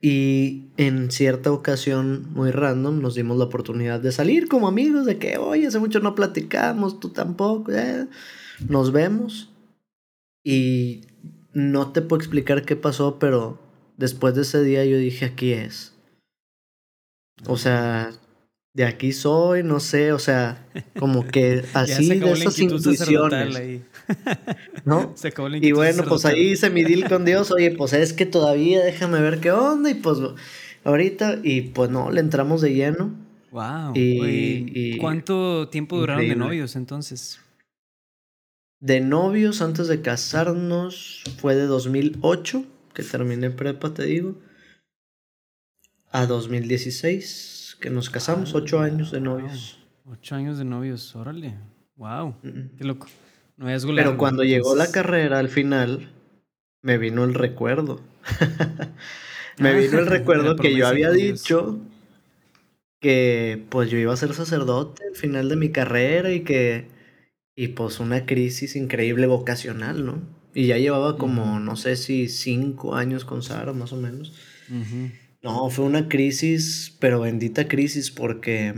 Y 0.00 0.68
en 0.76 1.10
cierta 1.10 1.50
ocasión 1.50 2.30
muy 2.32 2.50
random 2.50 3.00
nos 3.00 3.14
dimos 3.14 3.38
la 3.38 3.44
oportunidad 3.44 4.00
de 4.00 4.12
salir 4.12 4.48
como 4.48 4.68
amigos, 4.68 5.06
de 5.06 5.18
que, 5.18 5.38
oye, 5.38 5.66
hace 5.66 5.78
mucho 5.78 6.00
no 6.00 6.14
platicamos, 6.14 7.00
tú 7.00 7.08
tampoco, 7.08 7.72
eh, 7.72 8.06
nos 8.68 8.92
vemos. 8.92 9.50
Y 10.44 11.06
no 11.54 11.92
te 11.92 12.02
puedo 12.02 12.20
explicar 12.20 12.64
qué 12.66 12.76
pasó, 12.76 13.18
pero 13.18 13.58
después 13.96 14.34
de 14.34 14.42
ese 14.42 14.62
día 14.62 14.84
yo 14.84 14.98
dije, 14.98 15.24
aquí 15.24 15.52
es. 15.52 15.94
O 17.46 17.56
sea, 17.56 18.12
de 18.74 18.84
aquí 18.84 19.12
soy, 19.12 19.62
no 19.62 19.78
sé, 19.78 20.12
o 20.12 20.18
sea, 20.18 20.66
como 20.98 21.26
que 21.26 21.64
así 21.74 22.18
de 22.18 22.32
esas 22.32 22.58
intuiciones. 22.58 23.82
¿No? 24.84 25.14
y 25.60 25.72
bueno, 25.72 26.04
pues 26.06 26.26
ahí 26.26 26.50
hice 26.50 26.68
mi 26.68 26.82
deal 26.82 27.08
con 27.08 27.24
Dios, 27.24 27.50
oye, 27.52 27.70
pues 27.70 27.94
es 27.94 28.12
que 28.12 28.26
todavía 28.26 28.84
déjame 28.84 29.20
ver 29.20 29.40
qué 29.40 29.50
onda 29.52 29.88
y 29.88 29.94
pues 29.94 30.18
ahorita 30.82 31.38
y 31.42 31.62
pues 31.62 31.88
no, 31.88 32.10
le 32.10 32.20
entramos 32.20 32.60
de 32.60 32.74
lleno. 32.74 33.14
Wow. 33.52 33.92
Y, 33.94 34.98
¿Cuánto 34.98 35.68
tiempo 35.68 35.96
duraron 35.96 36.28
de 36.28 36.34
novios 36.34 36.74
entonces? 36.74 37.40
De 38.80 39.00
novios 39.00 39.62
antes 39.62 39.86
de 39.86 40.02
casarnos 40.02 41.22
fue 41.38 41.54
de 41.54 41.66
2008, 41.66 42.64
que 42.92 43.02
terminé 43.04 43.50
prepa, 43.50 43.94
te 43.94 44.04
digo, 44.04 44.34
a 46.10 46.26
2016, 46.26 47.63
que 47.84 47.90
nos 47.90 48.08
casamos, 48.08 48.54
ah, 48.54 48.58
ocho 48.62 48.80
años 48.80 49.10
de 49.10 49.20
novios. 49.20 49.78
Ocho 50.06 50.36
años 50.36 50.56
de 50.56 50.64
novios, 50.64 51.14
órale. 51.14 51.52
Wow, 51.96 52.34
qué 52.78 52.82
loco. 52.82 53.08
Pero 53.58 54.16
cuando 54.16 54.42
llegó 54.42 54.74
la 54.74 54.90
carrera 54.90 55.38
al 55.38 55.50
final, 55.50 56.10
me 56.80 56.96
vino 56.96 57.24
el 57.24 57.34
recuerdo. 57.34 58.00
me 59.58 59.68
ah, 59.68 59.72
vino 59.72 59.98
el 59.98 60.06
recuerdo 60.16 60.56
que 60.56 60.74
yo 60.74 60.86
había 60.86 61.10
dicho 61.10 61.78
que 63.00 63.62
pues 63.68 63.90
yo 63.90 63.98
iba 63.98 64.14
a 64.14 64.16
ser 64.16 64.32
sacerdote 64.32 65.02
al 65.06 65.14
final 65.14 65.50
de 65.50 65.56
mi 65.56 65.70
carrera 65.70 66.32
y 66.32 66.40
que 66.40 66.88
y 67.54 67.68
pues 67.68 68.00
una 68.00 68.24
crisis 68.24 68.76
increíble 68.76 69.26
vocacional, 69.26 70.06
¿no? 70.06 70.22
Y 70.54 70.68
ya 70.68 70.78
llevaba 70.78 71.18
como, 71.18 71.60
no 71.60 71.76
sé 71.76 71.96
si 71.96 72.28
cinco 72.28 72.94
años 72.94 73.26
con 73.26 73.42
Sara, 73.42 73.74
más 73.74 73.92
o 73.92 73.96
menos. 73.96 74.32
No, 75.44 75.68
fue 75.68 75.84
una 75.84 76.08
crisis, 76.08 76.96
pero 77.00 77.20
bendita 77.20 77.68
crisis, 77.68 78.10
porque 78.10 78.72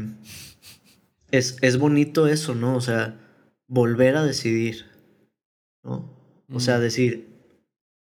es, 1.30 1.58
es 1.62 1.78
bonito 1.78 2.26
eso, 2.26 2.56
¿no? 2.56 2.74
O 2.74 2.80
sea, 2.80 3.20
volver 3.68 4.16
a 4.16 4.24
decidir, 4.24 4.86
¿no? 5.84 6.10
O 6.52 6.58
sea, 6.58 6.80
decir, 6.80 7.28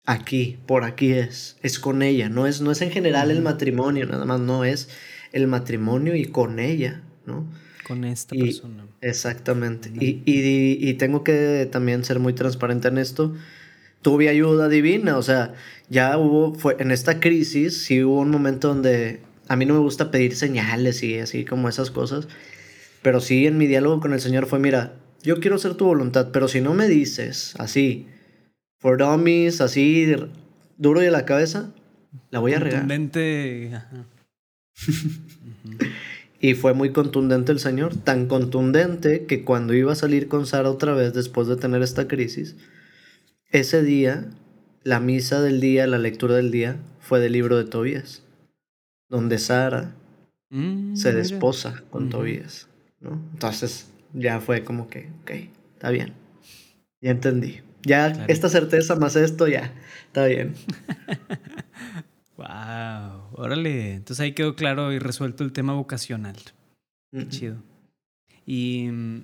aquí, 0.07 0.57
por 0.67 0.85
aquí 0.85 1.11
es, 1.11 1.57
es 1.63 1.81
con 1.81 2.03
ella, 2.03 2.29
no 2.29 2.47
es, 2.47 2.61
no 2.61 2.71
es 2.71 2.81
en 2.81 2.93
general 2.93 3.33
el 3.33 3.43
matrimonio, 3.43 4.07
nada 4.07 4.25
más, 4.25 4.39
no 4.39 4.65
es 4.65 4.89
el 5.33 5.49
matrimonio 5.49 6.15
y 6.15 6.27
con 6.27 6.61
ella, 6.61 7.03
¿no? 7.27 7.49
Con 7.85 8.05
esta 8.05 8.37
persona. 8.37 8.87
Exactamente. 9.01 9.91
Y, 9.99 10.23
y, 10.25 10.79
y, 10.81 10.95
tengo 10.95 11.25
que 11.25 11.69
también 11.73 12.05
ser 12.05 12.21
muy 12.21 12.35
transparente 12.35 12.87
en 12.87 12.99
esto. 12.99 13.35
Tuve 14.05 14.29
ayuda 14.29 14.69
divina, 14.69 15.17
o 15.17 15.23
sea, 15.23 15.55
ya 15.89 16.19
hubo, 16.19 16.55
fue, 16.55 16.77
en 16.79 16.91
esta 16.91 17.21
crisis, 17.21 17.83
sí 17.83 18.05
hubo 18.05 18.21
un 18.21 18.31
momento 18.31 18.69
donde 18.69 19.21
a 19.49 19.57
mí 19.57 19.65
no 19.65 19.73
me 19.73 19.81
gusta 19.81 20.11
pedir 20.11 20.37
señales 20.37 21.03
y 21.03 21.19
así 21.19 21.47
como 21.47 21.71
esas 21.71 21.91
cosas, 21.91 22.29
pero 23.01 23.21
sí 23.21 23.47
en 23.47 23.57
mi 23.57 23.67
diálogo 23.67 24.01
con 24.01 24.13
el 24.13 24.21
Señor 24.21 24.45
fue, 24.45 24.59
mira, 24.59 24.93
yo 25.23 25.41
quiero 25.41 25.57
hacer 25.57 25.75
tu 25.75 25.87
voluntad, 25.87 26.29
pero 26.33 26.49
si 26.49 26.61
no 26.61 26.75
me 26.75 26.87
dices 26.87 27.55
así, 27.59 28.07
for 28.79 28.99
dummies, 28.99 29.63
así, 29.63 30.15
duro 30.77 31.01
de 31.01 31.11
la 31.11 31.25
cabeza, 31.25 31.73
la 32.31 32.41
voy 32.41 32.53
a 32.53 32.61
regar. 32.61 32.81
Contundente. 32.81 33.73
Y 36.45 36.53
fue 36.53 36.75
muy 36.75 36.93
contundente 36.93 37.53
el 37.53 37.59
Señor, 37.59 37.97
tan 37.97 38.27
contundente 38.27 39.25
que 39.25 39.45
cuando 39.45 39.73
iba 39.73 39.93
a 39.93 39.97
salir 39.97 40.29
con 40.29 40.47
Sara 40.47 40.69
otra 40.69 40.93
vez 40.93 41.15
después 41.15 41.49
de 41.49 41.57
tener 41.57 41.81
esta 41.81 42.07
crisis, 42.07 42.57
ese 43.55 43.85
día, 43.85 44.29
la 44.83 44.99
misa 44.99 45.41
del 45.41 45.61
día, 45.61 45.87
la 45.87 45.99
lectura 45.99 46.35
del 46.35 46.51
día, 46.51 46.77
fue 46.99 47.21
del 47.21 47.33
libro 47.33 47.57
de 47.57 47.65
Tobías, 47.65 48.25
donde 49.09 49.39
Sara 49.39 49.95
mm, 50.51 50.97
se 50.97 51.13
desposa 51.13 51.85
con 51.91 52.11
Tobías. 52.11 52.69
¿no? 53.01 53.13
Entonces 53.33 53.89
ya 54.13 54.41
fue 54.41 54.65
como 54.65 54.89
que, 54.89 55.09
ok, 55.23 55.31
está 55.75 55.91
bien, 55.91 56.15
ya 57.01 57.13
entendí. 57.13 57.61
Ya 57.83 58.09
esta 58.27 58.49
certeza 58.49 58.97
más 58.97 59.15
esto, 59.15 59.47
ya, 59.47 59.73
está 60.07 60.27
bien. 60.27 60.55
Wow, 62.37 63.29
órale. 63.35 63.95
Entonces 63.95 64.21
ahí 64.21 64.33
quedó 64.33 64.57
claro 64.57 64.93
y 64.93 64.99
resuelto 64.99 65.45
el 65.45 65.53
tema 65.53 65.75
vocacional. 65.75 66.35
Chido. 67.29 67.63
Y 68.45 68.89
mm, 68.91 69.23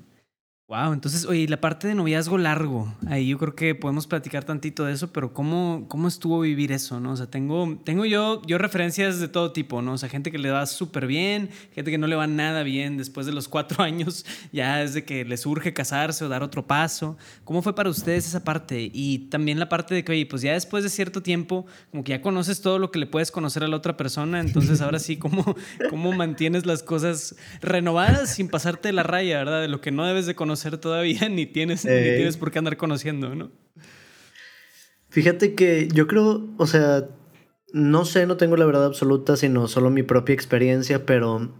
Wow, 0.70 0.92
entonces, 0.92 1.24
oye, 1.26 1.48
la 1.48 1.60
parte 1.60 1.88
de 1.88 1.96
noviazgo 1.96 2.38
largo, 2.38 2.94
ahí 3.08 3.26
yo 3.26 3.38
creo 3.38 3.56
que 3.56 3.74
podemos 3.74 4.06
platicar 4.06 4.44
tantito 4.44 4.84
de 4.84 4.92
eso, 4.92 5.12
pero 5.12 5.34
¿cómo, 5.34 5.86
cómo 5.88 6.06
estuvo 6.06 6.38
vivir 6.38 6.70
eso, 6.70 7.00
no? 7.00 7.10
O 7.10 7.16
sea, 7.16 7.26
tengo, 7.26 7.76
tengo 7.82 8.04
yo, 8.04 8.40
yo 8.46 8.56
referencias 8.56 9.18
de 9.18 9.26
todo 9.26 9.50
tipo, 9.50 9.82
¿no? 9.82 9.94
O 9.94 9.98
sea, 9.98 10.08
gente 10.08 10.30
que 10.30 10.38
le 10.38 10.48
va 10.52 10.64
súper 10.66 11.08
bien, 11.08 11.50
gente 11.74 11.90
que 11.90 11.98
no 11.98 12.06
le 12.06 12.14
va 12.14 12.28
nada 12.28 12.62
bien 12.62 12.98
después 12.98 13.26
de 13.26 13.32
los 13.32 13.48
cuatro 13.48 13.82
años, 13.82 14.24
ya 14.52 14.80
es 14.80 14.94
de 14.94 15.04
que 15.04 15.24
les 15.24 15.44
urge 15.44 15.74
casarse 15.74 16.24
o 16.24 16.28
dar 16.28 16.44
otro 16.44 16.64
paso. 16.64 17.18
¿Cómo 17.42 17.62
fue 17.62 17.74
para 17.74 17.90
ustedes 17.90 18.28
esa 18.28 18.44
parte? 18.44 18.92
Y 18.94 19.26
también 19.28 19.58
la 19.58 19.68
parte 19.68 19.96
de 19.96 20.04
que, 20.04 20.12
oye, 20.12 20.26
pues 20.26 20.40
ya 20.40 20.52
después 20.52 20.84
de 20.84 20.90
cierto 20.90 21.20
tiempo, 21.20 21.66
como 21.90 22.04
que 22.04 22.10
ya 22.10 22.22
conoces 22.22 22.60
todo 22.60 22.78
lo 22.78 22.92
que 22.92 23.00
le 23.00 23.06
puedes 23.06 23.32
conocer 23.32 23.64
a 23.64 23.66
la 23.66 23.74
otra 23.74 23.96
persona, 23.96 24.38
entonces 24.38 24.80
ahora 24.82 25.00
sí, 25.00 25.16
¿cómo, 25.16 25.56
cómo 25.90 26.12
mantienes 26.12 26.64
las 26.64 26.84
cosas 26.84 27.34
renovadas 27.60 28.36
sin 28.36 28.48
pasarte 28.48 28.92
la 28.92 29.02
raya, 29.02 29.38
¿verdad? 29.38 29.62
De 29.62 29.66
lo 29.66 29.80
que 29.80 29.90
no 29.90 30.06
debes 30.06 30.26
de 30.26 30.36
conocer 30.36 30.59
todavía, 30.80 31.28
ni 31.30 31.46
tienes, 31.46 31.84
ni 31.84 31.90
tienes 31.90 32.36
por 32.36 32.50
qué 32.50 32.58
andar 32.58 32.76
conociendo, 32.76 33.34
¿no? 33.34 33.50
Fíjate 35.08 35.54
que 35.54 35.88
yo 35.92 36.06
creo, 36.06 36.48
o 36.56 36.66
sea, 36.66 37.08
no 37.72 38.04
sé, 38.04 38.26
no 38.26 38.36
tengo 38.36 38.56
la 38.56 38.64
verdad 38.64 38.86
absoluta, 38.86 39.36
sino 39.36 39.66
solo 39.68 39.90
mi 39.90 40.02
propia 40.02 40.34
experiencia, 40.34 41.04
pero 41.04 41.52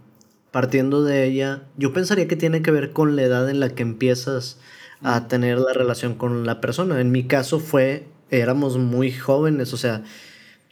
partiendo 0.51 1.03
de 1.03 1.25
ella, 1.25 1.63
yo 1.77 1.93
pensaría 1.93 2.27
que 2.27 2.35
tiene 2.35 2.61
que 2.61 2.71
ver 2.71 2.91
con 2.91 3.15
la 3.15 3.23
edad 3.23 3.49
en 3.49 3.59
la 3.59 3.69
que 3.69 3.83
empiezas 3.83 4.59
a 5.01 5.27
tener 5.27 5.57
la 5.57 5.73
relación 5.73 6.15
con 6.15 6.45
la 6.45 6.61
persona. 6.61 7.01
En 7.01 7.11
mi 7.11 7.25
caso 7.25 7.59
fue, 7.59 8.07
éramos 8.29 8.77
muy 8.77 9.11
jóvenes, 9.11 9.73
o 9.73 9.77
sea, 9.77 10.03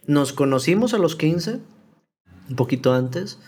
nos 0.06 0.32
conocimos 0.32 0.94
a 0.94 0.98
los 0.98 1.16
15, 1.16 1.60
un 2.48 2.56
poquito 2.56 2.92
antes, 2.92 3.38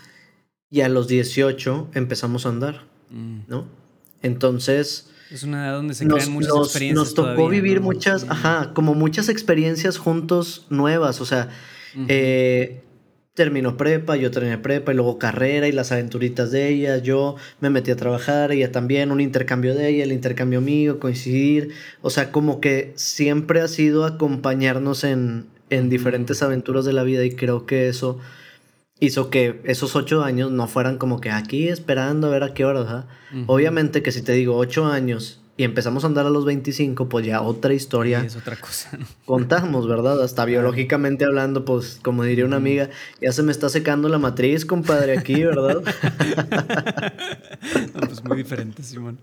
y 0.71 0.81
a 0.81 0.89
los 0.89 1.09
18 1.09 1.91
empezamos 1.95 2.47
a 2.47 2.51
andar, 2.51 2.85
mm. 3.11 3.41
¿no? 3.49 3.82
Entonces... 4.23 5.09
Es 5.31 5.43
una 5.45 5.67
edad 5.67 5.77
donde 5.77 5.95
se 5.95 6.07
crean 6.07 6.31
muchas 6.31 6.53
experiencias. 6.57 6.95
Nos 6.95 7.15
tocó 7.15 7.49
vivir 7.49 7.81
muchas, 7.81 8.27
ajá, 8.29 8.73
como 8.75 8.95
muchas 8.95 9.31
experiencias 9.31 9.97
juntos 9.97 10.67
nuevas. 10.69 11.23
O 11.23 11.25
sea, 11.25 11.49
eh, 12.07 12.83
terminó 13.35 13.79
prepa, 13.79 14.17
yo 14.17 14.31
terminé 14.31 14.59
prepa 14.59 14.93
y 14.93 14.95
luego 14.95 15.19
carrera 15.19 15.69
y 15.69 15.73
las 15.73 15.91
aventuritas 15.91 16.51
de 16.51 16.69
ella. 16.69 16.99
Yo 16.99 17.37
me 17.61 17.71
metí 17.71 17.91
a 17.91 17.97
trabajar, 17.97 18.53
ella 18.53 18.73
también, 18.73 19.11
un 19.11 19.23
intercambio 19.23 19.75
de 19.75 19.89
ella, 19.89 20.05
el 20.05 20.13
intercambio 20.13 20.61
mío, 20.61 21.01
coincidir. 21.01 21.71
O 22.03 22.11
sea, 22.11 22.31
como 22.31 22.61
que 22.61 22.93
siempre 22.97 23.63
ha 23.63 23.69
sido 23.69 24.05
acompañarnos 24.05 25.03
en, 25.03 25.47
en 25.71 25.89
diferentes 25.89 26.43
aventuras 26.43 26.85
de 26.85 26.93
la 26.93 27.05
vida 27.05 27.25
y 27.25 27.31
creo 27.35 27.65
que 27.65 27.89
eso 27.89 28.19
hizo 29.03 29.31
que 29.31 29.61
esos 29.65 29.97
ocho 29.97 30.23
años 30.23 30.53
no 30.53 30.69
fueran 30.69 30.97
como 30.97 31.21
que 31.21 31.31
aquí 31.31 31.67
esperando 31.67 32.29
a 32.29 32.31
ver 32.31 32.45
a 32.45 32.55
qué 32.55 32.65
hora. 32.65 33.09
Obviamente 33.47 34.01
que 34.01 34.13
si 34.13 34.23
te 34.23 34.31
digo 34.31 34.57
ocho 34.57 34.87
años 34.87 35.41
y 35.57 35.65
empezamos 35.65 36.05
a 36.05 36.07
andar 36.07 36.25
a 36.25 36.31
los 36.31 36.45
25, 36.45 37.09
pues 37.09 37.27
ya 37.27 37.43
otra 37.43 37.75
historia. 37.75 38.23
es 38.25 38.37
otra 38.37 38.55
cosa. 38.55 38.97
Contamos, 39.25 39.89
¿verdad? 39.89 40.23
Hasta 40.23 40.45
biológicamente 40.45 41.25
hablando, 41.25 41.65
pues 41.65 41.99
como 42.01 42.23
diría 42.23 42.45
una 42.45 42.59
amiga, 42.59 42.91
ya 43.21 43.33
se 43.33 43.43
me 43.43 43.51
está 43.51 43.69
secando 43.69 44.09
la 44.09 44.19
matriz, 44.19 44.65
compadre, 44.65 45.19
aquí, 45.19 45.43
¿verdad? 45.43 45.83
pues 48.07 48.23
muy 48.23 48.37
diferente, 48.37 48.85
Simón 48.85 49.19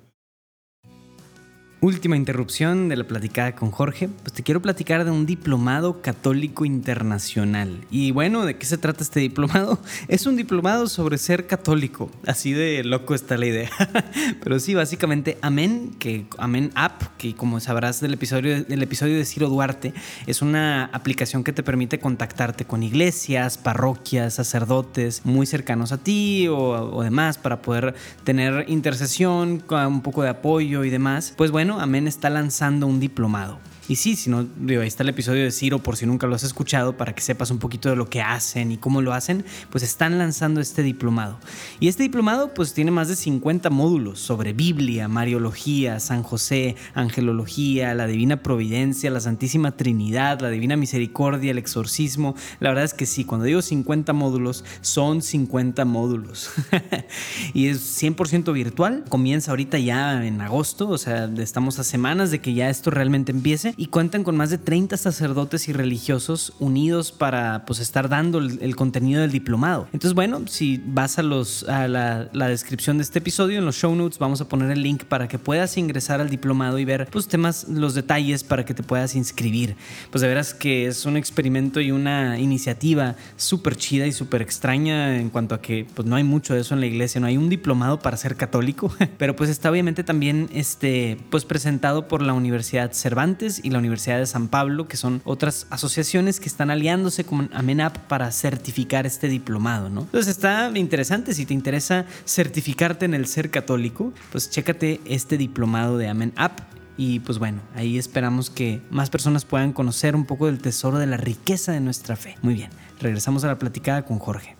última 1.81 2.17
interrupción 2.17 2.89
de 2.89 2.97
la 2.97 3.05
platicada 3.05 3.55
con 3.55 3.71
Jorge, 3.71 4.09
pues 4.09 4.33
te 4.33 4.43
quiero 4.43 4.61
platicar 4.61 5.05
de 5.05 5.11
un 5.11 5.25
diplomado 5.25 6.01
católico 6.01 6.65
internacional. 6.65 7.79
Y 7.89 8.11
bueno, 8.11 8.45
¿de 8.45 8.57
qué 8.57 8.65
se 8.65 8.77
trata 8.77 9.03
este 9.03 9.19
diplomado? 9.19 9.79
Es 10.07 10.25
un 10.25 10.35
diplomado 10.35 10.87
sobre 10.87 11.17
ser 11.17 11.47
católico. 11.47 12.09
Así 12.25 12.51
de 12.51 12.83
loco 12.83 13.15
está 13.15 13.37
la 13.37 13.45
idea. 13.45 13.69
Pero 14.43 14.59
sí, 14.59 14.73
básicamente 14.73 15.37
Amén, 15.41 15.95
que 15.99 16.25
Amén 16.37 16.71
App, 16.75 17.01
que 17.17 17.35
como 17.35 17.59
sabrás 17.59 18.01
del 18.01 18.13
episodio, 18.13 18.63
del 18.63 18.83
episodio 18.83 19.15
de 19.15 19.25
Ciro 19.25 19.47
Duarte, 19.49 19.93
es 20.27 20.41
una 20.41 20.85
aplicación 20.85 21.43
que 21.43 21.53
te 21.53 21.63
permite 21.63 21.99
contactarte 21.99 22.65
con 22.65 22.83
iglesias, 22.83 23.57
parroquias, 23.57 24.33
sacerdotes 24.33 25.25
muy 25.25 25.45
cercanos 25.45 25.91
a 25.91 25.97
ti 25.97 26.47
o, 26.47 26.57
o 26.57 27.03
demás 27.03 27.37
para 27.37 27.61
poder 27.61 27.93
tener 28.23 28.65
intercesión, 28.67 29.63
un 29.69 30.01
poco 30.01 30.23
de 30.23 30.29
apoyo 30.29 30.83
y 30.83 30.89
demás. 30.89 31.33
Pues 31.37 31.51
bueno, 31.51 31.68
Amén 31.77 32.07
está 32.07 32.29
lanzando 32.29 32.87
un 32.87 32.99
diplomado. 32.99 33.59
Y 33.89 33.95
sí, 33.95 34.15
si 34.15 34.29
no, 34.29 34.45
ahí 34.69 34.87
está 34.87 35.01
el 35.01 35.09
episodio 35.09 35.43
de 35.43 35.51
Ciro 35.51 35.79
por 35.79 35.97
si 35.97 36.05
nunca 36.05 36.27
lo 36.27 36.35
has 36.35 36.43
escuchado 36.43 36.95
para 36.95 37.15
que 37.15 37.21
sepas 37.21 37.49
un 37.49 37.57
poquito 37.57 37.89
de 37.89 37.95
lo 37.95 38.07
que 38.07 38.21
hacen 38.21 38.71
y 38.71 38.77
cómo 38.77 39.01
lo 39.01 39.13
hacen, 39.13 39.43
pues 39.71 39.83
están 39.83 40.19
lanzando 40.19 40.61
este 40.61 40.83
diplomado. 40.83 41.39
Y 41.79 41.87
este 41.87 42.03
diplomado 42.03 42.53
pues 42.53 42.75
tiene 42.75 42.91
más 42.91 43.07
de 43.07 43.15
50 43.15 43.71
módulos 43.71 44.19
sobre 44.19 44.53
Biblia, 44.53 45.07
Mariología, 45.07 45.99
San 45.99 46.21
José, 46.21 46.75
Angelología, 46.93 47.95
la 47.95 48.05
Divina 48.05 48.43
Providencia, 48.43 49.09
la 49.09 49.21
Santísima 49.21 49.71
Trinidad, 49.71 50.39
la 50.39 50.51
Divina 50.51 50.75
Misericordia, 50.75 51.49
el 51.49 51.57
exorcismo. 51.57 52.35
La 52.59 52.69
verdad 52.69 52.85
es 52.85 52.93
que 52.93 53.07
sí, 53.07 53.25
cuando 53.25 53.45
digo 53.45 53.63
50 53.63 54.13
módulos, 54.13 54.65
son 54.81 55.23
50 55.23 55.83
módulos. 55.85 56.51
y 57.55 57.69
es 57.69 58.03
100% 58.03 58.53
virtual, 58.53 59.03
comienza 59.09 59.49
ahorita 59.49 59.79
ya 59.79 60.23
en 60.23 60.41
agosto, 60.41 60.89
o 60.89 60.99
sea, 60.99 61.25
estamos 61.39 61.79
a 61.79 61.83
semanas 61.83 62.29
de 62.29 62.39
que 62.39 62.53
ya 62.53 62.69
esto 62.69 62.91
realmente 62.91 63.31
empiece 63.31 63.73
y 63.79 63.85
cuentan 63.85 64.25
con 64.25 64.35
más 64.35 64.49
de 64.49 64.57
30 64.57 64.97
sacerdotes 64.97 65.69
y 65.69 65.73
religiosos 65.73 66.51
unidos 66.59 67.13
para 67.13 67.63
pues 67.65 67.79
estar 67.79 68.09
dando 68.09 68.39
el, 68.39 68.75
contenido 68.75 69.21
del 69.21 69.31
diplomado. 69.31 69.87
Entonces, 69.93 70.13
bueno, 70.13 70.41
si 70.47 70.81
vas 70.85 71.17
a, 71.17 71.23
los, 71.23 71.63
a 71.63 71.87
la, 71.87 72.27
descripción 72.49 72.97
de 72.97 73.03
este 73.03 73.19
episodio, 73.19 73.57
en 73.57 73.65
los 73.65 73.77
show 73.77 73.95
notes 73.95 74.19
vamos 74.19 74.41
a 74.41 74.49
poner 74.49 74.69
el 74.71 74.83
link 74.83 75.05
para 75.05 75.29
que 75.29 75.39
puedas 75.39 75.77
ingresar 75.77 76.19
al 76.19 76.29
diplomado 76.29 76.77
y 76.77 76.83
ver 76.83 77.07
pues 77.09 77.29
temas, 77.29 77.69
los 77.69 77.93
detalles 77.93 78.43
para 78.43 78.65
que 78.65 78.73
te 78.73 78.83
puedas 78.83 79.15
inscribir. 79.15 79.77
Pues 80.11 80.21
de 80.21 80.27
veras 80.27 80.53
que 80.53 80.87
es 80.87 81.05
un 81.05 81.15
experimento 81.15 81.79
y 81.79 81.91
una 81.91 82.37
iniciativa 82.37 83.15
súper 83.37 83.77
chida 83.77 84.05
y 84.07 84.11
súper 84.11 84.41
extraña 84.41 85.15
en 85.15 85.29
cuanto 85.29 85.55
a 85.55 85.61
que 85.61 85.87
pues 85.93 86.05
no 86.05 86.17
hay 86.17 86.25
mucho 86.25 86.53
de 86.53 86.59
eso 86.59 86.73
en 86.73 86.81
la 86.81 86.85
iglesia, 86.85 87.21
no 87.21 87.27
hay 87.27 87.37
un 87.37 87.47
diplomado 87.47 87.99
para 87.99 88.17
ser 88.17 88.35
católico, 88.35 88.93
pero 89.17 89.37
pues 89.37 89.49
está 89.49 89.71
obviamente 89.71 90.03
también 90.03 90.49
este, 90.53 91.17
pues 91.29 91.45
presentado 91.45 92.09
por 92.09 92.21
la 92.21 92.33
Universidad 92.33 92.91
Cervantes 92.91 93.61
y 93.63 93.68
la 93.73 93.79
Universidad 93.79 94.19
de 94.19 94.25
San 94.25 94.47
Pablo, 94.47 94.87
que 94.87 94.97
son 94.97 95.21
otras 95.25 95.67
asociaciones 95.69 96.39
que 96.39 96.47
están 96.47 96.69
aliándose 96.71 97.23
con 97.23 97.49
AMENAP 97.53 97.97
para 98.07 98.31
certificar 98.31 99.05
este 99.05 99.27
diplomado, 99.27 99.89
¿no? 99.89 100.01
Entonces 100.01 100.27
está 100.27 100.71
interesante, 100.75 101.33
si 101.33 101.45
te 101.45 101.53
interesa 101.53 102.05
certificarte 102.25 103.05
en 103.05 103.13
el 103.13 103.25
ser 103.25 103.49
católico, 103.49 104.13
pues 104.31 104.49
chécate 104.49 105.01
este 105.05 105.37
diplomado 105.37 105.97
de 105.97 106.07
AMENAP 106.07 106.59
y 106.97 107.21
pues 107.21 107.39
bueno, 107.39 107.61
ahí 107.75 107.97
esperamos 107.97 108.49
que 108.49 108.81
más 108.89 109.09
personas 109.09 109.45
puedan 109.45 109.71
conocer 109.71 110.15
un 110.17 110.25
poco 110.25 110.47
del 110.47 110.59
tesoro 110.59 110.99
de 110.99 111.07
la 111.07 111.15
riqueza 111.15 111.71
de 111.71 111.79
nuestra 111.79 112.17
fe. 112.17 112.35
Muy 112.41 112.55
bien, 112.55 112.71
regresamos 112.99 113.45
a 113.45 113.47
la 113.47 113.57
platicada 113.57 114.03
con 114.03 114.19
Jorge. 114.19 114.57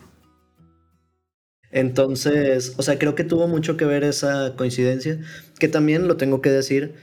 Entonces, 1.72 2.74
o 2.78 2.82
sea, 2.82 2.98
creo 2.98 3.14
que 3.14 3.24
tuvo 3.24 3.48
mucho 3.48 3.78
que 3.78 3.86
ver 3.86 4.04
esa 4.04 4.56
coincidencia, 4.56 5.20
que 5.60 5.68
también 5.68 6.08
lo 6.08 6.18
tengo 6.18 6.42
que 6.42 6.50
decir, 6.50 6.96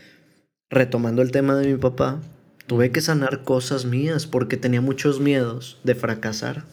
retomando 0.71 1.23
el 1.23 1.31
tema 1.31 1.55
de 1.57 1.73
mi 1.73 1.79
papá, 1.79 2.21
tuve 2.67 2.91
que 2.91 3.01
sanar 3.01 3.45
cosas 3.45 3.85
mías 3.85 4.27
porque 4.27 4.57
tenía 4.57 4.81
muchos 4.81 5.21
miedos 5.21 5.79
de 5.85 5.95
fracasar, 5.95 6.65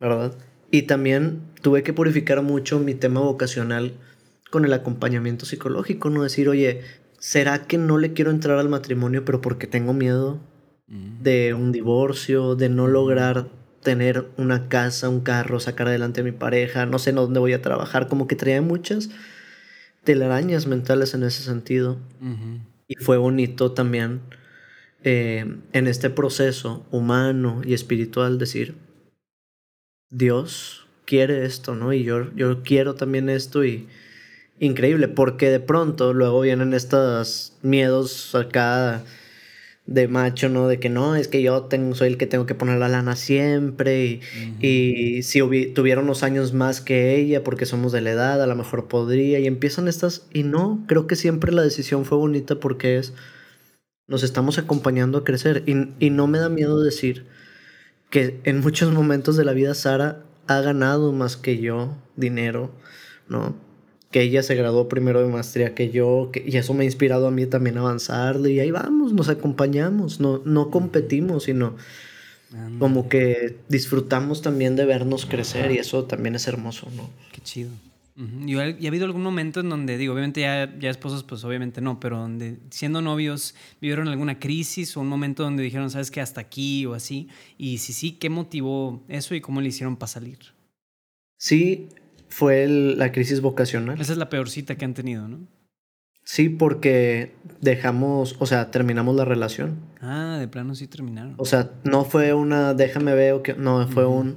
¿verdad? 0.00 0.34
Y 0.70 0.82
también 0.82 1.40
tuve 1.62 1.82
que 1.82 1.92
purificar 1.92 2.42
mucho 2.42 2.78
mi 2.78 2.94
tema 2.94 3.20
vocacional 3.20 3.94
con 4.50 4.64
el 4.64 4.72
acompañamiento 4.72 5.46
psicológico, 5.46 6.10
no 6.10 6.22
decir, 6.22 6.48
oye, 6.48 6.82
¿será 7.18 7.66
que 7.66 7.78
no 7.78 7.98
le 7.98 8.12
quiero 8.12 8.30
entrar 8.30 8.58
al 8.58 8.68
matrimonio 8.68 9.24
pero 9.24 9.40
porque 9.40 9.66
tengo 9.66 9.92
miedo 9.92 10.38
mm. 10.86 11.22
de 11.22 11.54
un 11.54 11.72
divorcio, 11.72 12.54
de 12.54 12.68
no 12.68 12.86
lograr 12.86 13.48
tener 13.82 14.28
una 14.36 14.68
casa, 14.68 15.08
un 15.08 15.20
carro, 15.20 15.60
sacar 15.60 15.88
adelante 15.88 16.22
a 16.22 16.24
mi 16.24 16.32
pareja, 16.32 16.86
no 16.86 16.98
sé 16.98 17.12
dónde 17.12 17.40
voy 17.40 17.52
a 17.52 17.62
trabajar, 17.62 18.08
como 18.08 18.26
que 18.26 18.36
traía 18.36 18.62
muchas 18.62 19.10
telarañas 20.04 20.66
mentales 20.66 21.14
en 21.14 21.22
ese 21.22 21.42
sentido. 21.42 21.98
Y 22.94 23.02
fue 23.02 23.16
bonito 23.16 23.72
también 23.72 24.20
eh, 25.02 25.44
en 25.72 25.86
este 25.86 26.10
proceso 26.10 26.86
humano 26.92 27.60
y 27.64 27.74
espiritual 27.74 28.38
decir, 28.38 28.76
Dios 30.10 30.86
quiere 31.04 31.44
esto, 31.44 31.74
¿no? 31.74 31.92
Y 31.92 32.04
yo, 32.04 32.32
yo 32.36 32.62
quiero 32.62 32.94
también 32.94 33.28
esto 33.28 33.64
y 33.64 33.88
increíble, 34.60 35.08
porque 35.08 35.50
de 35.50 35.58
pronto 35.58 36.14
luego 36.14 36.40
vienen 36.42 36.72
estos 36.72 37.56
miedos 37.62 38.34
acá 38.34 39.02
de 39.86 40.08
macho, 40.08 40.48
¿no? 40.48 40.66
De 40.66 40.80
que 40.80 40.88
no, 40.88 41.14
es 41.14 41.28
que 41.28 41.42
yo 41.42 41.64
tengo, 41.64 41.94
soy 41.94 42.08
el 42.08 42.18
que 42.18 42.26
tengo 42.26 42.46
que 42.46 42.54
poner 42.54 42.78
la 42.78 42.88
lana 42.88 43.16
siempre 43.16 44.06
y, 44.06 44.20
y 44.60 45.22
si 45.22 45.40
tuviera 45.74 46.00
unos 46.00 46.22
años 46.22 46.54
más 46.54 46.80
que 46.80 47.16
ella 47.16 47.44
porque 47.44 47.66
somos 47.66 47.92
de 47.92 48.00
la 48.00 48.12
edad, 48.12 48.42
a 48.42 48.46
lo 48.46 48.56
mejor 48.56 48.88
podría 48.88 49.38
y 49.40 49.46
empiezan 49.46 49.88
estas 49.88 50.26
y 50.32 50.42
no, 50.42 50.82
creo 50.88 51.06
que 51.06 51.16
siempre 51.16 51.52
la 51.52 51.62
decisión 51.62 52.04
fue 52.06 52.16
bonita 52.16 52.60
porque 52.60 52.96
es, 52.96 53.12
nos 54.06 54.22
estamos 54.22 54.58
acompañando 54.58 55.18
a 55.18 55.24
crecer 55.24 55.62
y, 55.66 55.88
y 55.98 56.10
no 56.10 56.26
me 56.28 56.38
da 56.38 56.48
miedo 56.48 56.82
decir 56.82 57.26
que 58.10 58.40
en 58.44 58.60
muchos 58.60 58.92
momentos 58.92 59.36
de 59.36 59.44
la 59.44 59.52
vida 59.52 59.74
Sara 59.74 60.24
ha 60.46 60.60
ganado 60.60 61.12
más 61.12 61.36
que 61.36 61.58
yo 61.58 61.96
dinero, 62.16 62.70
¿no? 63.28 63.54
Que 64.14 64.22
ella 64.22 64.44
se 64.44 64.54
graduó 64.54 64.88
primero 64.88 65.20
de 65.20 65.26
maestría 65.26 65.74
que 65.74 65.90
yo, 65.90 66.30
y 66.32 66.56
eso 66.56 66.72
me 66.72 66.82
ha 66.82 66.84
inspirado 66.84 67.26
a 67.26 67.32
mí 67.32 67.46
también 67.46 67.78
a 67.78 67.80
avanzar, 67.80 68.38
y 68.46 68.60
ahí 68.60 68.70
vamos, 68.70 69.12
nos 69.12 69.28
acompañamos, 69.28 70.20
no, 70.20 70.40
no 70.44 70.70
competimos, 70.70 71.42
sino 71.42 71.74
como 72.78 73.08
que 73.08 73.56
disfrutamos 73.68 74.40
también 74.40 74.76
de 74.76 74.84
vernos 74.84 75.26
crecer, 75.26 75.72
y 75.72 75.78
eso 75.78 76.04
también 76.04 76.36
es 76.36 76.46
hermoso, 76.46 76.88
¿no? 76.94 77.10
Qué 77.32 77.40
chido. 77.40 77.70
¿Y, 78.46 78.54
ha, 78.54 78.62
habido 78.86 79.04
algún 79.04 79.24
momento 79.24 79.58
en 79.58 79.68
donde, 79.68 79.98
digo, 79.98 80.12
obviamente 80.12 80.42
ya, 80.42 80.72
ya 80.78 80.90
esposos, 80.90 81.24
pues 81.24 81.42
obviamente 81.42 81.80
no, 81.80 81.98
pero 81.98 82.16
donde 82.16 82.58
siendo 82.70 83.02
novios 83.02 83.56
vivieron 83.80 84.06
alguna 84.06 84.38
crisis 84.38 84.96
o 84.96 85.00
un 85.00 85.08
momento 85.08 85.42
donde 85.42 85.64
dijeron, 85.64 85.90
sabes 85.90 86.12
que 86.12 86.20
hasta 86.20 86.40
aquí 86.40 86.86
o 86.86 86.94
así, 86.94 87.26
y 87.58 87.78
si 87.78 87.92
sí, 87.92 88.12
¿qué 88.12 88.30
motivó 88.30 89.02
eso 89.08 89.34
y 89.34 89.40
cómo 89.40 89.60
le 89.60 89.70
hicieron 89.70 89.96
para 89.96 90.12
salir? 90.12 90.38
Sí, 91.36 91.88
fue 92.34 92.66
la 92.66 93.12
crisis 93.12 93.40
vocacional. 93.40 94.00
Esa 94.00 94.12
es 94.12 94.18
la 94.18 94.28
peor 94.28 94.50
cita 94.50 94.74
que 94.74 94.84
han 94.84 94.92
tenido, 94.92 95.28
¿no? 95.28 95.46
Sí, 96.24 96.48
porque 96.48 97.32
dejamos, 97.60 98.34
o 98.40 98.46
sea, 98.46 98.72
terminamos 98.72 99.14
la 99.14 99.24
relación. 99.24 99.76
Ah, 100.00 100.38
de 100.40 100.48
plano 100.48 100.74
sí 100.74 100.88
terminaron. 100.88 101.34
O 101.36 101.44
sea, 101.44 101.70
no 101.84 102.04
fue 102.04 102.34
una 102.34 102.74
déjame 102.74 103.14
ver 103.14 103.40
que 103.42 103.54
no, 103.54 103.86
fue 103.86 104.04
un 104.04 104.36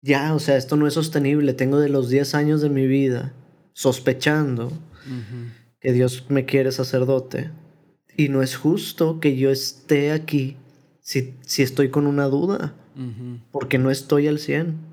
ya, 0.00 0.34
o 0.34 0.38
sea, 0.38 0.56
esto 0.56 0.76
no 0.76 0.86
es 0.86 0.94
sostenible. 0.94 1.52
Tengo 1.52 1.78
de 1.78 1.90
los 1.90 2.08
10 2.08 2.34
años 2.34 2.62
de 2.62 2.70
mi 2.70 2.86
vida 2.86 3.34
sospechando 3.74 4.72
que 5.78 5.92
Dios 5.92 6.24
me 6.30 6.46
quiere 6.46 6.72
sacerdote 6.72 7.50
y 8.16 8.30
no 8.30 8.42
es 8.42 8.56
justo 8.56 9.20
que 9.20 9.36
yo 9.36 9.50
esté 9.50 10.10
aquí 10.10 10.56
si, 11.00 11.34
si 11.42 11.62
estoy 11.62 11.90
con 11.90 12.06
una 12.06 12.24
duda, 12.28 12.74
porque 13.50 13.76
no 13.76 13.90
estoy 13.90 14.26
al 14.26 14.38
100. 14.38 14.91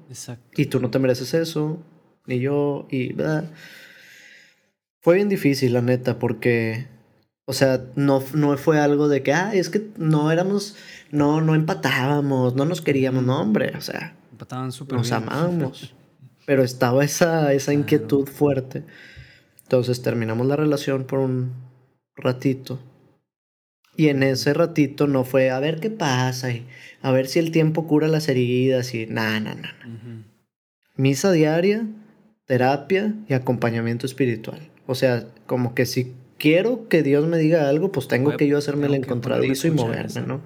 Y 0.55 0.65
tú 0.65 0.79
no 0.79 0.89
te 0.89 0.99
mereces 0.99 1.33
eso, 1.33 1.79
ni 2.25 2.39
yo, 2.39 2.87
y 2.89 3.13
¿verdad? 3.13 3.51
Fue 5.01 5.15
bien 5.15 5.29
difícil, 5.29 5.73
la 5.73 5.81
neta, 5.81 6.19
porque, 6.19 6.87
o 7.45 7.53
sea, 7.53 7.85
no, 7.95 8.23
no 8.33 8.57
fue 8.57 8.79
algo 8.79 9.07
de 9.07 9.23
que, 9.23 9.33
ah, 9.33 9.53
es 9.53 9.69
que 9.69 9.87
no 9.97 10.31
éramos, 10.31 10.75
no, 11.11 11.41
no 11.41 11.55
empatábamos, 11.55 12.55
no 12.55 12.65
nos 12.65 12.81
queríamos, 12.81 13.23
no, 13.23 13.39
hombre, 13.39 13.73
o 13.77 13.81
sea, 13.81 14.15
Empataban 14.31 14.71
súper 14.71 14.97
nos 14.97 15.11
amábamos, 15.11 15.93
pero 16.45 16.63
estaba 16.63 17.03
esa, 17.03 17.53
esa 17.53 17.73
inquietud 17.73 18.25
fuerte. 18.25 18.83
Entonces 19.63 20.01
terminamos 20.01 20.47
la 20.47 20.55
relación 20.55 21.03
por 21.03 21.19
un 21.19 21.51
ratito. 22.15 22.79
Y 23.99 24.07
en 24.07 24.23
ese 24.23 24.53
ratito 24.53 25.07
no 25.07 25.25
fue 25.25 25.49
a 25.49 25.59
ver 25.59 25.81
qué 25.81 25.89
pasa 25.89 26.53
y 26.53 26.65
a 27.01 27.11
ver 27.11 27.27
si 27.27 27.37
el 27.39 27.51
tiempo 27.51 27.85
cura 27.85 28.07
las 28.07 28.29
heridas 28.29 28.95
y 28.95 29.07
nada, 29.07 29.41
nada, 29.41 29.55
nada. 29.55 30.23
Misa 30.95 31.33
diaria, 31.33 31.85
terapia 32.45 33.13
y 33.27 33.33
acompañamiento 33.33 34.05
espiritual. 34.05 34.61
O 34.87 34.95
sea, 34.95 35.27
como 35.47 35.75
que 35.75 35.85
sí 35.85 36.13
quiero 36.37 36.87
que 36.87 37.03
Dios 37.03 37.27
me 37.27 37.37
diga 37.39 37.67
algo, 37.67 37.91
pues 37.91 38.07
tengo 38.07 38.37
que 38.37 38.47
yo 38.47 38.57
hacerme 38.57 38.87
el 38.87 38.93
encontradizo 38.93 39.67
y 39.67 39.71
moverme, 39.71 40.21
¿no? 40.21 40.39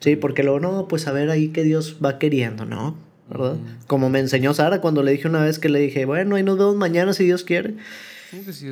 Sí, 0.00 0.16
porque 0.16 0.42
luego, 0.42 0.58
no, 0.58 0.88
pues 0.88 1.06
a 1.08 1.12
ver 1.12 1.28
ahí 1.28 1.48
que 1.48 1.64
Dios 1.64 1.98
va 2.02 2.18
queriendo, 2.18 2.64
¿no? 2.64 2.96
¿Verdad? 3.28 3.58
Como 3.86 4.08
me 4.08 4.20
enseñó 4.20 4.54
Sara 4.54 4.80
cuando 4.80 5.02
le 5.02 5.12
dije 5.12 5.28
una 5.28 5.44
vez 5.44 5.58
que 5.58 5.68
le 5.68 5.78
dije, 5.78 6.06
bueno, 6.06 6.36
ahí 6.36 6.42
nos 6.42 6.56
vemos 6.56 6.76
mañana 6.76 7.12
si 7.12 7.26
Dios 7.26 7.44
quiere. 7.44 7.74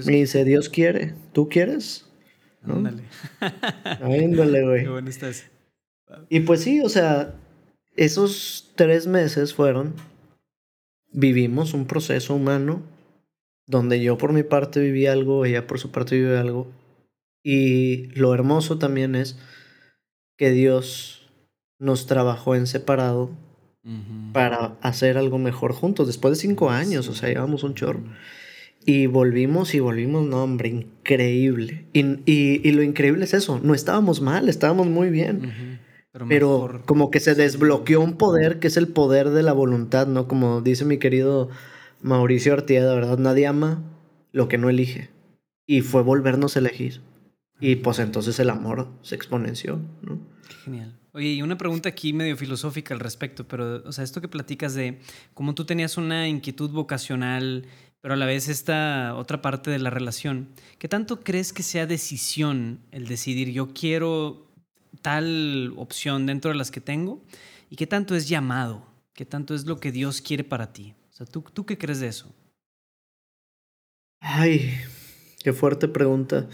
me 0.07 0.13
dice, 0.13 0.47
Dios 0.47 0.71
quiere, 0.71 1.13
¿tú 1.35 1.51
quieres? 1.51 2.06
Ándale. 2.75 3.05
Ándale, 4.01 4.65
güey. 4.65 4.83
Qué 4.83 4.89
bueno 4.89 5.11
estás. 5.11 5.47
Y 6.29 6.41
pues 6.41 6.63
sí, 6.63 6.81
o 6.81 6.89
sea, 6.89 7.35
esos 7.97 8.73
tres 8.77 9.07
meses 9.07 9.55
fueron, 9.55 9.95
vivimos 11.13 11.75
un 11.75 11.87
proceso 11.87 12.35
humano 12.35 12.83
donde 13.67 14.01
yo 14.01 14.17
por 14.17 14.33
mi 14.33 14.43
parte 14.43 14.81
viví 14.81 15.07
algo, 15.07 15.45
ella 15.45 15.67
por 15.67 15.79
su 15.79 15.91
parte 15.91 16.17
vive 16.17 16.39
algo. 16.39 16.71
Y 17.43 18.07
lo 18.19 18.35
hermoso 18.35 18.79
también 18.79 19.15
es 19.15 19.39
que 20.37 20.51
Dios 20.51 21.29
nos 21.79 22.07
trabajó 22.07 22.55
en 22.55 22.67
separado 22.67 23.31
para 24.33 24.77
hacer 24.81 25.17
algo 25.17 25.39
mejor 25.39 25.73
juntos. 25.73 26.09
Después 26.09 26.37
de 26.37 26.41
cinco 26.41 26.71
años, 26.71 27.09
o 27.09 27.15
sea, 27.15 27.29
llevamos 27.29 27.63
un 27.63 27.75
chorro. 27.75 28.03
Y 28.89 29.07
volvimos 29.07 29.75
y 29.75 29.81
volvimos, 29.81 30.25
no, 30.25 30.45
hombre, 30.45 30.69
increíble. 30.69 31.87
Y, 31.93 32.23
y, 32.25 32.71
lo 32.71 32.83
increíble 32.85 33.25
es 33.25 33.35
eso, 33.35 33.61
no 33.61 33.75
estábamos 33.75 34.21
mal, 34.21 34.49
estábamos 34.49 34.87
muy 34.87 35.11
bien. 35.11 35.81
Pero, 36.29 36.83
como 36.87 37.11
que 37.11 37.19
se 37.21 37.35
desbloqueó 37.35 38.01
un 38.01 38.17
poder 38.17 38.61
que 38.61 38.69
es 38.69 38.77
el 38.77 38.89
poder 38.89 39.31
de 39.31 39.43
la 39.43 39.53
voluntad, 39.53 40.07
¿no? 40.07 40.29
Como 40.29 40.61
dice 40.61 40.85
mi 40.85 40.99
querido 40.99 41.51
Mauricio 42.01 42.53
Artieda, 42.53 42.95
¿verdad? 42.95 43.19
Nadie 43.19 43.49
ama 43.49 43.83
lo 44.31 44.47
que 44.49 44.57
no 44.57 44.71
elige. 44.71 45.11
Y 45.67 45.81
fue 45.81 46.03
volvernos 46.03 46.57
a 46.57 46.61
elegir. 46.61 47.01
Y 47.59 47.77
pues 47.77 47.99
entonces 47.99 48.39
el 48.39 48.51
amor 48.51 48.89
se 49.03 49.17
exponenció, 49.17 49.81
¿no? 50.03 50.21
Genial. 50.65 50.97
Oye, 51.17 51.29
y 51.29 51.43
una 51.43 51.57
pregunta 51.57 51.89
aquí 51.89 52.13
medio 52.13 52.37
filosófica 52.37 52.93
al 52.93 53.01
respecto, 53.01 53.49
pero, 53.49 53.83
o 53.87 53.93
sea, 53.93 54.05
esto 54.05 54.21
que 54.21 54.29
platicas 54.29 54.75
de 54.75 55.01
cómo 55.33 55.55
tú 55.55 55.65
tenías 55.65 55.97
una 55.97 56.29
inquietud 56.29 56.71
vocacional, 56.71 57.65
pero 58.07 58.15
a 58.15 58.19
la 58.19 58.27
vez 58.27 58.47
esta 58.47 59.17
otra 59.17 59.43
parte 59.43 59.69
de 59.69 59.81
la 59.81 59.91
relación, 59.91 60.47
¿qué 60.79 60.87
tanto 60.87 61.25
crees 61.25 61.53
que 61.53 61.65
sea 61.65 61.89
decisión 61.89 62.79
el 62.93 63.09
decidir 63.09 63.51
yo 63.51 63.75
quiero 63.75 64.47
tal 65.03 65.75
opción 65.77 66.25
dentro 66.25 66.53
de 66.53 66.57
las 66.57 66.71
que 66.71 66.81
tengo? 66.81 67.21
¿Y 67.69 67.75
qué 67.75 67.89
tanto 67.89 68.15
es 68.15 68.29
llamado? 68.29 68.87
¿Qué 69.13 69.27
tanto 69.27 69.57
es 69.57 69.67
lo 69.67 69.81
que 69.81 69.91
Dios 69.91 70.21
quiere 70.21 70.45
para 70.45 70.73
ti? 70.73 70.95
O 71.11 71.17
sea, 71.17 71.27
¿tú, 71.27 71.43
tú 71.53 71.67
qué 71.67 71.79
crees 71.79 71.99
de 71.99 72.07
eso? 72.07 72.33
Ay, 74.21 74.71
qué 75.43 75.53
fuerte 75.53 75.89
pregunta. 75.89 76.49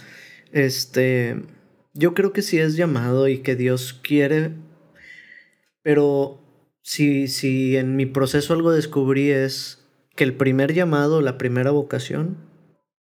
Este, 0.53 1.43
yo 1.93 2.15
creo 2.15 2.33
que 2.33 2.41
sí 2.41 2.57
es 2.57 2.77
llamado 2.77 3.29
y 3.29 3.41
que 3.41 3.57
Dios 3.57 3.93
quiere, 3.93 4.53
pero 5.83 6.41
si, 6.81 7.29
si 7.29 7.77
en 7.77 7.95
mi 7.95 8.07
proceso 8.07 8.55
algo 8.55 8.73
descubrí 8.73 9.31
es 9.31 9.82
que 10.17 10.25
el 10.25 10.35
primer 10.35 10.73
llamado, 10.73 11.21
la 11.21 11.39
primera 11.39 11.71
vocación, 11.71 12.37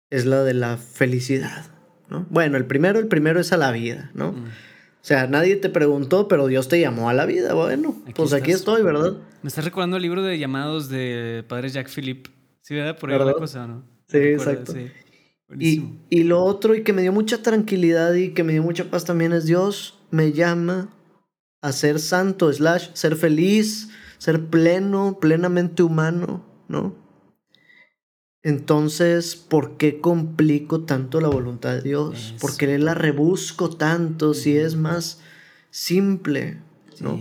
es 0.09 0.25
la 0.25 0.43
de 0.43 0.53
la 0.53 0.77
felicidad, 0.77 1.71
¿no? 2.09 2.25
Bueno, 2.29 2.57
el 2.57 2.65
primero, 2.65 2.99
el 2.99 3.07
primero 3.07 3.39
es 3.39 3.53
a 3.53 3.57
la 3.57 3.71
vida, 3.71 4.11
¿no? 4.13 4.33
Mm. 4.33 4.45
O 4.45 5.05
sea, 5.09 5.27
nadie 5.27 5.55
te 5.55 5.69
preguntó, 5.69 6.27
pero 6.27 6.47
Dios 6.47 6.67
te 6.67 6.79
llamó 6.79 7.09
a 7.09 7.13
la 7.13 7.25
vida. 7.25 7.53
Bueno, 7.53 7.95
pues 8.15 8.33
aquí 8.33 8.51
estoy, 8.51 8.81
¿verdad? 8.81 9.13
Me 9.41 9.47
estás 9.47 9.63
recordando 9.63 9.95
el 9.95 10.03
libro 10.03 10.21
de 10.23 10.37
llamados 10.37 10.89
de 10.89 11.45
padre 11.47 11.69
Jack 11.69 11.89
Philip. 11.89 12.27
¿Sí, 12.61 12.75
verdad? 12.75 12.97
Por 12.97 13.11
ahí 13.11 13.17
la 13.17 13.33
cosa, 13.33 13.65
¿no? 13.65 13.83
Sí, 14.07 14.17
exacto. 14.17 14.73
Y, 15.57 15.83
y, 16.09 16.23
lo 16.23 16.43
otro, 16.43 16.75
y 16.75 16.83
que 16.83 16.93
me 16.93 17.01
dio 17.01 17.11
mucha 17.11 17.41
tranquilidad 17.41 18.13
y 18.13 18.33
que 18.33 18.43
me 18.43 18.53
dio 18.53 18.61
mucha 18.61 18.91
paz 18.91 19.05
también, 19.05 19.33
es 19.33 19.45
Dios 19.45 19.97
me 20.11 20.31
llama 20.31 20.89
a 21.61 21.71
ser 21.71 21.99
santo, 21.99 22.51
slash, 22.51 22.89
ser 22.93 23.15
feliz, 23.15 23.89
ser 24.17 24.45
pleno, 24.45 25.17
plenamente 25.19 25.81
humano, 25.81 26.45
¿no? 26.69 26.95
Entonces, 28.41 29.35
¿por 29.35 29.75
qué 29.75 29.99
complico 29.99 30.85
tanto 30.85 31.19
la 31.19 31.27
voluntad 31.27 31.73
de 31.73 31.81
Dios? 31.81 32.35
¿Por 32.39 32.55
qué 32.55 32.77
la 32.77 32.93
rebusco 32.93 33.69
tanto 33.69 34.33
si 34.33 34.55
es 34.55 34.75
más 34.77 35.19
simple? 35.71 36.59
¿no? 37.01 37.19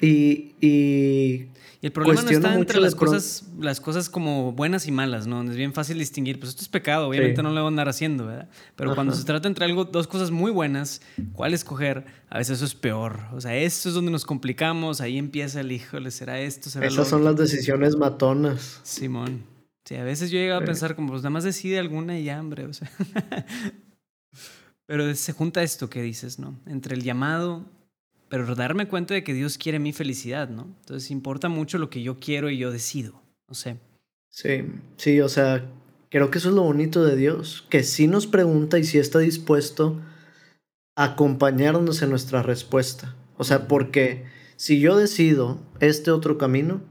y, 0.00 0.54
y, 0.60 1.48
el 1.80 1.92
problema 1.92 2.22
no 2.22 2.30
está 2.30 2.54
entre 2.54 2.80
las 2.80 2.96
cosas, 2.96 3.44
las 3.60 3.80
cosas 3.80 4.10
como 4.10 4.52
buenas 4.52 4.88
y 4.88 4.90
malas, 4.90 5.28
¿no? 5.28 5.42
Es 5.48 5.54
bien 5.54 5.72
fácil 5.72 5.98
distinguir, 5.98 6.40
pues 6.40 6.50
esto 6.50 6.62
es 6.62 6.68
pecado, 6.68 7.08
obviamente 7.08 7.40
no 7.42 7.50
lo 7.50 7.60
voy 7.60 7.66
a 7.66 7.68
andar 7.68 7.88
haciendo, 7.88 8.26
¿verdad? 8.26 8.48
Pero 8.74 8.94
cuando 8.96 9.14
se 9.14 9.24
trata 9.24 9.46
entre 9.46 9.64
algo, 9.64 9.84
dos 9.84 10.08
cosas 10.08 10.32
muy 10.32 10.50
buenas, 10.50 11.00
¿cuál 11.32 11.54
escoger? 11.54 12.06
A 12.30 12.38
veces 12.38 12.58
eso 12.58 12.64
es 12.64 12.74
peor. 12.74 13.20
O 13.32 13.40
sea, 13.40 13.56
esto 13.56 13.88
es 13.88 13.94
donde 13.94 14.10
nos 14.10 14.24
complicamos, 14.24 15.00
ahí 15.00 15.18
empieza 15.18 15.60
el 15.60 15.70
híjole, 15.70 16.10
¿será 16.10 16.40
esto? 16.40 16.68
¿Será 16.68 16.86
Esas 16.86 17.06
son 17.06 17.22
las 17.22 17.36
decisiones 17.36 17.94
matonas. 17.96 18.80
Simón. 18.82 19.44
Sí, 19.84 19.94
a 19.94 20.04
veces 20.04 20.30
yo 20.30 20.38
he 20.38 20.42
llegado 20.42 20.60
a 20.60 20.64
pensar 20.64 20.96
como, 20.96 21.10
pues 21.10 21.22
nada 21.22 21.30
más 21.30 21.44
decide 21.44 21.78
alguna 21.78 22.18
y 22.18 22.24
ya, 22.24 22.40
hombre, 22.40 22.66
o 22.66 22.72
sea. 22.72 22.90
pero 24.86 25.14
se 25.14 25.32
junta 25.32 25.62
esto 25.62 25.88
que 25.88 26.02
dices, 26.02 26.38
¿no? 26.38 26.58
Entre 26.66 26.94
el 26.94 27.04
llamado, 27.04 27.70
pero 28.28 28.54
darme 28.54 28.88
cuenta 28.88 29.14
de 29.14 29.24
que 29.24 29.34
Dios 29.34 29.58
quiere 29.58 29.78
mi 29.78 29.92
felicidad, 29.92 30.48
¿no? 30.48 30.74
Entonces 30.80 31.10
importa 31.10 31.48
mucho 31.48 31.78
lo 31.78 31.90
que 31.90 32.02
yo 32.02 32.18
quiero 32.18 32.50
y 32.50 32.58
yo 32.58 32.70
decido, 32.70 33.22
no 33.48 33.54
sé. 33.54 33.78
Sí, 34.30 34.64
sí, 34.96 35.20
o 35.20 35.28
sea, 35.28 35.64
creo 36.10 36.30
que 36.30 36.38
eso 36.38 36.50
es 36.50 36.54
lo 36.54 36.62
bonito 36.62 37.04
de 37.04 37.16
Dios, 37.16 37.66
que 37.70 37.82
sí 37.82 38.06
nos 38.06 38.26
pregunta 38.26 38.78
y 38.78 38.84
sí 38.84 38.98
está 38.98 39.18
dispuesto 39.18 40.00
a 40.96 41.04
acompañarnos 41.04 42.02
en 42.02 42.10
nuestra 42.10 42.42
respuesta. 42.42 43.14
O 43.36 43.44
sea, 43.44 43.68
porque 43.68 44.24
si 44.56 44.80
yo 44.80 44.96
decido 44.96 45.60
este 45.80 46.10
otro 46.10 46.38
camino, 46.38 46.82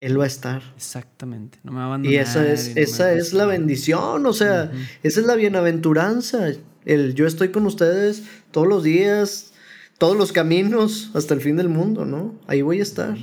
él 0.00 0.18
va 0.18 0.24
a 0.24 0.28
estar. 0.28 0.62
Exactamente, 0.76 1.58
no 1.62 1.72
me 1.72 1.78
va 1.78 1.84
a 1.84 1.86
abandonar. 1.88 2.14
Y 2.14 2.16
esa 2.16 2.50
es, 2.50 2.76
esa 2.76 3.12
es 3.12 3.32
la 3.34 3.44
bendición, 3.44 4.24
o 4.24 4.32
sea, 4.32 4.72
esa 5.02 5.20
es 5.20 5.26
la 5.26 5.34
bienaventuranza. 5.34 6.52
El 6.86 7.14
yo 7.14 7.26
estoy 7.26 7.50
con 7.50 7.66
ustedes 7.66 8.22
todos 8.50 8.66
los 8.66 8.82
días, 8.82 9.52
todos 10.00 10.16
los 10.16 10.32
caminos, 10.32 11.10
hasta 11.12 11.34
el 11.34 11.42
fin 11.42 11.56
del 11.56 11.68
mundo, 11.68 12.06
¿no? 12.06 12.34
Ahí 12.46 12.62
voy 12.62 12.80
a 12.80 12.82
estar. 12.82 13.18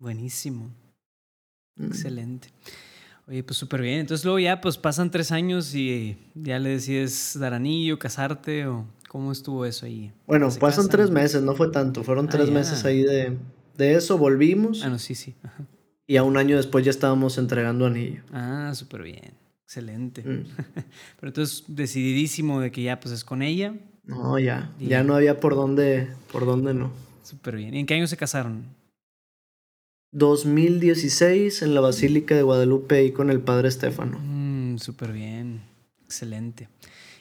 Buenísimo. 0.00 0.68
Mm. 1.76 1.86
Excelente. 1.86 2.48
Oye, 3.28 3.44
pues 3.44 3.56
súper 3.56 3.80
bien. 3.80 4.00
Entonces 4.00 4.24
luego 4.24 4.40
ya 4.40 4.60
pues 4.60 4.76
pasan 4.76 5.12
tres 5.12 5.30
años 5.30 5.72
y 5.76 6.18
ya 6.34 6.58
le 6.58 6.70
decides 6.70 7.38
dar 7.38 7.54
anillo, 7.54 8.00
casarte 8.00 8.66
o 8.66 8.84
cómo 9.08 9.30
estuvo 9.30 9.64
eso 9.64 9.86
ahí. 9.86 10.12
Bueno, 10.26 10.48
pasan 10.58 10.88
tres 10.88 11.08
meses, 11.08 11.40
no 11.40 11.54
fue 11.54 11.70
tanto, 11.70 12.02
fueron 12.02 12.26
ah, 12.26 12.30
tres 12.30 12.50
meses 12.50 12.84
ahí 12.84 13.04
de, 13.04 13.38
de 13.78 13.94
eso 13.94 14.18
volvimos. 14.18 14.82
Ah, 14.82 14.88
no, 14.88 14.98
sí, 14.98 15.14
sí. 15.14 15.36
Y 16.08 16.16
a 16.16 16.24
un 16.24 16.36
año 16.36 16.56
después 16.56 16.84
ya 16.84 16.90
estábamos 16.90 17.38
entregando 17.38 17.86
anillo. 17.86 18.24
Ah, 18.32 18.72
súper 18.74 19.04
bien. 19.04 19.34
Excelente. 19.62 20.24
Mm. 20.24 20.46
Pero 21.20 21.28
entonces, 21.28 21.62
decididísimo 21.68 22.60
de 22.60 22.72
que 22.72 22.82
ya 22.82 22.98
pues 22.98 23.14
es 23.14 23.22
con 23.22 23.42
ella. 23.42 23.76
No, 24.10 24.38
ya. 24.40 24.72
Ya 24.80 25.04
no 25.04 25.14
había 25.14 25.38
por 25.38 25.54
dónde, 25.54 26.08
por 26.32 26.44
dónde 26.44 26.74
no. 26.74 26.90
Súper 27.22 27.56
bien. 27.56 27.74
¿Y 27.74 27.78
en 27.78 27.86
qué 27.86 27.94
año 27.94 28.08
se 28.08 28.16
casaron? 28.16 28.64
2016 30.12 31.62
en 31.62 31.74
la 31.74 31.80
Basílica 31.80 32.34
de 32.34 32.42
Guadalupe 32.42 33.04
y 33.04 33.12
con 33.12 33.30
el 33.30 33.40
padre 33.40 33.68
Estefano. 33.68 34.18
Mm, 34.20 34.78
súper 34.78 35.12
bien. 35.12 35.62
Excelente. 36.04 36.68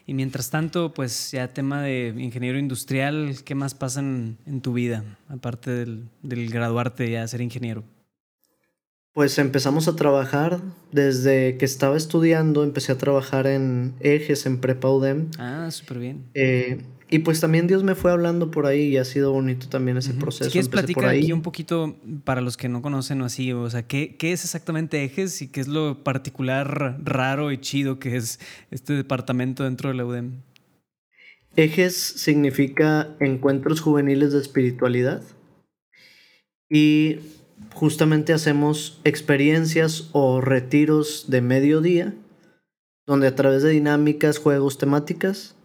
Y 0.07 0.15
mientras 0.15 0.49
tanto, 0.49 0.91
pues 0.91 1.29
ya 1.31 1.53
tema 1.53 1.83
de 1.83 2.15
ingeniero 2.17 2.57
industrial, 2.57 3.35
¿qué 3.45 3.53
más 3.53 3.75
pasa 3.75 3.99
en, 3.99 4.61
tu 4.63 4.73
vida, 4.73 5.03
aparte 5.27 5.69
del, 5.69 6.09
del 6.23 6.49
graduarte 6.49 7.11
ya 7.11 7.27
ser 7.27 7.41
ingeniero? 7.41 7.83
Pues 9.19 9.37
empezamos 9.37 9.89
a 9.89 9.97
trabajar 9.97 10.61
desde 10.93 11.57
que 11.57 11.65
estaba 11.65 11.97
estudiando, 11.97 12.63
empecé 12.63 12.93
a 12.93 12.97
trabajar 12.97 13.47
en 13.47 13.93
ejes, 13.99 14.45
en 14.45 14.61
Prepa 14.61 14.89
UDEM. 14.89 15.27
Ah, 15.37 15.67
súper 15.71 15.99
bien. 15.99 16.23
Eh, 16.35 16.77
y 17.09 17.19
pues 17.19 17.41
también 17.41 17.67
Dios 17.67 17.83
me 17.83 17.95
fue 17.95 18.11
hablando 18.11 18.49
por 18.49 18.65
ahí 18.65 18.83
y 18.83 18.95
ha 18.95 19.03
sido 19.03 19.33
bonito 19.33 19.67
también 19.67 19.97
ese 19.97 20.13
proceso. 20.13 20.45
Si 20.45 20.51
quieres 20.51 20.69
platicar 20.69 21.09
aquí 21.09 21.33
un 21.33 21.41
poquito 21.41 21.97
para 22.23 22.39
los 22.39 22.55
que 22.55 22.69
no 22.69 22.81
conocen 22.81 23.21
o 23.21 23.25
así, 23.25 23.51
o 23.51 23.69
sea, 23.69 23.85
¿qué, 23.85 24.15
¿qué, 24.15 24.31
es 24.31 24.45
exactamente 24.45 25.03
Ejes 25.03 25.41
y 25.41 25.49
qué 25.49 25.59
es 25.59 25.67
lo 25.67 26.01
particular, 26.01 27.01
raro 27.03 27.51
y 27.51 27.57
chido 27.57 27.99
que 27.99 28.15
es 28.15 28.39
este 28.71 28.93
departamento 28.93 29.65
dentro 29.65 29.89
de 29.89 29.95
la 29.95 30.05
UDEM? 30.05 30.31
Ejes 31.57 31.93
significa 31.97 33.17
Encuentros 33.19 33.81
Juveniles 33.81 34.31
de 34.31 34.39
Espiritualidad 34.39 35.21
y 36.69 37.17
justamente 37.73 38.33
hacemos 38.33 38.99
experiencias 39.03 40.09
o 40.11 40.41
retiros 40.41 41.25
de 41.27 41.41
mediodía 41.41 42.13
donde 43.09 43.25
a 43.25 43.35
través 43.35 43.63
de 43.63 43.71
dinámicas, 43.71 44.37
juegos, 44.37 44.77
temáticas, 44.77 45.55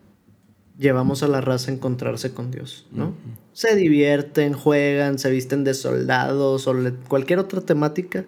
llevamos 0.78 1.22
a 1.22 1.28
la 1.28 1.42
raza 1.42 1.70
a 1.70 1.74
encontrarse 1.74 2.32
con 2.32 2.50
Dios, 2.50 2.86
¿no? 2.90 3.14
Se 3.52 3.76
divierten, 3.76 4.54
juegan, 4.54 5.18
se 5.18 5.30
visten 5.30 5.62
de 5.62 5.74
soldados 5.74 6.66
o 6.66 6.74
cualquier 7.06 7.38
otra 7.38 7.60
temática 7.60 8.24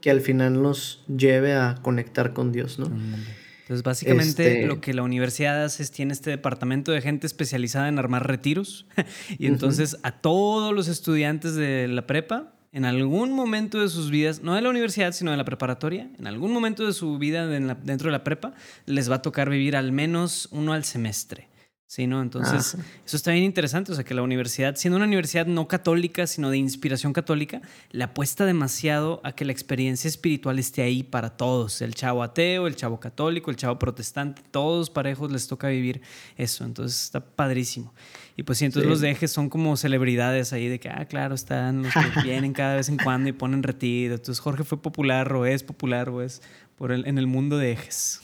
que 0.00 0.10
al 0.10 0.22
final 0.22 0.62
nos 0.62 1.04
lleve 1.14 1.54
a 1.54 1.76
conectar 1.82 2.32
con 2.32 2.50
Dios, 2.50 2.78
¿no? 2.78 2.86
Entonces, 2.86 3.82
básicamente 3.82 4.60
este 4.60 4.66
lo 4.66 4.80
que 4.80 4.94
la 4.94 5.02
universidad 5.02 5.62
hace 5.62 5.82
es 5.82 5.90
tiene 5.90 6.14
este 6.14 6.30
departamento 6.30 6.90
de 6.90 7.02
gente 7.02 7.26
especializada 7.26 7.88
en 7.88 7.98
armar 7.98 8.26
retiros. 8.26 8.86
y 9.38 9.46
entonces 9.46 9.98
a 10.02 10.22
todos 10.22 10.74
los 10.74 10.88
estudiantes 10.88 11.54
de 11.54 11.86
la 11.86 12.06
prepa, 12.06 12.54
en 12.72 12.84
algún 12.84 13.32
momento 13.32 13.80
de 13.80 13.88
sus 13.88 14.10
vidas, 14.10 14.42
no 14.42 14.54
de 14.54 14.62
la 14.62 14.68
universidad, 14.70 15.12
sino 15.12 15.30
de 15.30 15.36
la 15.36 15.44
preparatoria, 15.44 16.10
en 16.18 16.26
algún 16.26 16.52
momento 16.52 16.86
de 16.86 16.92
su 16.92 17.18
vida 17.18 17.46
dentro 17.46 18.08
de 18.08 18.12
la 18.12 18.24
prepa, 18.24 18.54
les 18.86 19.10
va 19.10 19.16
a 19.16 19.22
tocar 19.22 19.48
vivir 19.48 19.76
al 19.76 19.92
menos 19.92 20.48
uno 20.50 20.72
al 20.72 20.84
semestre. 20.84 21.48
Sí, 21.90 22.06
¿no? 22.06 22.20
Entonces, 22.20 22.76
eso 23.06 23.16
está 23.16 23.30
bien 23.30 23.44
interesante. 23.44 23.92
O 23.92 23.94
sea, 23.94 24.04
que 24.04 24.12
la 24.12 24.20
universidad, 24.20 24.76
siendo 24.76 24.96
una 24.96 25.06
universidad 25.06 25.46
no 25.46 25.68
católica, 25.68 26.26
sino 26.26 26.50
de 26.50 26.58
inspiración 26.58 27.14
católica, 27.14 27.62
le 27.92 28.04
apuesta 28.04 28.44
demasiado 28.44 29.22
a 29.24 29.32
que 29.32 29.46
la 29.46 29.52
experiencia 29.52 30.06
espiritual 30.06 30.58
esté 30.58 30.82
ahí 30.82 31.02
para 31.02 31.38
todos. 31.38 31.80
El 31.80 31.94
chavo 31.94 32.22
ateo, 32.22 32.66
el 32.66 32.76
chavo 32.76 33.00
católico, 33.00 33.50
el 33.50 33.56
chavo 33.56 33.78
protestante, 33.78 34.42
todos 34.50 34.90
parejos 34.90 35.32
les 35.32 35.48
toca 35.48 35.68
vivir 35.68 36.02
eso. 36.36 36.66
Entonces, 36.66 37.04
está 37.04 37.20
padrísimo. 37.20 37.94
Y 38.38 38.44
pues 38.44 38.58
sí, 38.58 38.66
entonces 38.66 38.88
los 38.88 39.00
dejes 39.00 39.32
son 39.32 39.50
como 39.50 39.76
celebridades 39.76 40.52
ahí 40.52 40.68
de 40.68 40.78
que, 40.78 40.88
ah, 40.88 41.06
claro, 41.06 41.34
están 41.34 41.82
los 41.82 41.92
que 41.92 42.22
vienen 42.22 42.52
cada 42.52 42.76
vez 42.76 42.88
en 42.88 42.96
cuando 42.96 43.28
y 43.28 43.32
ponen 43.32 43.64
retiro. 43.64 44.14
Entonces, 44.14 44.38
Jorge 44.38 44.62
fue 44.62 44.80
popular 44.80 45.32
o 45.32 45.44
es 45.44 45.64
popular 45.64 46.08
o 46.08 46.22
es 46.22 46.40
por 46.76 46.92
el, 46.92 47.04
en 47.08 47.18
el 47.18 47.26
mundo 47.26 47.58
de 47.58 47.72
ejes. 47.72 48.20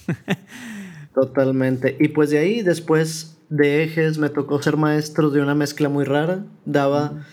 Totalmente. 1.15 1.97
Y 1.99 2.09
pues 2.09 2.31
de 2.31 2.39
ahí 2.39 2.63
después 2.63 3.39
de 3.49 3.83
ejes, 3.83 4.19
me 4.19 4.29
tocó 4.29 4.63
ser 4.63 4.77
maestro 4.77 5.31
de 5.31 5.43
una 5.43 5.57
mezcla 5.57 5.89
muy 5.89 6.05
rara. 6.05 6.45
Daba, 6.65 7.27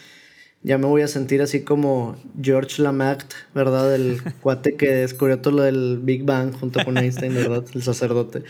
ya 0.64 0.80
me 0.80 0.88
voy 0.88 1.04
a 1.04 1.08
sentir 1.08 1.44
así 1.44 1.62
como 1.62 2.18
George 2.42 2.82
Lamacht, 2.82 3.32
¿verdad? 3.54 3.94
El 3.94 4.24
cuate 4.42 4.76
que 4.76 4.88
descubrió 4.88 5.38
todo 5.38 5.58
lo 5.58 5.62
del 5.62 6.00
Big 6.02 6.24
Bang 6.24 6.52
junto 6.52 6.84
con 6.84 6.98
Einstein, 6.98 7.36
¿verdad? 7.36 7.64
El 7.76 7.84
sacerdote. 7.84 8.42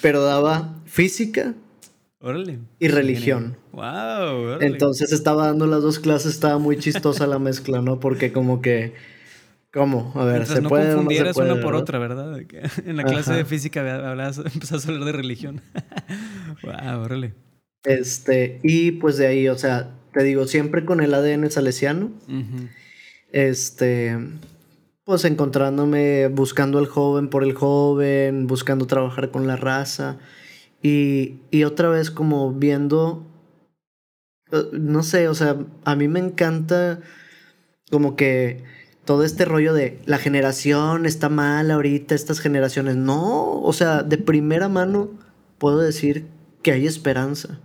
Pero 0.00 0.22
daba 0.22 0.76
física 0.86 1.56
y 2.78 2.88
religión. 2.88 3.56
Wow, 3.72 4.60
Entonces 4.60 5.12
estaba 5.12 5.46
dando 5.46 5.66
las 5.66 5.82
dos 5.82 5.98
clases, 5.98 6.34
estaba 6.34 6.58
muy 6.58 6.76
chistosa 6.78 7.26
la 7.26 7.38
mezcla, 7.38 7.80
¿no? 7.80 7.98
Porque 7.98 8.32
como 8.32 8.60
que 8.60 8.92
¿Cómo? 9.72 10.12
A 10.16 10.24
ver, 10.24 10.46
se 10.46 10.60
no 10.60 10.68
puede 10.68 10.94
confundieras 10.94 11.36
no 11.36 11.44
una 11.44 11.62
por 11.62 11.74
otra, 11.74 11.98
¿verdad? 11.98 12.40
En 12.84 12.96
la 12.96 13.04
clase 13.04 13.32
de 13.32 13.44
física 13.44 13.80
hablabas, 14.08 14.38
empezás 14.52 14.84
a 14.84 14.88
hablar 14.88 15.04
de 15.04 15.12
religión. 15.12 15.62
wow, 16.62 17.00
órale. 17.00 17.34
Este, 17.84 18.58
y 18.62 18.92
pues 18.92 19.16
de 19.16 19.28
ahí, 19.28 19.48
o 19.48 19.56
sea, 19.56 19.94
te 20.12 20.24
digo, 20.24 20.46
siempre 20.46 20.84
con 20.84 21.00
el 21.00 21.14
ADN 21.14 21.50
salesiano. 21.50 22.10
Este, 23.30 24.18
pues 25.04 25.24
encontrándome, 25.24 26.26
buscando 26.28 26.78
al 26.78 26.86
joven 26.86 27.30
por 27.30 27.44
el 27.44 27.54
joven, 27.54 28.48
buscando 28.48 28.86
trabajar 28.86 29.30
con 29.30 29.46
la 29.46 29.54
raza. 29.54 30.18
Y, 30.82 31.40
y 31.50 31.64
otra 31.64 31.88
vez 31.88 32.10
como 32.10 32.52
viendo, 32.52 33.26
eh, 34.52 34.64
no 34.72 35.02
sé, 35.02 35.28
o 35.28 35.34
sea, 35.34 35.56
a 35.84 35.96
mí 35.96 36.08
me 36.08 36.20
encanta 36.20 37.00
como 37.90 38.16
que 38.16 38.62
todo 39.04 39.24
este 39.24 39.44
rollo 39.44 39.74
de 39.74 39.98
la 40.06 40.18
generación 40.18 41.06
está 41.06 41.28
mal 41.28 41.70
ahorita, 41.70 42.14
estas 42.14 42.40
generaciones. 42.40 42.96
No, 42.96 43.60
o 43.60 43.72
sea, 43.72 44.02
de 44.02 44.18
primera 44.18 44.68
mano 44.68 45.10
puedo 45.58 45.78
decir 45.78 46.26
que 46.62 46.72
hay 46.72 46.86
esperanza 46.86 47.58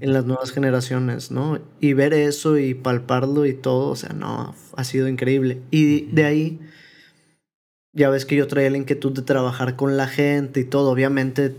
en 0.00 0.12
las 0.12 0.24
nuevas 0.24 0.52
generaciones, 0.52 1.30
¿no? 1.30 1.58
Y 1.80 1.92
ver 1.94 2.12
eso 2.12 2.58
y 2.58 2.74
palparlo 2.74 3.46
y 3.46 3.54
todo, 3.54 3.88
o 3.88 3.96
sea, 3.96 4.10
no, 4.12 4.54
ha 4.76 4.84
sido 4.84 5.08
increíble. 5.08 5.62
Y 5.70 6.02
de 6.06 6.24
ahí, 6.24 6.60
ya 7.92 8.10
ves 8.10 8.26
que 8.26 8.36
yo 8.36 8.46
traía 8.46 8.70
la 8.70 8.76
inquietud 8.76 9.12
de 9.12 9.22
trabajar 9.22 9.76
con 9.76 9.96
la 9.96 10.06
gente 10.06 10.60
y 10.60 10.64
todo, 10.64 10.90
obviamente 10.90 11.56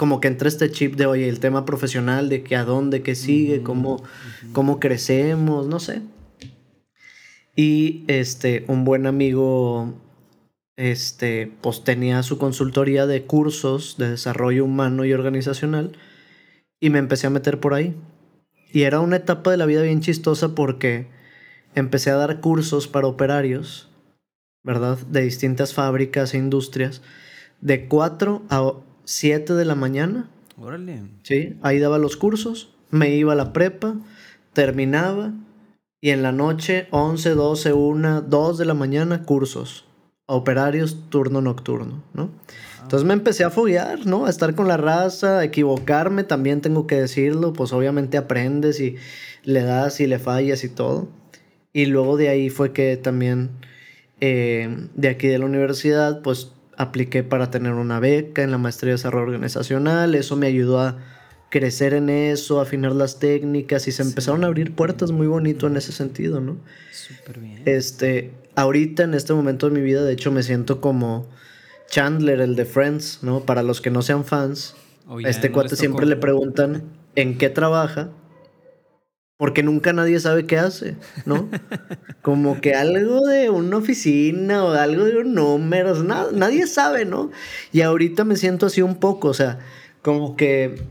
como 0.00 0.18
que 0.18 0.28
entra 0.28 0.48
este 0.48 0.70
chip 0.70 0.96
de, 0.96 1.04
oye, 1.04 1.28
el 1.28 1.40
tema 1.40 1.66
profesional, 1.66 2.30
de 2.30 2.42
que 2.42 2.56
a 2.56 2.64
dónde, 2.64 3.02
qué 3.02 3.14
sigue, 3.14 3.62
cómo, 3.62 4.02
cómo 4.54 4.80
crecemos, 4.80 5.66
no 5.66 5.78
sé. 5.78 6.00
Y 7.54 8.04
este, 8.06 8.64
un 8.66 8.86
buen 8.86 9.06
amigo, 9.06 9.92
este, 10.76 11.52
pues 11.60 11.84
tenía 11.84 12.22
su 12.22 12.38
consultoría 12.38 13.06
de 13.06 13.24
cursos 13.24 13.96
de 13.98 14.08
desarrollo 14.08 14.64
humano 14.64 15.04
y 15.04 15.12
organizacional. 15.12 15.92
Y 16.80 16.88
me 16.88 16.98
empecé 16.98 17.26
a 17.26 17.30
meter 17.30 17.60
por 17.60 17.74
ahí. 17.74 17.94
Y 18.72 18.84
era 18.84 19.00
una 19.00 19.16
etapa 19.16 19.50
de 19.50 19.58
la 19.58 19.66
vida 19.66 19.82
bien 19.82 20.00
chistosa 20.00 20.54
porque 20.54 21.08
empecé 21.74 22.08
a 22.08 22.16
dar 22.16 22.40
cursos 22.40 22.88
para 22.88 23.06
operarios, 23.06 23.90
¿verdad? 24.62 24.96
De 24.96 25.20
distintas 25.20 25.74
fábricas 25.74 26.32
e 26.32 26.38
industrias, 26.38 27.02
de 27.60 27.86
4 27.86 28.40
a 28.48 28.72
7 29.04 29.54
de 29.54 29.64
la 29.64 29.74
mañana. 29.74 30.30
Órale. 30.58 31.02
Sí, 31.22 31.56
ahí 31.62 31.78
daba 31.78 31.98
los 31.98 32.16
cursos, 32.16 32.74
me 32.90 33.14
iba 33.14 33.32
a 33.32 33.36
la 33.36 33.52
prepa, 33.52 33.96
terminaba, 34.52 35.32
y 36.02 36.10
en 36.10 36.22
la 36.22 36.32
noche, 36.32 36.86
11, 36.90 37.30
12, 37.30 37.72
1, 37.74 38.22
2 38.22 38.58
de 38.58 38.64
la 38.64 38.74
mañana, 38.74 39.24
cursos. 39.24 39.84
Operarios, 40.26 41.10
turno 41.10 41.42
nocturno, 41.42 42.02
¿no? 42.14 42.30
Entonces 42.82 43.06
me 43.06 43.12
empecé 43.12 43.44
a 43.44 43.50
foguear, 43.50 44.06
¿no? 44.06 44.26
A 44.26 44.30
estar 44.30 44.54
con 44.54 44.66
la 44.66 44.76
raza, 44.76 45.40
a 45.40 45.44
equivocarme, 45.44 46.24
también 46.24 46.60
tengo 46.60 46.86
que 46.86 46.96
decirlo, 46.96 47.52
pues 47.52 47.72
obviamente 47.72 48.16
aprendes 48.16 48.80
y 48.80 48.96
le 49.44 49.62
das 49.62 50.00
y 50.00 50.06
le 50.06 50.18
fallas 50.18 50.64
y 50.64 50.68
todo. 50.68 51.08
Y 51.72 51.86
luego 51.86 52.16
de 52.16 52.30
ahí 52.30 52.48
fue 52.48 52.72
que 52.72 52.96
también, 52.96 53.50
eh, 54.20 54.88
de 54.94 55.08
aquí 55.08 55.28
de 55.28 55.38
la 55.38 55.44
universidad, 55.44 56.22
pues 56.22 56.52
apliqué 56.80 57.22
para 57.22 57.50
tener 57.50 57.74
una 57.74 58.00
beca 58.00 58.42
en 58.42 58.50
la 58.50 58.56
maestría 58.56 58.92
de 58.92 58.94
desarrollo 58.94 59.26
organizacional, 59.26 60.14
eso 60.14 60.34
me 60.36 60.46
ayudó 60.46 60.80
a 60.80 60.96
crecer 61.50 61.92
en 61.92 62.08
eso, 62.08 62.58
afinar 62.58 62.92
las 62.92 63.18
técnicas 63.18 63.86
y 63.86 63.92
se 63.92 64.02
empezaron 64.02 64.44
a 64.44 64.46
abrir 64.46 64.74
puertas 64.74 65.10
muy 65.10 65.26
bonito 65.26 65.66
en 65.66 65.76
ese 65.76 65.92
sentido, 65.92 66.40
¿no? 66.40 66.56
Súper 66.90 67.38
bien. 67.40 67.62
Este, 67.66 68.30
ahorita 68.54 69.02
en 69.02 69.12
este 69.12 69.34
momento 69.34 69.68
de 69.68 69.78
mi 69.78 69.82
vida, 69.82 70.02
de 70.04 70.12
hecho, 70.14 70.32
me 70.32 70.42
siento 70.42 70.80
como 70.80 71.28
Chandler, 71.90 72.40
el 72.40 72.56
de 72.56 72.64
Friends, 72.64 73.18
¿no? 73.22 73.40
Para 73.40 73.62
los 73.62 73.82
que 73.82 73.90
no 73.90 74.00
sean 74.00 74.24
fans, 74.24 74.74
oh, 75.06 75.18
a 75.18 75.28
este 75.28 75.52
cuate 75.52 75.76
siempre 75.76 76.06
le 76.06 76.16
preguntan 76.16 76.84
en 77.14 77.36
qué 77.36 77.50
trabaja, 77.50 78.08
porque 79.40 79.62
nunca 79.62 79.94
nadie 79.94 80.20
sabe 80.20 80.44
qué 80.44 80.58
hace, 80.58 80.96
¿no? 81.24 81.48
Como 82.20 82.60
que 82.60 82.74
algo 82.74 83.26
de 83.26 83.48
una 83.48 83.78
oficina 83.78 84.62
o 84.62 84.72
algo 84.72 85.06
de 85.06 85.16
un 85.16 85.32
número, 85.32 85.94
nadie 86.04 86.66
sabe, 86.66 87.06
¿no? 87.06 87.30
Y 87.72 87.80
ahorita 87.80 88.24
me 88.24 88.36
siento 88.36 88.66
así 88.66 88.82
un 88.82 88.96
poco, 88.96 89.28
o 89.28 89.34
sea, 89.34 89.58
como 90.02 90.36
que 90.36 90.82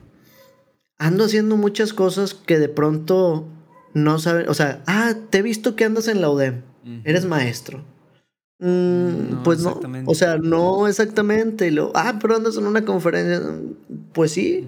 ando 0.98 1.26
haciendo 1.26 1.58
muchas 1.58 1.94
cosas 1.94 2.34
que 2.34 2.58
de 2.58 2.70
pronto 2.70 3.48
no 3.94 4.18
saben, 4.18 4.50
o 4.50 4.56
sea, 4.56 4.82
ah, 4.88 5.14
te 5.30 5.38
he 5.38 5.42
visto 5.44 5.76
que 5.76 5.86
andas 5.86 6.08
en 6.08 6.20
la 6.20 6.32
UDEM, 6.32 6.64
eres 7.04 7.26
maestro. 7.26 7.86
Mm, 8.60 9.44
pues 9.44 9.60
no, 9.62 9.80
o 10.06 10.16
sea, 10.16 10.38
no 10.38 10.88
exactamente. 10.88 11.68
Y 11.68 11.72
lo, 11.72 11.92
ah, 11.96 12.18
pero 12.22 12.36
andas 12.36 12.58
en 12.58 12.66
una 12.66 12.84
conferencia. 12.84 13.42
Pues 14.14 14.32
sí, 14.32 14.68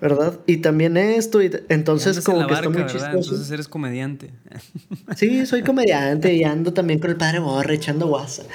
¿verdad? 0.00 0.38
Y 0.46 0.58
también 0.58 0.96
esto, 0.96 1.42
y 1.42 1.50
entonces 1.68 2.20
como 2.20 2.46
que 2.46 2.54
está 2.54 2.68
muy 2.68 2.86
chistoso. 2.86 3.34
Entonces 3.34 3.50
eres 3.50 3.68
comediante. 3.68 4.32
Sí, 5.16 5.44
soy 5.46 5.62
comediante 5.62 6.32
y 6.34 6.44
ando 6.44 6.72
también 6.72 7.00
con 7.00 7.10
el 7.10 7.16
padre 7.16 7.40
Borre 7.40 7.74
echando 7.74 8.06
guasa. 8.06 8.44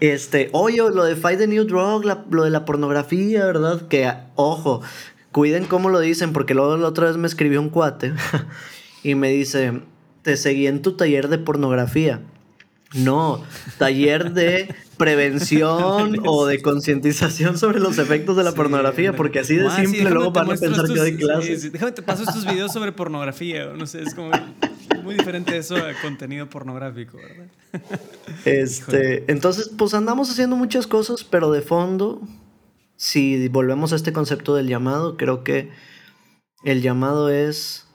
Este, 0.00 0.48
oye, 0.52 0.76
lo 0.76 1.02
de 1.02 1.16
Fight 1.16 1.40
the 1.40 1.48
New 1.48 1.64
Drug, 1.64 2.04
lo 2.30 2.44
de 2.44 2.50
la 2.50 2.64
pornografía, 2.64 3.44
¿verdad? 3.44 3.88
Que, 3.88 4.08
ojo, 4.36 4.80
Cuiden 5.32 5.66
cómo 5.66 5.90
lo 5.90 6.00
dicen, 6.00 6.32
porque 6.32 6.54
luego 6.54 6.76
la 6.76 6.88
otra 6.88 7.06
vez 7.06 7.16
me 7.16 7.26
escribió 7.26 7.60
un 7.60 7.68
cuate 7.68 8.12
y 9.02 9.14
me 9.14 9.28
dice, 9.30 9.82
te 10.22 10.36
seguí 10.36 10.66
en 10.66 10.82
tu 10.82 10.96
taller 10.96 11.28
de 11.28 11.38
pornografía. 11.38 12.22
No, 12.94 13.44
taller 13.76 14.32
de 14.32 14.74
prevención 14.96 16.20
o 16.26 16.46
de 16.46 16.62
concientización 16.62 17.58
sobre 17.58 17.80
los 17.80 17.98
efectos 17.98 18.36
de 18.36 18.44
la 18.44 18.52
pornografía, 18.52 19.12
porque 19.12 19.40
así 19.40 19.56
de 19.56 19.70
simple 19.70 20.10
luego 20.10 20.32
van 20.32 20.50
a 20.50 20.56
pensar 20.56 20.86
que 20.86 20.94
doy 20.94 21.16
clases. 21.16 21.70
déjame 21.70 21.92
te 21.92 22.02
paso 22.02 22.22
estos 22.22 22.46
videos 22.46 22.72
sobre 22.72 22.92
pornografía, 22.92 23.66
no 23.66 23.86
sé, 23.86 24.02
es 24.02 24.14
como 24.14 24.30
muy 25.02 25.14
diferente 25.14 25.56
eso 25.56 25.76
a 25.76 25.92
contenido 26.00 26.48
pornográfico, 26.48 27.18
¿verdad? 27.18 27.46
Este, 28.44 29.30
entonces, 29.30 29.70
pues 29.76 29.94
andamos 29.94 30.30
haciendo 30.30 30.56
muchas 30.56 30.86
cosas, 30.86 31.24
pero 31.24 31.50
de 31.50 31.60
fondo 31.60 32.22
si 32.98 33.46
volvemos 33.48 33.92
a 33.92 33.96
este 33.96 34.12
concepto 34.12 34.56
del 34.56 34.66
llamado, 34.66 35.16
creo 35.16 35.44
que 35.44 35.70
el 36.64 36.82
llamado 36.82 37.30
es, 37.30 37.86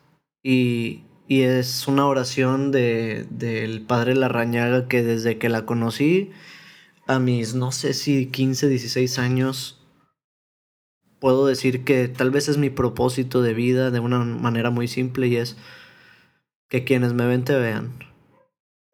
y, 0.41 1.03
es 1.29 1.87
una 1.87 2.05
oración 2.05 2.71
de, 2.71 3.25
del 3.29 3.81
padre 3.81 4.15
Larrañaga 4.15 4.87
que 4.87 5.03
desde 5.03 5.37
que 5.37 5.49
la 5.49 5.65
conocí, 5.65 6.31
a 7.07 7.19
mis, 7.19 7.55
no 7.55 7.71
sé 7.71 7.93
si 7.93 8.27
15, 8.27 8.69
16 8.69 9.19
años, 9.19 9.81
puedo 11.19 11.45
decir 11.45 11.83
que 11.83 12.07
tal 12.07 12.31
vez 12.31 12.49
es 12.49 12.57
mi 12.57 12.69
propósito 12.69 13.41
de 13.41 13.53
vida 13.53 13.91
de 13.91 13.99
una 13.99 14.19
manera 14.19 14.69
muy 14.69 14.87
simple 14.87 15.27
y 15.27 15.37
es 15.37 15.55
que 16.69 16.83
quienes 16.83 17.13
me 17.13 17.25
ven 17.25 17.43
te 17.43 17.55
vean. 17.55 17.93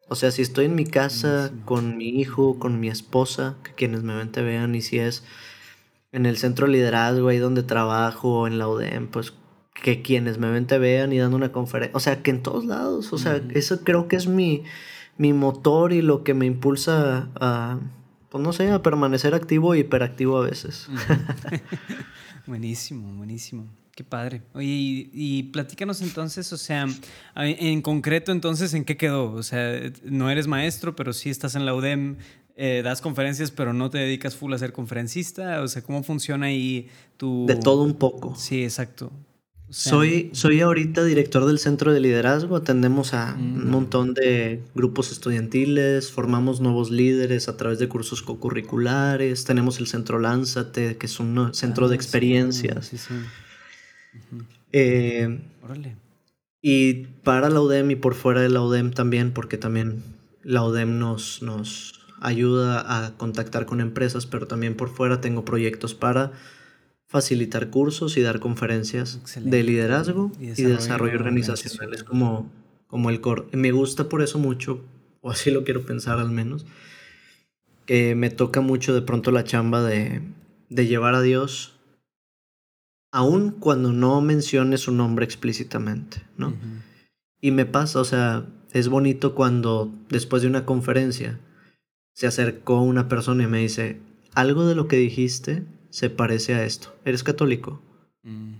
O 0.08 0.16
sea, 0.16 0.30
si 0.30 0.42
estoy 0.42 0.66
en 0.66 0.74
mi 0.74 0.84
casa 0.84 1.52
con 1.64 1.96
mi 1.96 2.08
hijo, 2.08 2.58
con 2.58 2.80
mi 2.80 2.88
esposa, 2.88 3.56
que 3.62 3.72
quienes 3.72 4.02
me 4.02 4.14
ven 4.14 4.32
te 4.32 4.42
vean, 4.42 4.74
y 4.74 4.82
si 4.82 4.98
es 4.98 5.24
en 6.12 6.26
el 6.26 6.36
centro 6.36 6.66
de 6.66 6.72
liderazgo, 6.72 7.28
ahí 7.28 7.38
donde 7.38 7.62
trabajo, 7.62 8.46
en 8.46 8.58
la 8.58 8.68
UDEM, 8.68 9.06
pues 9.08 9.32
que 9.82 10.02
quienes 10.02 10.38
me 10.38 10.50
ven 10.50 10.66
te 10.66 10.78
vean 10.78 11.12
y 11.12 11.18
dando 11.18 11.36
una 11.36 11.52
conferencia. 11.52 11.96
O 11.96 12.00
sea, 12.00 12.22
que 12.22 12.30
en 12.30 12.42
todos 12.42 12.64
lados. 12.64 13.12
O 13.12 13.18
sea, 13.18 13.40
eso 13.54 13.80
creo 13.82 14.08
que 14.08 14.16
es 14.16 14.26
mi, 14.26 14.64
mi 15.16 15.32
motor 15.32 15.92
y 15.92 16.02
lo 16.02 16.24
que 16.24 16.34
me 16.34 16.46
impulsa 16.46 17.28
a, 17.34 17.78
pues 18.28 18.42
no 18.42 18.52
sé, 18.52 18.70
a 18.70 18.82
permanecer 18.82 19.34
activo 19.34 19.74
y 19.74 19.80
hiperactivo 19.80 20.38
a 20.38 20.42
veces. 20.42 20.88
buenísimo, 22.46 23.12
buenísimo. 23.14 23.66
Qué 23.94 24.04
padre. 24.04 24.42
Oye, 24.54 25.10
y, 25.12 25.42
platícanos 25.52 26.00
entonces, 26.00 26.52
o 26.52 26.56
sea, 26.56 26.86
en 27.36 27.82
concreto 27.82 28.32
entonces, 28.32 28.72
¿en 28.72 28.84
qué 28.84 28.96
quedó? 28.96 29.32
O 29.32 29.42
sea, 29.42 29.78
no 30.04 30.30
eres 30.30 30.46
maestro, 30.46 30.96
pero 30.96 31.12
sí 31.12 31.28
estás 31.28 31.54
en 31.54 31.66
la 31.66 31.74
UDEM, 31.74 32.16
eh, 32.56 32.82
das 32.82 33.02
conferencias, 33.02 33.50
pero 33.50 33.72
no 33.72 33.90
te 33.90 33.98
dedicas 33.98 34.36
full 34.36 34.54
a 34.54 34.58
ser 34.58 34.72
conferencista. 34.72 35.60
O 35.60 35.68
sea, 35.68 35.82
¿cómo 35.82 36.02
funciona 36.02 36.46
ahí 36.46 36.88
tu... 37.16 37.44
De 37.46 37.56
todo 37.56 37.82
un 37.82 37.94
poco. 37.94 38.34
Sí, 38.36 38.62
exacto. 38.62 39.12
Soy, 39.70 40.30
soy 40.32 40.60
ahorita 40.60 41.04
director 41.04 41.46
del 41.46 41.58
centro 41.58 41.92
de 41.92 42.00
liderazgo, 42.00 42.56
atendemos 42.56 43.14
a 43.14 43.34
un 43.38 43.68
mm. 43.68 43.70
montón 43.70 44.14
de 44.14 44.62
grupos 44.74 45.12
estudiantiles, 45.12 46.10
formamos 46.10 46.60
nuevos 46.60 46.90
líderes 46.90 47.48
a 47.48 47.56
través 47.56 47.78
de 47.78 47.88
cursos 47.88 48.22
co-curriculares, 48.22 49.44
tenemos 49.44 49.78
el 49.78 49.86
centro 49.86 50.18
Lánzate, 50.18 50.96
que 50.96 51.06
es 51.06 51.20
un 51.20 51.54
centro 51.54 51.88
de 51.88 51.94
ah, 51.94 51.96
experiencias. 51.96 52.86
Sí, 52.86 52.98
sí, 52.98 53.14
eh, 54.72 55.40
y 56.62 56.94
para 57.22 57.48
la 57.48 57.60
UDEM 57.60 57.92
y 57.92 57.96
por 57.96 58.14
fuera 58.14 58.40
de 58.40 58.50
la 58.50 58.62
UDEM 58.62 58.90
también, 58.90 59.32
porque 59.32 59.56
también 59.56 60.02
la 60.42 60.64
UDEM 60.64 60.98
nos, 60.98 61.42
nos 61.42 62.00
ayuda 62.20 63.04
a 63.04 63.16
contactar 63.16 63.66
con 63.66 63.80
empresas, 63.80 64.26
pero 64.26 64.46
también 64.46 64.76
por 64.76 64.90
fuera 64.90 65.20
tengo 65.20 65.44
proyectos 65.44 65.94
para 65.94 66.32
facilitar 67.10 67.70
cursos 67.70 68.16
y 68.16 68.22
dar 68.22 68.38
conferencias 68.38 69.20
de 69.36 69.64
liderazgo 69.64 70.30
y 70.38 70.46
desarrollo, 70.62 71.14
organizacional. 71.14 71.92
Es 71.92 72.04
como, 72.04 72.48
como 72.86 73.10
el 73.10 73.20
core. 73.20 73.46
Me 73.50 73.72
gusta 73.72 74.08
por 74.08 74.22
eso 74.22 74.38
mucho, 74.38 74.84
o 75.20 75.32
así 75.32 75.50
lo 75.50 75.64
quiero 75.64 75.84
pensar 75.84 76.20
al 76.20 76.30
menos, 76.30 76.66
que 77.84 78.14
me 78.14 78.30
toca 78.30 78.60
mucho 78.60 78.94
de 78.94 79.02
pronto 79.02 79.32
la 79.32 79.42
chamba 79.42 79.82
de, 79.82 80.22
de 80.68 80.86
llevar 80.86 81.16
a 81.16 81.20
Dios 81.20 81.80
aun 83.10 83.50
cuando 83.50 83.92
no 83.92 84.20
mencione 84.20 84.78
su 84.78 84.92
nombre 84.92 85.24
explícitamente, 85.24 86.22
¿no? 86.36 86.54
Y 87.40 87.50
me 87.50 87.66
pasa, 87.66 87.98
o 87.98 88.04
sea, 88.04 88.46
es 88.72 88.88
bonito 88.88 89.34
cuando 89.34 89.92
después 90.10 90.42
de 90.42 90.48
una 90.48 90.64
conferencia 90.64 91.40
se 92.14 92.28
acercó 92.28 92.80
una 92.82 93.08
persona 93.08 93.42
y 93.42 93.46
me 93.48 93.58
dice, 93.58 93.98
algo 94.32 94.64
de 94.64 94.76
lo 94.76 94.86
que 94.86 94.96
dijiste 94.96 95.64
se 95.90 96.10
parece 96.10 96.54
a 96.54 96.64
esto. 96.64 96.94
¿Eres 97.04 97.22
católico? 97.22 97.82
Mm. 98.22 98.54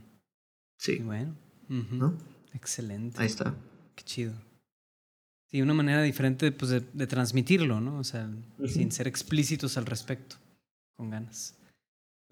Sí. 0.77 0.99
Bueno. 0.99 1.35
¿No? 1.69 2.17
Excelente. 2.53 3.21
Ahí 3.21 3.27
está. 3.27 3.55
Qué 3.95 4.05
chido. 4.05 4.33
Sí, 5.47 5.63
una 5.63 5.75
manera 5.75 6.03
diferente 6.03 6.53
pues, 6.53 6.71
de, 6.71 7.07
transmitirlo, 7.07 7.81
¿no? 7.81 7.99
O 7.99 8.05
sea, 8.05 8.31
sin 8.67 8.93
ser 8.93 9.09
explícitos 9.09 9.77
al 9.77 9.87
respecto, 9.87 10.37
con 10.95 11.11
ganas. 11.11 11.57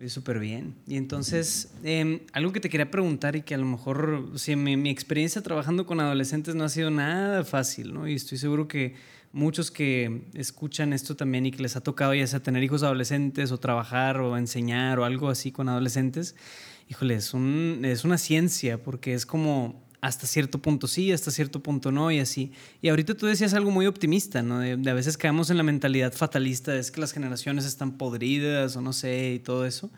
Súper 0.06 0.38
bien. 0.38 0.76
Y 0.86 0.96
entonces, 0.96 1.72
em, 1.82 2.20
algo 2.32 2.52
que 2.52 2.60
te 2.60 2.70
quería 2.70 2.88
preguntar 2.88 3.34
y 3.34 3.42
que 3.42 3.54
a 3.54 3.58
lo 3.58 3.66
mejor, 3.66 4.30
o 4.32 4.56
mi, 4.56 4.76
mi, 4.76 4.90
experiencia 4.90 5.42
trabajando 5.42 5.86
con 5.86 5.98
adolescentes 5.98 6.54
no 6.54 6.62
ha 6.62 6.68
sido 6.68 6.88
nada 6.92 7.44
fácil, 7.44 7.92
¿no? 7.92 8.06
Y 8.06 8.14
estoy 8.14 8.38
seguro 8.38 8.68
que 8.68 8.94
muchos 9.32 9.72
que 9.72 10.22
escuchan 10.34 10.92
esto 10.92 11.16
también 11.16 11.46
y 11.46 11.50
que 11.50 11.62
les 11.62 11.74
ha 11.74 11.80
tocado 11.80 12.14
ya 12.14 12.28
sea 12.28 12.40
tener 12.40 12.62
hijos 12.62 12.84
adolescentes 12.84 13.50
o 13.50 13.58
trabajar 13.58 14.20
o 14.20 14.36
enseñar 14.36 15.00
o 15.00 15.04
algo 15.04 15.30
así 15.30 15.50
con 15.50 15.68
adolescentes, 15.68 16.36
híjole, 16.88 17.16
es, 17.16 17.34
un, 17.34 17.80
es 17.84 18.04
una 18.04 18.18
ciencia 18.18 18.80
porque 18.80 19.14
es 19.14 19.26
como 19.26 19.87
hasta 20.00 20.26
cierto 20.26 20.60
punto 20.60 20.86
sí, 20.86 21.12
hasta 21.12 21.30
cierto 21.30 21.62
punto 21.62 21.90
no 21.90 22.10
y 22.10 22.18
así. 22.18 22.52
Y 22.80 22.88
ahorita 22.88 23.14
tú 23.14 23.26
decías 23.26 23.54
algo 23.54 23.70
muy 23.70 23.86
optimista, 23.86 24.42
¿no? 24.42 24.60
De, 24.60 24.90
a 24.90 24.94
veces 24.94 25.16
caemos 25.16 25.50
en 25.50 25.56
la 25.56 25.62
mentalidad 25.62 26.12
fatalista, 26.12 26.74
es 26.76 26.90
que 26.90 27.00
las 27.00 27.12
generaciones 27.12 27.64
están 27.64 27.98
podridas 27.98 28.76
o 28.76 28.80
no 28.80 28.92
sé 28.92 29.34
y 29.34 29.38
todo 29.38 29.66
eso. 29.66 29.90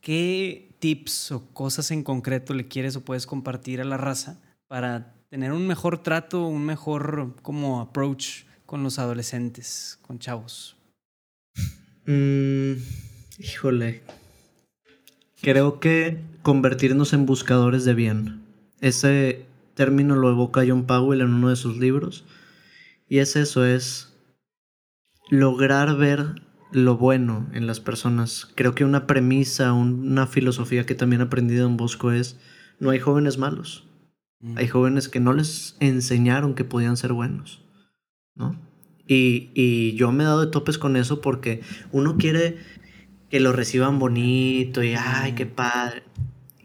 ¿Qué 0.00 0.70
tips 0.78 1.32
o 1.32 1.46
cosas 1.52 1.90
en 1.90 2.02
concreto 2.02 2.54
le 2.54 2.68
quieres 2.68 2.96
o 2.96 3.04
puedes 3.04 3.26
compartir 3.26 3.80
a 3.80 3.84
la 3.84 3.96
raza 3.96 4.40
para 4.66 5.14
tener 5.28 5.52
un 5.52 5.66
mejor 5.66 6.02
trato, 6.02 6.46
un 6.46 6.64
mejor 6.64 7.34
como 7.42 7.80
approach 7.80 8.44
con 8.66 8.82
los 8.82 8.98
adolescentes, 8.98 9.98
con 10.02 10.18
chavos? 10.18 10.76
Mm, 12.06 12.74
híjole. 13.38 14.02
Creo 15.40 15.78
que 15.78 16.18
convertirnos 16.42 17.12
en 17.12 17.26
buscadores 17.26 17.84
de 17.84 17.94
bien. 17.94 18.47
Ese 18.80 19.46
término 19.74 20.16
lo 20.16 20.30
evoca 20.30 20.64
John 20.66 20.86
Powell 20.86 21.20
en 21.20 21.34
uno 21.34 21.50
de 21.50 21.56
sus 21.56 21.76
libros. 21.76 22.24
Y 23.08 23.18
es 23.18 23.36
eso, 23.36 23.64
es 23.64 24.14
lograr 25.30 25.96
ver 25.96 26.42
lo 26.72 26.96
bueno 26.96 27.48
en 27.52 27.66
las 27.66 27.80
personas. 27.80 28.48
Creo 28.54 28.74
que 28.74 28.84
una 28.84 29.06
premisa, 29.06 29.72
una 29.72 30.26
filosofía 30.26 30.84
que 30.84 30.94
también 30.94 31.20
he 31.20 31.24
aprendido 31.24 31.66
en 31.66 31.76
Bosco 31.76 32.12
es, 32.12 32.38
no 32.78 32.90
hay 32.90 32.98
jóvenes 32.98 33.38
malos. 33.38 33.88
Mm. 34.40 34.58
Hay 34.58 34.68
jóvenes 34.68 35.08
que 35.08 35.20
no 35.20 35.32
les 35.32 35.76
enseñaron 35.80 36.54
que 36.54 36.64
podían 36.64 36.96
ser 36.96 37.12
buenos. 37.12 37.64
¿no? 38.34 38.60
Y, 39.06 39.50
y 39.54 39.94
yo 39.94 40.12
me 40.12 40.24
he 40.24 40.26
dado 40.26 40.44
de 40.44 40.50
topes 40.50 40.78
con 40.78 40.96
eso 40.96 41.20
porque 41.20 41.62
uno 41.92 42.16
quiere 42.18 42.58
que 43.30 43.40
lo 43.40 43.52
reciban 43.52 43.98
bonito 43.98 44.82
y, 44.82 44.94
ay, 44.94 45.32
qué 45.32 45.46
padre. 45.46 46.02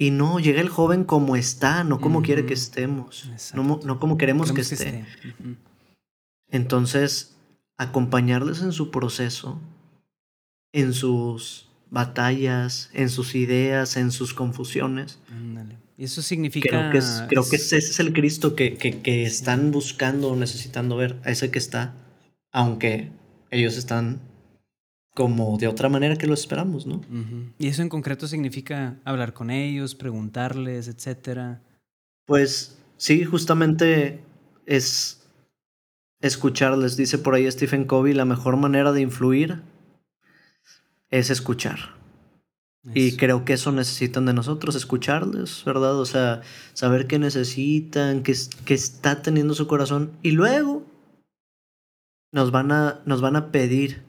Y 0.04 0.12
no, 0.12 0.38
llega 0.38 0.60
el 0.60 0.68
joven 0.68 1.06
como 1.06 1.38
está, 1.38 1.86
no 1.86 2.02
como 2.02 2.24
quiere 2.24 2.46
que 2.46 2.54
estemos, 2.54 3.30
no, 3.54 3.80
no, 3.86 4.00
como 4.02 4.18
queremos, 4.18 4.52
que, 4.52 4.60
esté. 4.60 5.06
Entonces, 6.52 7.38
acompañarles 7.78 8.62
en 8.62 8.74
su 8.74 8.92
proceso, 8.92 9.62
en 10.74 10.92
sus 10.92 11.70
batallas, 11.90 12.90
en 12.92 13.10
sus 13.10 13.34
ideas, 13.34 13.96
en 13.96 14.12
sus 14.12 14.34
confusiones. 14.34 15.20
Y 15.98 16.04
eso 16.04 16.22
significa... 16.22 16.68
Creo 16.68 16.92
que, 16.92 17.00
creo 17.30 17.50
que 17.50 17.56
ese 17.56 17.78
es 17.78 17.98
el 18.02 18.12
Cristo 18.12 18.58
que, 18.58 18.76
que, 18.76 19.00
que 19.00 19.24
están 19.24 19.72
buscando 19.72 20.32
o 20.32 20.36
necesitando 20.36 20.98
ver, 20.98 21.22
ese 21.24 21.50
que 21.50 21.60
está, 21.60 21.96
aunque 22.52 23.10
ellos 23.52 23.78
están 23.78 24.20
como 25.14 25.58
de 25.58 25.68
otra 25.68 25.90
manera 25.90 26.16
que 26.16 26.28
lo 26.28 26.34
esperamos, 26.34 26.88
¿no? 26.88 27.02
¿Y 27.60 27.68
eso 27.68 27.82
en 27.82 27.90
concreto 27.90 28.28
significa 28.28 29.00
hablar 29.06 29.34
con 29.34 29.52
ellos, 29.52 29.96
preguntarles, 29.96 30.88
etcétera? 30.88 31.62
Pues 32.26 32.78
sí, 32.98 33.24
justamente 33.24 34.24
es 34.66 35.28
escucharles. 36.20 36.98
Dice 36.98 37.20
por 37.20 37.36
ahí 37.36 37.50
Stephen 37.52 37.86
Covey, 37.86 38.14
la 38.14 38.26
mejor 38.26 38.58
manera 38.58 38.92
de 38.92 39.02
influir 39.02 39.62
es 41.12 41.30
escuchar. 41.30 42.02
Y 42.94 43.16
creo 43.16 43.46
que 43.46 43.54
eso 43.54 43.72
necesitan 43.72 44.26
de 44.26 44.34
nosotros, 44.34 44.76
escucharles, 44.76 45.64
¿verdad? 45.64 45.98
O 45.98 46.06
sea, 46.06 46.42
saber 46.74 47.08
qué 47.08 47.18
necesitan, 47.18 48.24
qué, 48.24 48.36
qué 48.66 48.74
está 48.74 49.22
teniendo 49.22 49.54
su 49.54 49.68
corazón. 49.68 50.12
Y 50.22 50.32
luego 50.32 50.84
nos 52.34 52.52
van 52.52 52.74
a, 52.74 53.02
nos 53.06 53.22
van 53.22 53.38
a 53.38 53.52
pedir 53.52 54.04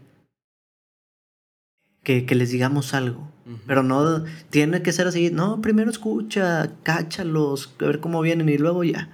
que, 2.04 2.24
que 2.26 2.34
les 2.34 2.50
digamos 2.50 2.94
algo. 2.94 3.32
Pero 3.66 3.82
no 3.82 4.24
tiene 4.48 4.80
que 4.82 4.92
ser 4.92 5.06
así. 5.06 5.30
No, 5.30 5.60
primero 5.60 5.90
escucha, 5.90 6.70
cáchalos, 6.82 7.74
a 7.78 7.84
ver 7.84 8.00
cómo 8.00 8.22
vienen 8.22 8.48
y 8.48 8.56
luego 8.56 8.84
ya 8.84 9.10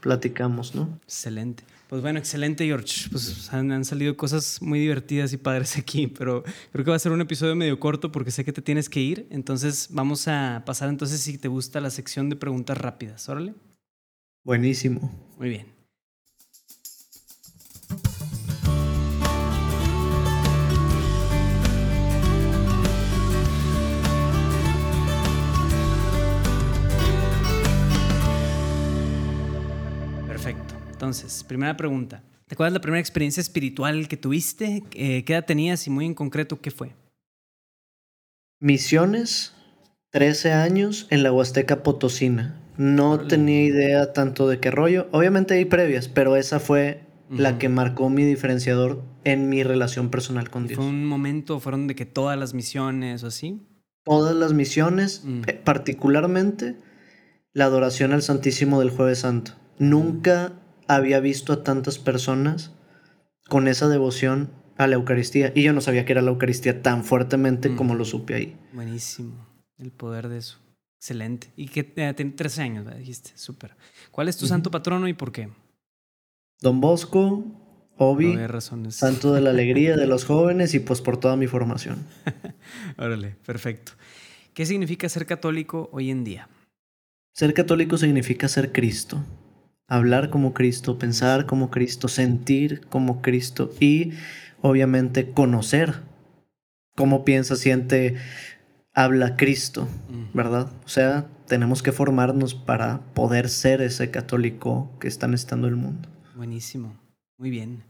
platicamos, 0.00 0.74
¿no? 0.74 0.98
Excelente. 1.04 1.64
Pues 1.88 2.02
bueno, 2.02 2.18
excelente, 2.18 2.66
George. 2.66 3.08
Pues 3.10 3.52
han, 3.52 3.72
han, 3.72 3.84
salido 3.84 4.16
cosas 4.16 4.60
muy 4.60 4.78
divertidas 4.78 5.32
y 5.32 5.38
padres 5.38 5.76
aquí, 5.78 6.06
pero 6.06 6.44
creo 6.72 6.84
que 6.84 6.90
va 6.90 6.96
a 6.96 7.00
ser 7.00 7.12
un 7.12 7.20
episodio 7.20 7.56
medio 7.56 7.80
corto 7.80 8.12
porque 8.12 8.30
sé 8.30 8.44
que 8.44 8.52
te 8.52 8.62
tienes 8.62 8.88
que 8.88 9.00
ir. 9.00 9.26
Entonces 9.30 9.88
vamos 9.90 10.28
a 10.28 10.62
pasar 10.66 10.90
entonces 10.90 11.20
si 11.20 11.38
te 11.38 11.48
gusta 11.48 11.80
la 11.80 11.90
sección 11.90 12.28
de 12.28 12.36
preguntas 12.36 12.76
rápidas. 12.76 13.28
Órale. 13.28 13.54
Buenísimo. 14.44 15.10
Muy 15.38 15.48
bien. 15.48 15.77
Entonces, 30.98 31.44
primera 31.44 31.76
pregunta. 31.76 32.24
¿Te 32.48 32.56
acuerdas 32.56 32.72
la 32.72 32.80
primera 32.80 32.98
experiencia 32.98 33.40
espiritual 33.40 34.08
que 34.08 34.16
tuviste? 34.16 34.82
Eh, 34.94 35.22
¿Qué 35.22 35.34
edad 35.34 35.44
tenías 35.44 35.86
y 35.86 35.90
muy 35.90 36.06
en 36.06 36.14
concreto 36.14 36.60
qué 36.60 36.72
fue? 36.72 36.90
Misiones, 38.58 39.54
13 40.10 40.54
años 40.54 41.06
en 41.10 41.22
la 41.22 41.30
Huasteca 41.30 41.84
Potosina. 41.84 42.60
No 42.76 43.20
tenía 43.28 43.62
idea 43.62 44.12
tanto 44.12 44.48
de 44.48 44.58
qué 44.58 44.72
rollo. 44.72 45.06
Obviamente 45.12 45.54
hay 45.54 45.66
previas, 45.66 46.08
pero 46.08 46.34
esa 46.34 46.58
fue 46.58 47.04
la 47.30 47.60
que 47.60 47.68
marcó 47.68 48.10
mi 48.10 48.24
diferenciador 48.24 49.04
en 49.22 49.48
mi 49.48 49.62
relación 49.62 50.10
personal 50.10 50.50
con 50.50 50.66
Dios. 50.66 50.78
¿Fue 50.78 50.86
un 50.86 51.06
momento, 51.06 51.60
fueron 51.60 51.86
de 51.86 51.94
que 51.94 52.06
todas 52.06 52.36
las 52.36 52.54
misiones 52.54 53.22
o 53.22 53.28
así? 53.28 53.62
Todas 54.02 54.34
las 54.34 54.52
misiones, 54.52 55.22
mm. 55.24 55.42
particularmente 55.62 56.74
la 57.52 57.66
adoración 57.66 58.12
al 58.12 58.22
Santísimo 58.22 58.80
del 58.80 58.90
Jueves 58.90 59.20
Santo. 59.20 59.52
Nunca 59.78 60.54
había 60.88 61.20
visto 61.20 61.52
a 61.52 61.62
tantas 61.62 61.98
personas 61.98 62.72
con 63.48 63.68
esa 63.68 63.88
devoción 63.88 64.50
a 64.76 64.86
la 64.86 64.94
Eucaristía 64.94 65.52
y 65.54 65.62
yo 65.62 65.72
no 65.72 65.80
sabía 65.80 66.04
que 66.04 66.12
era 66.12 66.22
la 66.22 66.30
Eucaristía 66.30 66.82
tan 66.82 67.04
fuertemente 67.04 67.74
como 67.76 67.94
lo 67.94 68.04
supe 68.04 68.34
ahí. 68.34 68.56
Buenísimo, 68.72 69.46
el 69.78 69.92
poder 69.92 70.28
de 70.28 70.38
eso. 70.38 70.58
Excelente. 70.96 71.52
Y 71.56 71.68
que 71.68 71.92
eh, 71.96 72.14
tiene 72.14 72.32
13 72.32 72.62
años, 72.62 72.98
dijiste, 72.98 73.30
súper. 73.36 73.76
¿Cuál 74.10 74.28
es 74.28 74.36
tu 74.36 74.46
santo 74.46 74.70
patrono 74.70 75.06
y 75.06 75.14
por 75.14 75.30
qué? 75.30 75.48
Don 76.60 76.80
Bosco, 76.80 77.44
Obi, 77.96 78.36
santo 78.90 79.32
de 79.32 79.40
la 79.40 79.50
alegría 79.50 79.96
de 79.96 80.06
los 80.06 80.24
jóvenes 80.24 80.74
y 80.74 80.80
pues 80.80 81.00
por 81.00 81.18
toda 81.18 81.36
mi 81.36 81.46
formación. 81.46 82.04
Órale, 82.98 83.36
perfecto. 83.46 83.92
¿Qué 84.54 84.66
significa 84.66 85.08
ser 85.08 85.26
católico 85.26 85.88
hoy 85.92 86.10
en 86.10 86.24
día? 86.24 86.48
Ser 87.32 87.54
católico 87.54 87.96
significa 87.96 88.48
ser 88.48 88.72
Cristo, 88.72 89.24
hablar 89.88 90.30
como 90.30 90.52
Cristo, 90.54 90.98
pensar 90.98 91.46
como 91.46 91.70
Cristo, 91.70 92.06
sentir 92.08 92.86
como 92.88 93.22
Cristo 93.22 93.70
y 93.80 94.12
obviamente 94.60 95.32
conocer 95.32 96.02
cómo 96.94 97.24
piensa, 97.24 97.56
siente, 97.56 98.16
habla 98.92 99.36
Cristo, 99.36 99.88
¿verdad? 100.34 100.70
O 100.84 100.88
sea, 100.88 101.28
tenemos 101.46 101.82
que 101.82 101.92
formarnos 101.92 102.54
para 102.54 103.00
poder 103.14 103.48
ser 103.48 103.80
ese 103.80 104.10
católico 104.10 104.90
que 105.00 105.08
está 105.08 105.26
necesitando 105.26 105.68
el 105.68 105.76
mundo. 105.76 106.08
Buenísimo, 106.36 107.00
muy 107.38 107.50
bien. 107.50 107.84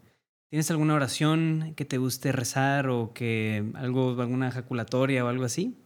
¿Tienes 0.51 0.71
alguna 0.71 0.95
oración 0.95 1.75
que 1.77 1.85
te 1.85 1.99
guste 1.99 2.33
rezar 2.33 2.89
o 2.89 3.13
que 3.13 3.71
algo, 3.75 4.21
alguna 4.21 4.49
ejaculatoria 4.49 5.25
o 5.25 5.29
algo 5.29 5.45
así? 5.45 5.77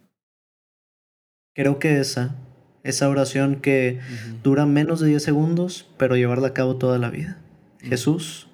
Creo 1.55 1.79
que 1.79 1.99
esa, 1.99 2.37
esa 2.85 3.09
oración 3.09 3.57
que 3.57 4.01
dura 4.43 4.67
menos 4.67 5.01
de 5.01 5.09
10 5.09 5.23
segundos, 5.23 5.89
pero 5.99 6.17
llevarla 6.17 6.49
a 6.49 6.55
cabo 6.55 6.77
toda 6.77 6.99
la 6.99 7.11
vida. 7.11 7.39
Jesús, 7.81 8.49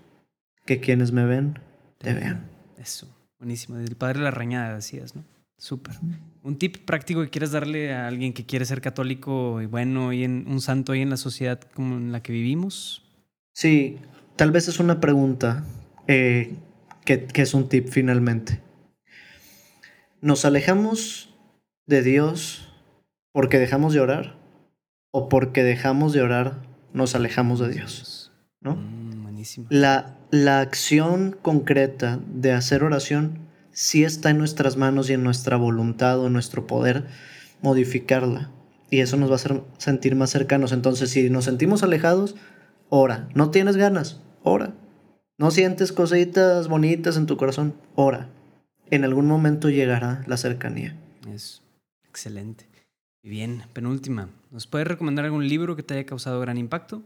que 0.66 0.81
quienes 0.81 1.12
me 1.12 1.24
ven, 1.24 1.59
te 1.99 2.12
vean. 2.12 2.49
Eso, 2.79 3.09
buenísimo. 3.39 3.79
El 3.79 3.97
Padre 3.97 4.20
la 4.20 4.31
Rañada 4.31 4.74
decías, 4.74 5.14
¿no? 5.14 5.24
Súper. 5.57 5.97
Un 6.43 6.57
tip 6.57 6.85
práctico 6.85 7.20
que 7.22 7.31
quieres 7.31 7.51
darle 7.51 7.93
a 7.93 8.07
alguien 8.07 8.33
que 8.33 8.47
quiere 8.47 8.64
ser 8.64 8.81
católico 8.81 9.61
y 9.61 9.66
bueno, 9.66 10.12
y 10.12 10.22
en 10.24 10.47
un 10.47 10.61
santo 10.61 10.93
ahí 10.93 11.03
en 11.03 11.11
la 11.11 11.16
sociedad 11.16 11.61
como 11.74 11.97
en 11.97 12.12
la 12.12 12.22
que 12.22 12.33
vivimos. 12.33 13.05
Sí, 13.53 13.99
tal 14.37 14.53
vez 14.53 14.68
es 14.68 14.79
una 14.79 15.01
pregunta 15.01 15.64
eh, 16.07 16.55
que, 17.05 17.24
que 17.24 17.43
es 17.43 17.55
un 17.55 17.68
tip 17.68 17.89
finalmente. 17.89 18.61
¿Nos 20.20 20.45
alejamos 20.45 21.35
de 21.87 22.03
Dios 22.03 22.68
porque 23.39 23.61
dejamos 23.61 23.95
de 23.95 24.01
orar? 24.01 24.34
¿O 25.12 25.28
porque 25.28 25.62
dejamos 25.62 26.12
de 26.12 26.22
orar 26.22 26.61
nos 26.93 27.14
alejamos 27.14 27.61
de 27.61 27.68
Dios? 27.68 28.32
¿No? 28.61 28.74
Mm, 28.74 29.22
buenísimo. 29.22 29.68
La, 29.70 30.16
la 30.32 30.59
acción 30.59 31.39
concreta 31.41 32.18
de 32.34 32.51
hacer 32.51 32.82
oración 32.82 33.39
sí 33.70 34.03
está 34.03 34.30
en 34.30 34.39
nuestras 34.39 34.76
manos 34.76 35.09
y 35.09 35.12
en 35.12 35.22
nuestra 35.22 35.57
voluntad 35.57 36.18
o 36.18 36.26
en 36.26 36.32
nuestro 36.32 36.66
poder 36.66 37.07
modificarla. 37.62 38.51
Y 38.91 39.03
eso 39.03 39.16
nos 39.16 39.30
va 39.30 39.34
a 39.34 39.36
hacer 39.36 39.62
sentir 39.76 40.16
más 40.16 40.30
cercanos. 40.30 40.72
Entonces, 40.72 41.09
si 41.09 41.30
nos 41.30 41.45
sentimos 41.45 41.84
alejados, 41.84 42.34
ora. 42.89 43.28
No 43.36 43.53
tienes 43.53 43.76
ganas, 43.76 44.20
ora. 44.43 44.74
No 45.36 45.53
sientes 45.53 45.93
cositas 45.93 46.66
bonitas 46.66 47.16
en 47.16 47.26
tu 47.26 47.36
corazón, 47.36 47.74
ora. 47.95 48.30
En 48.91 49.05
algún 49.05 49.28
momento 49.28 49.70
llegará 49.70 50.24
la 50.26 50.36
cercanía. 50.39 50.97
Es 51.32 51.62
excelente. 52.09 52.68
Bien, 53.23 53.64
penúltima. 53.73 54.31
¿Nos 54.51 54.66
puedes 54.66 54.87
recomendar 54.87 55.25
algún 55.25 55.49
libro 55.49 55.77
que 55.77 55.83
te 55.83 55.95
haya 55.95 56.07
causado 56.07 56.41
gran 56.41 56.57
impacto? 56.57 57.03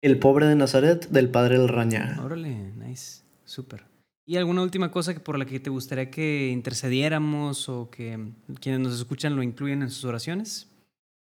El 0.00 0.18
pobre 0.18 0.46
de 0.46 0.56
Nazaret 0.56 1.08
del 1.10 1.30
padre 1.30 1.58
del 1.58 1.68
Raña. 1.68 2.18
Órale, 2.24 2.72
nice. 2.72 3.22
Súper. 3.44 3.84
¿Y 4.26 4.36
alguna 4.36 4.62
última 4.62 4.90
cosa 4.90 5.14
que 5.14 5.20
por 5.20 5.38
la 5.38 5.44
que 5.44 5.60
te 5.60 5.70
gustaría 5.70 6.10
que 6.10 6.48
intercediéramos 6.50 7.68
o 7.68 7.90
que 7.90 8.32
quienes 8.60 8.80
nos 8.80 8.98
escuchan 8.98 9.36
lo 9.36 9.42
incluyan 9.42 9.82
en 9.82 9.90
sus 9.90 10.04
oraciones? 10.04 10.68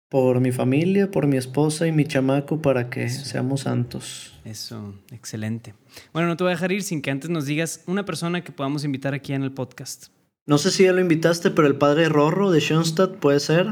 Por 0.09 0.39
mi 0.39 0.51
familia, 0.51 1.09
por 1.09 1.25
mi 1.25 1.37
esposa 1.37 1.87
y 1.87 1.91
mi 1.91 2.05
chamaco 2.05 2.61
para 2.61 2.89
que 2.89 3.09
seamos 3.09 3.61
santos. 3.61 4.39
Eso, 4.45 4.93
excelente. 5.11 5.73
Bueno, 6.13 6.27
no 6.27 6.37
te 6.37 6.43
voy 6.43 6.51
a 6.51 6.55
dejar 6.55 6.71
ir 6.71 6.83
sin 6.83 7.01
que 7.01 7.09
antes 7.09 7.29
nos 7.29 7.47
digas 7.47 7.83
una 7.87 8.05
persona 8.05 8.43
que 8.43 8.51
podamos 8.51 8.83
invitar 8.83 9.13
aquí 9.13 9.33
en 9.33 9.41
el 9.41 9.51
podcast. 9.51 10.12
No 10.45 10.57
sé 10.57 10.71
si 10.71 10.83
ya 10.83 10.91
lo 10.91 10.99
invitaste, 10.99 11.51
pero 11.51 11.67
el 11.67 11.75
padre 11.75 12.09
Rorro 12.09 12.51
de 12.51 12.59
Schoenstatt 12.59 13.15
puede 13.15 13.39
ser. 13.39 13.67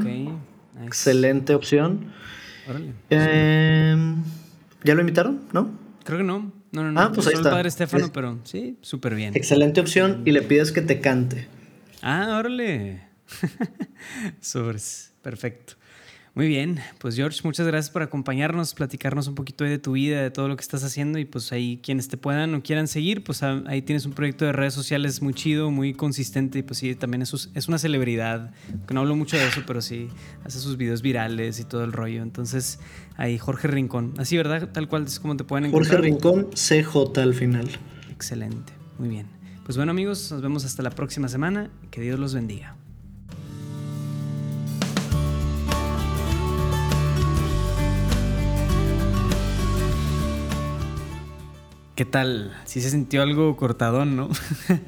Excelente 0.84 1.54
opción. 1.54 2.12
Órale. 2.68 2.92
Em, 3.10 4.22
¿Ya 4.84 4.94
lo 4.94 5.00
invitaron? 5.00 5.42
¿No? 5.52 5.70
Creo 6.04 6.18
que 6.18 6.24
no. 6.24 6.52
No, 6.72 6.82
no, 6.84 6.92
no. 6.92 7.00
Ah, 7.00 7.12
pues 7.14 7.26
ahí 7.26 7.34
está. 7.34 7.50
el 7.50 7.54
padre 7.54 7.68
Estefano, 7.68 8.10
pero 8.12 8.38
sí, 8.44 8.78
súper 8.80 9.14
bien. 9.14 9.36
Excelente 9.36 9.80
opción 9.80 10.22
y 10.24 10.32
le 10.32 10.40
pides 10.40 10.72
que 10.72 10.80
te 10.80 11.00
cante. 11.00 11.46
Ah, 12.00 12.36
órale. 12.38 13.02
Sobres. 14.40 15.12
Perfecto. 15.20 15.74
Muy 16.34 16.48
bien, 16.48 16.80
pues 16.98 17.14
George, 17.14 17.40
muchas 17.44 17.66
gracias 17.66 17.90
por 17.90 18.00
acompañarnos, 18.00 18.72
platicarnos 18.72 19.28
un 19.28 19.34
poquito 19.34 19.64
de 19.64 19.78
tu 19.78 19.92
vida, 19.92 20.22
de 20.22 20.30
todo 20.30 20.48
lo 20.48 20.56
que 20.56 20.62
estás 20.62 20.82
haciendo 20.82 21.18
y 21.18 21.26
pues 21.26 21.52
ahí 21.52 21.78
quienes 21.82 22.08
te 22.08 22.16
puedan 22.16 22.54
o 22.54 22.62
quieran 22.62 22.88
seguir, 22.88 23.22
pues 23.22 23.42
ah, 23.42 23.62
ahí 23.66 23.82
tienes 23.82 24.06
un 24.06 24.12
proyecto 24.12 24.46
de 24.46 24.52
redes 24.52 24.72
sociales 24.72 25.20
muy 25.20 25.34
chido, 25.34 25.70
muy 25.70 25.92
consistente 25.92 26.60
y 26.60 26.62
pues 26.62 26.78
sí, 26.78 26.94
también 26.94 27.20
es, 27.20 27.50
es 27.52 27.68
una 27.68 27.76
celebridad, 27.76 28.54
que 28.86 28.94
no 28.94 29.00
hablo 29.00 29.14
mucho 29.14 29.36
de 29.36 29.46
eso, 29.46 29.60
pero 29.66 29.82
sí, 29.82 30.08
hace 30.42 30.58
sus 30.58 30.78
videos 30.78 31.02
virales 31.02 31.60
y 31.60 31.64
todo 31.64 31.84
el 31.84 31.92
rollo. 31.92 32.22
Entonces, 32.22 32.80
ahí 33.16 33.36
Jorge 33.36 33.68
Rincón, 33.68 34.14
así, 34.16 34.38
¿verdad? 34.38 34.70
Tal 34.72 34.88
cual 34.88 35.04
es 35.04 35.20
como 35.20 35.36
te 35.36 35.44
pueden 35.44 35.66
encontrar. 35.66 35.96
Jorge 35.96 36.12
Rincón, 36.12 36.48
CJ 36.54 37.20
al 37.20 37.34
final. 37.34 37.68
Excelente, 38.10 38.72
muy 38.98 39.10
bien. 39.10 39.26
Pues 39.66 39.76
bueno 39.76 39.90
amigos, 39.90 40.32
nos 40.32 40.40
vemos 40.40 40.64
hasta 40.64 40.82
la 40.82 40.90
próxima 40.90 41.28
semana, 41.28 41.70
que 41.90 42.00
Dios 42.00 42.18
los 42.18 42.32
bendiga. 42.32 42.74
¿Qué 51.94 52.06
tal? 52.06 52.56
Sí 52.64 52.80
se 52.80 52.88
sintió 52.88 53.20
algo 53.20 53.54
cortadón, 53.54 54.16
¿no? 54.16 54.30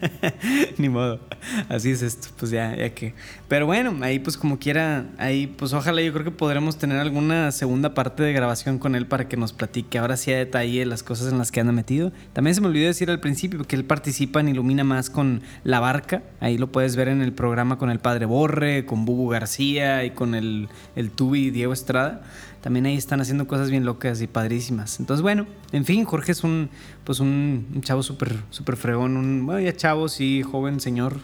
Ni 0.78 0.88
modo. 0.88 1.20
Así 1.68 1.90
es 1.90 2.00
esto, 2.00 2.28
pues 2.38 2.50
ya, 2.50 2.74
ya 2.74 2.94
que. 2.94 3.12
Pero 3.46 3.66
bueno, 3.66 3.94
ahí 4.00 4.20
pues 4.20 4.38
como 4.38 4.58
quiera, 4.58 5.04
ahí 5.18 5.46
pues 5.46 5.74
ojalá 5.74 6.00
yo 6.00 6.14
creo 6.14 6.24
que 6.24 6.30
podremos 6.30 6.78
tener 6.78 6.98
alguna 6.98 7.52
segunda 7.52 7.92
parte 7.92 8.22
de 8.22 8.32
grabación 8.32 8.78
con 8.78 8.94
él 8.94 9.06
para 9.06 9.28
que 9.28 9.36
nos 9.36 9.52
platique 9.52 9.98
ahora 9.98 10.16
sí 10.16 10.32
a 10.32 10.38
detalle 10.38 10.86
las 10.86 11.02
cosas 11.02 11.30
en 11.30 11.36
las 11.36 11.52
que 11.52 11.60
anda 11.60 11.74
metido. 11.74 12.10
También 12.32 12.54
se 12.54 12.62
me 12.62 12.68
olvidó 12.68 12.86
decir 12.86 13.10
al 13.10 13.20
principio 13.20 13.62
que 13.64 13.76
él 13.76 13.84
participa 13.84 14.40
en 14.40 14.48
Ilumina 14.48 14.82
Más 14.82 15.10
con 15.10 15.42
La 15.62 15.80
Barca. 15.80 16.22
Ahí 16.40 16.56
lo 16.56 16.72
puedes 16.72 16.96
ver 16.96 17.08
en 17.08 17.20
el 17.20 17.34
programa 17.34 17.76
con 17.76 17.90
el 17.90 17.98
Padre 17.98 18.24
Borre, 18.24 18.86
con 18.86 19.04
Bubu 19.04 19.28
García 19.28 20.06
y 20.06 20.12
con 20.12 20.34
el, 20.34 20.70
el 20.96 21.10
Tubi 21.10 21.50
Diego 21.50 21.74
Estrada 21.74 22.22
también 22.64 22.86
ahí 22.86 22.96
están 22.96 23.20
haciendo 23.20 23.46
cosas 23.46 23.68
bien 23.70 23.84
locas 23.84 24.22
y 24.22 24.26
padrísimas. 24.26 24.98
Entonces, 24.98 25.20
bueno, 25.20 25.46
en 25.72 25.84
fin, 25.84 26.06
Jorge 26.06 26.32
es 26.32 26.44
un, 26.44 26.70
pues 27.04 27.20
un, 27.20 27.82
chavo 27.82 28.02
súper, 28.02 28.38
súper 28.48 28.78
fregón, 28.78 29.18
un, 29.18 29.44
bueno, 29.44 29.60
ya 29.60 29.76
chavo, 29.76 30.08
sí, 30.08 30.42
joven 30.42 30.80
señor, 30.80 31.18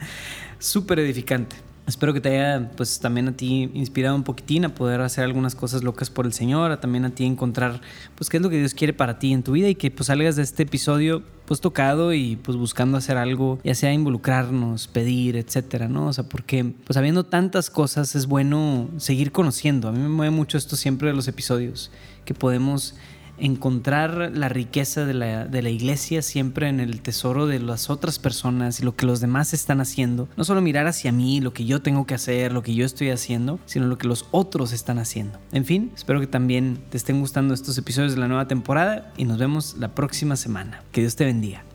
súper 0.58 1.00
edificante. 1.00 1.56
Espero 1.88 2.12
que 2.12 2.20
te 2.20 2.28
haya, 2.28 2.70
pues 2.76 3.00
también 3.00 3.28
a 3.28 3.32
ti 3.32 3.70
inspirado 3.72 4.14
un 4.14 4.22
poquitín 4.22 4.66
a 4.66 4.74
poder 4.74 5.00
hacer 5.00 5.24
algunas 5.24 5.54
cosas 5.54 5.82
locas 5.82 6.10
por 6.10 6.26
el 6.26 6.34
Señor, 6.34 6.70
a 6.70 6.80
también 6.80 7.06
a 7.06 7.10
ti 7.10 7.24
encontrar, 7.24 7.80
pues 8.14 8.28
qué 8.28 8.36
es 8.36 8.42
lo 8.42 8.50
que 8.50 8.58
Dios 8.58 8.74
quiere 8.74 8.92
para 8.92 9.18
ti 9.18 9.32
en 9.32 9.42
tu 9.42 9.52
vida 9.52 9.68
y 9.68 9.74
que 9.74 9.90
pues 9.90 10.08
salgas 10.08 10.36
de 10.36 10.42
este 10.42 10.64
episodio 10.64 11.22
pues 11.46 11.62
tocado 11.62 12.12
y 12.12 12.36
pues 12.36 12.58
buscando 12.58 12.98
hacer 12.98 13.16
algo, 13.16 13.58
ya 13.64 13.74
sea 13.74 13.90
involucrarnos, 13.94 14.86
pedir, 14.86 15.36
etcétera, 15.36 15.88
¿no? 15.88 16.08
O 16.08 16.12
sea, 16.12 16.24
porque 16.24 16.74
pues 16.84 16.98
habiendo 16.98 17.24
tantas 17.24 17.70
cosas 17.70 18.14
es 18.14 18.26
bueno 18.26 18.90
seguir 18.98 19.32
conociendo. 19.32 19.88
A 19.88 19.92
mí 19.92 19.98
me 19.98 20.10
mueve 20.10 20.30
mucho 20.30 20.58
esto 20.58 20.76
siempre 20.76 21.08
de 21.08 21.14
los 21.14 21.26
episodios, 21.26 21.90
que 22.26 22.34
podemos 22.34 22.96
encontrar 23.40 24.32
la 24.34 24.48
riqueza 24.48 25.04
de 25.04 25.14
la, 25.14 25.46
de 25.46 25.62
la, 25.62 25.70
iglesia 25.70 26.22
siempre 26.22 26.68
en 26.68 26.80
el 26.80 27.00
tesoro 27.02 27.46
de 27.46 27.58
las 27.60 27.90
otras 27.90 28.18
personas 28.18 28.80
y 28.80 28.84
lo 28.84 28.96
que 28.96 29.06
los 29.06 29.20
demás 29.20 29.54
están 29.54 29.80
haciendo. 29.80 30.28
No 30.36 30.44
solo 30.44 30.60
mirar 30.60 30.86
hacia 30.86 31.12
mí, 31.12 31.40
lo 31.40 31.52
que 31.52 31.64
yo 31.64 31.82
tengo 31.82 32.06
que 32.06 32.14
hacer, 32.14 32.52
lo 32.52 32.62
que 32.62 32.74
yo 32.74 32.84
estoy 32.84 33.10
haciendo, 33.10 33.58
sino 33.66 33.86
lo 33.86 33.98
que 33.98 34.08
los 34.08 34.26
otros 34.30 34.72
están 34.72 34.98
haciendo. 34.98 35.38
En 35.52 35.64
fin, 35.64 35.92
espero 35.94 36.20
que 36.20 36.26
también 36.26 36.78
te 36.90 36.96
estén 36.96 37.20
gustando 37.20 37.54
estos 37.54 37.76
episodios 37.78 38.14
de 38.14 38.20
la 38.20 38.28
nueva 38.28 38.48
temporada 38.48 39.12
y 39.16 39.24
nos 39.24 39.38
vemos 39.38 39.76
la 39.78 39.94
próxima 39.94 40.36
semana. 40.36 40.82
Que 40.92 41.02
Dios 41.02 41.16
te 41.16 41.24
bendiga. 41.24 41.67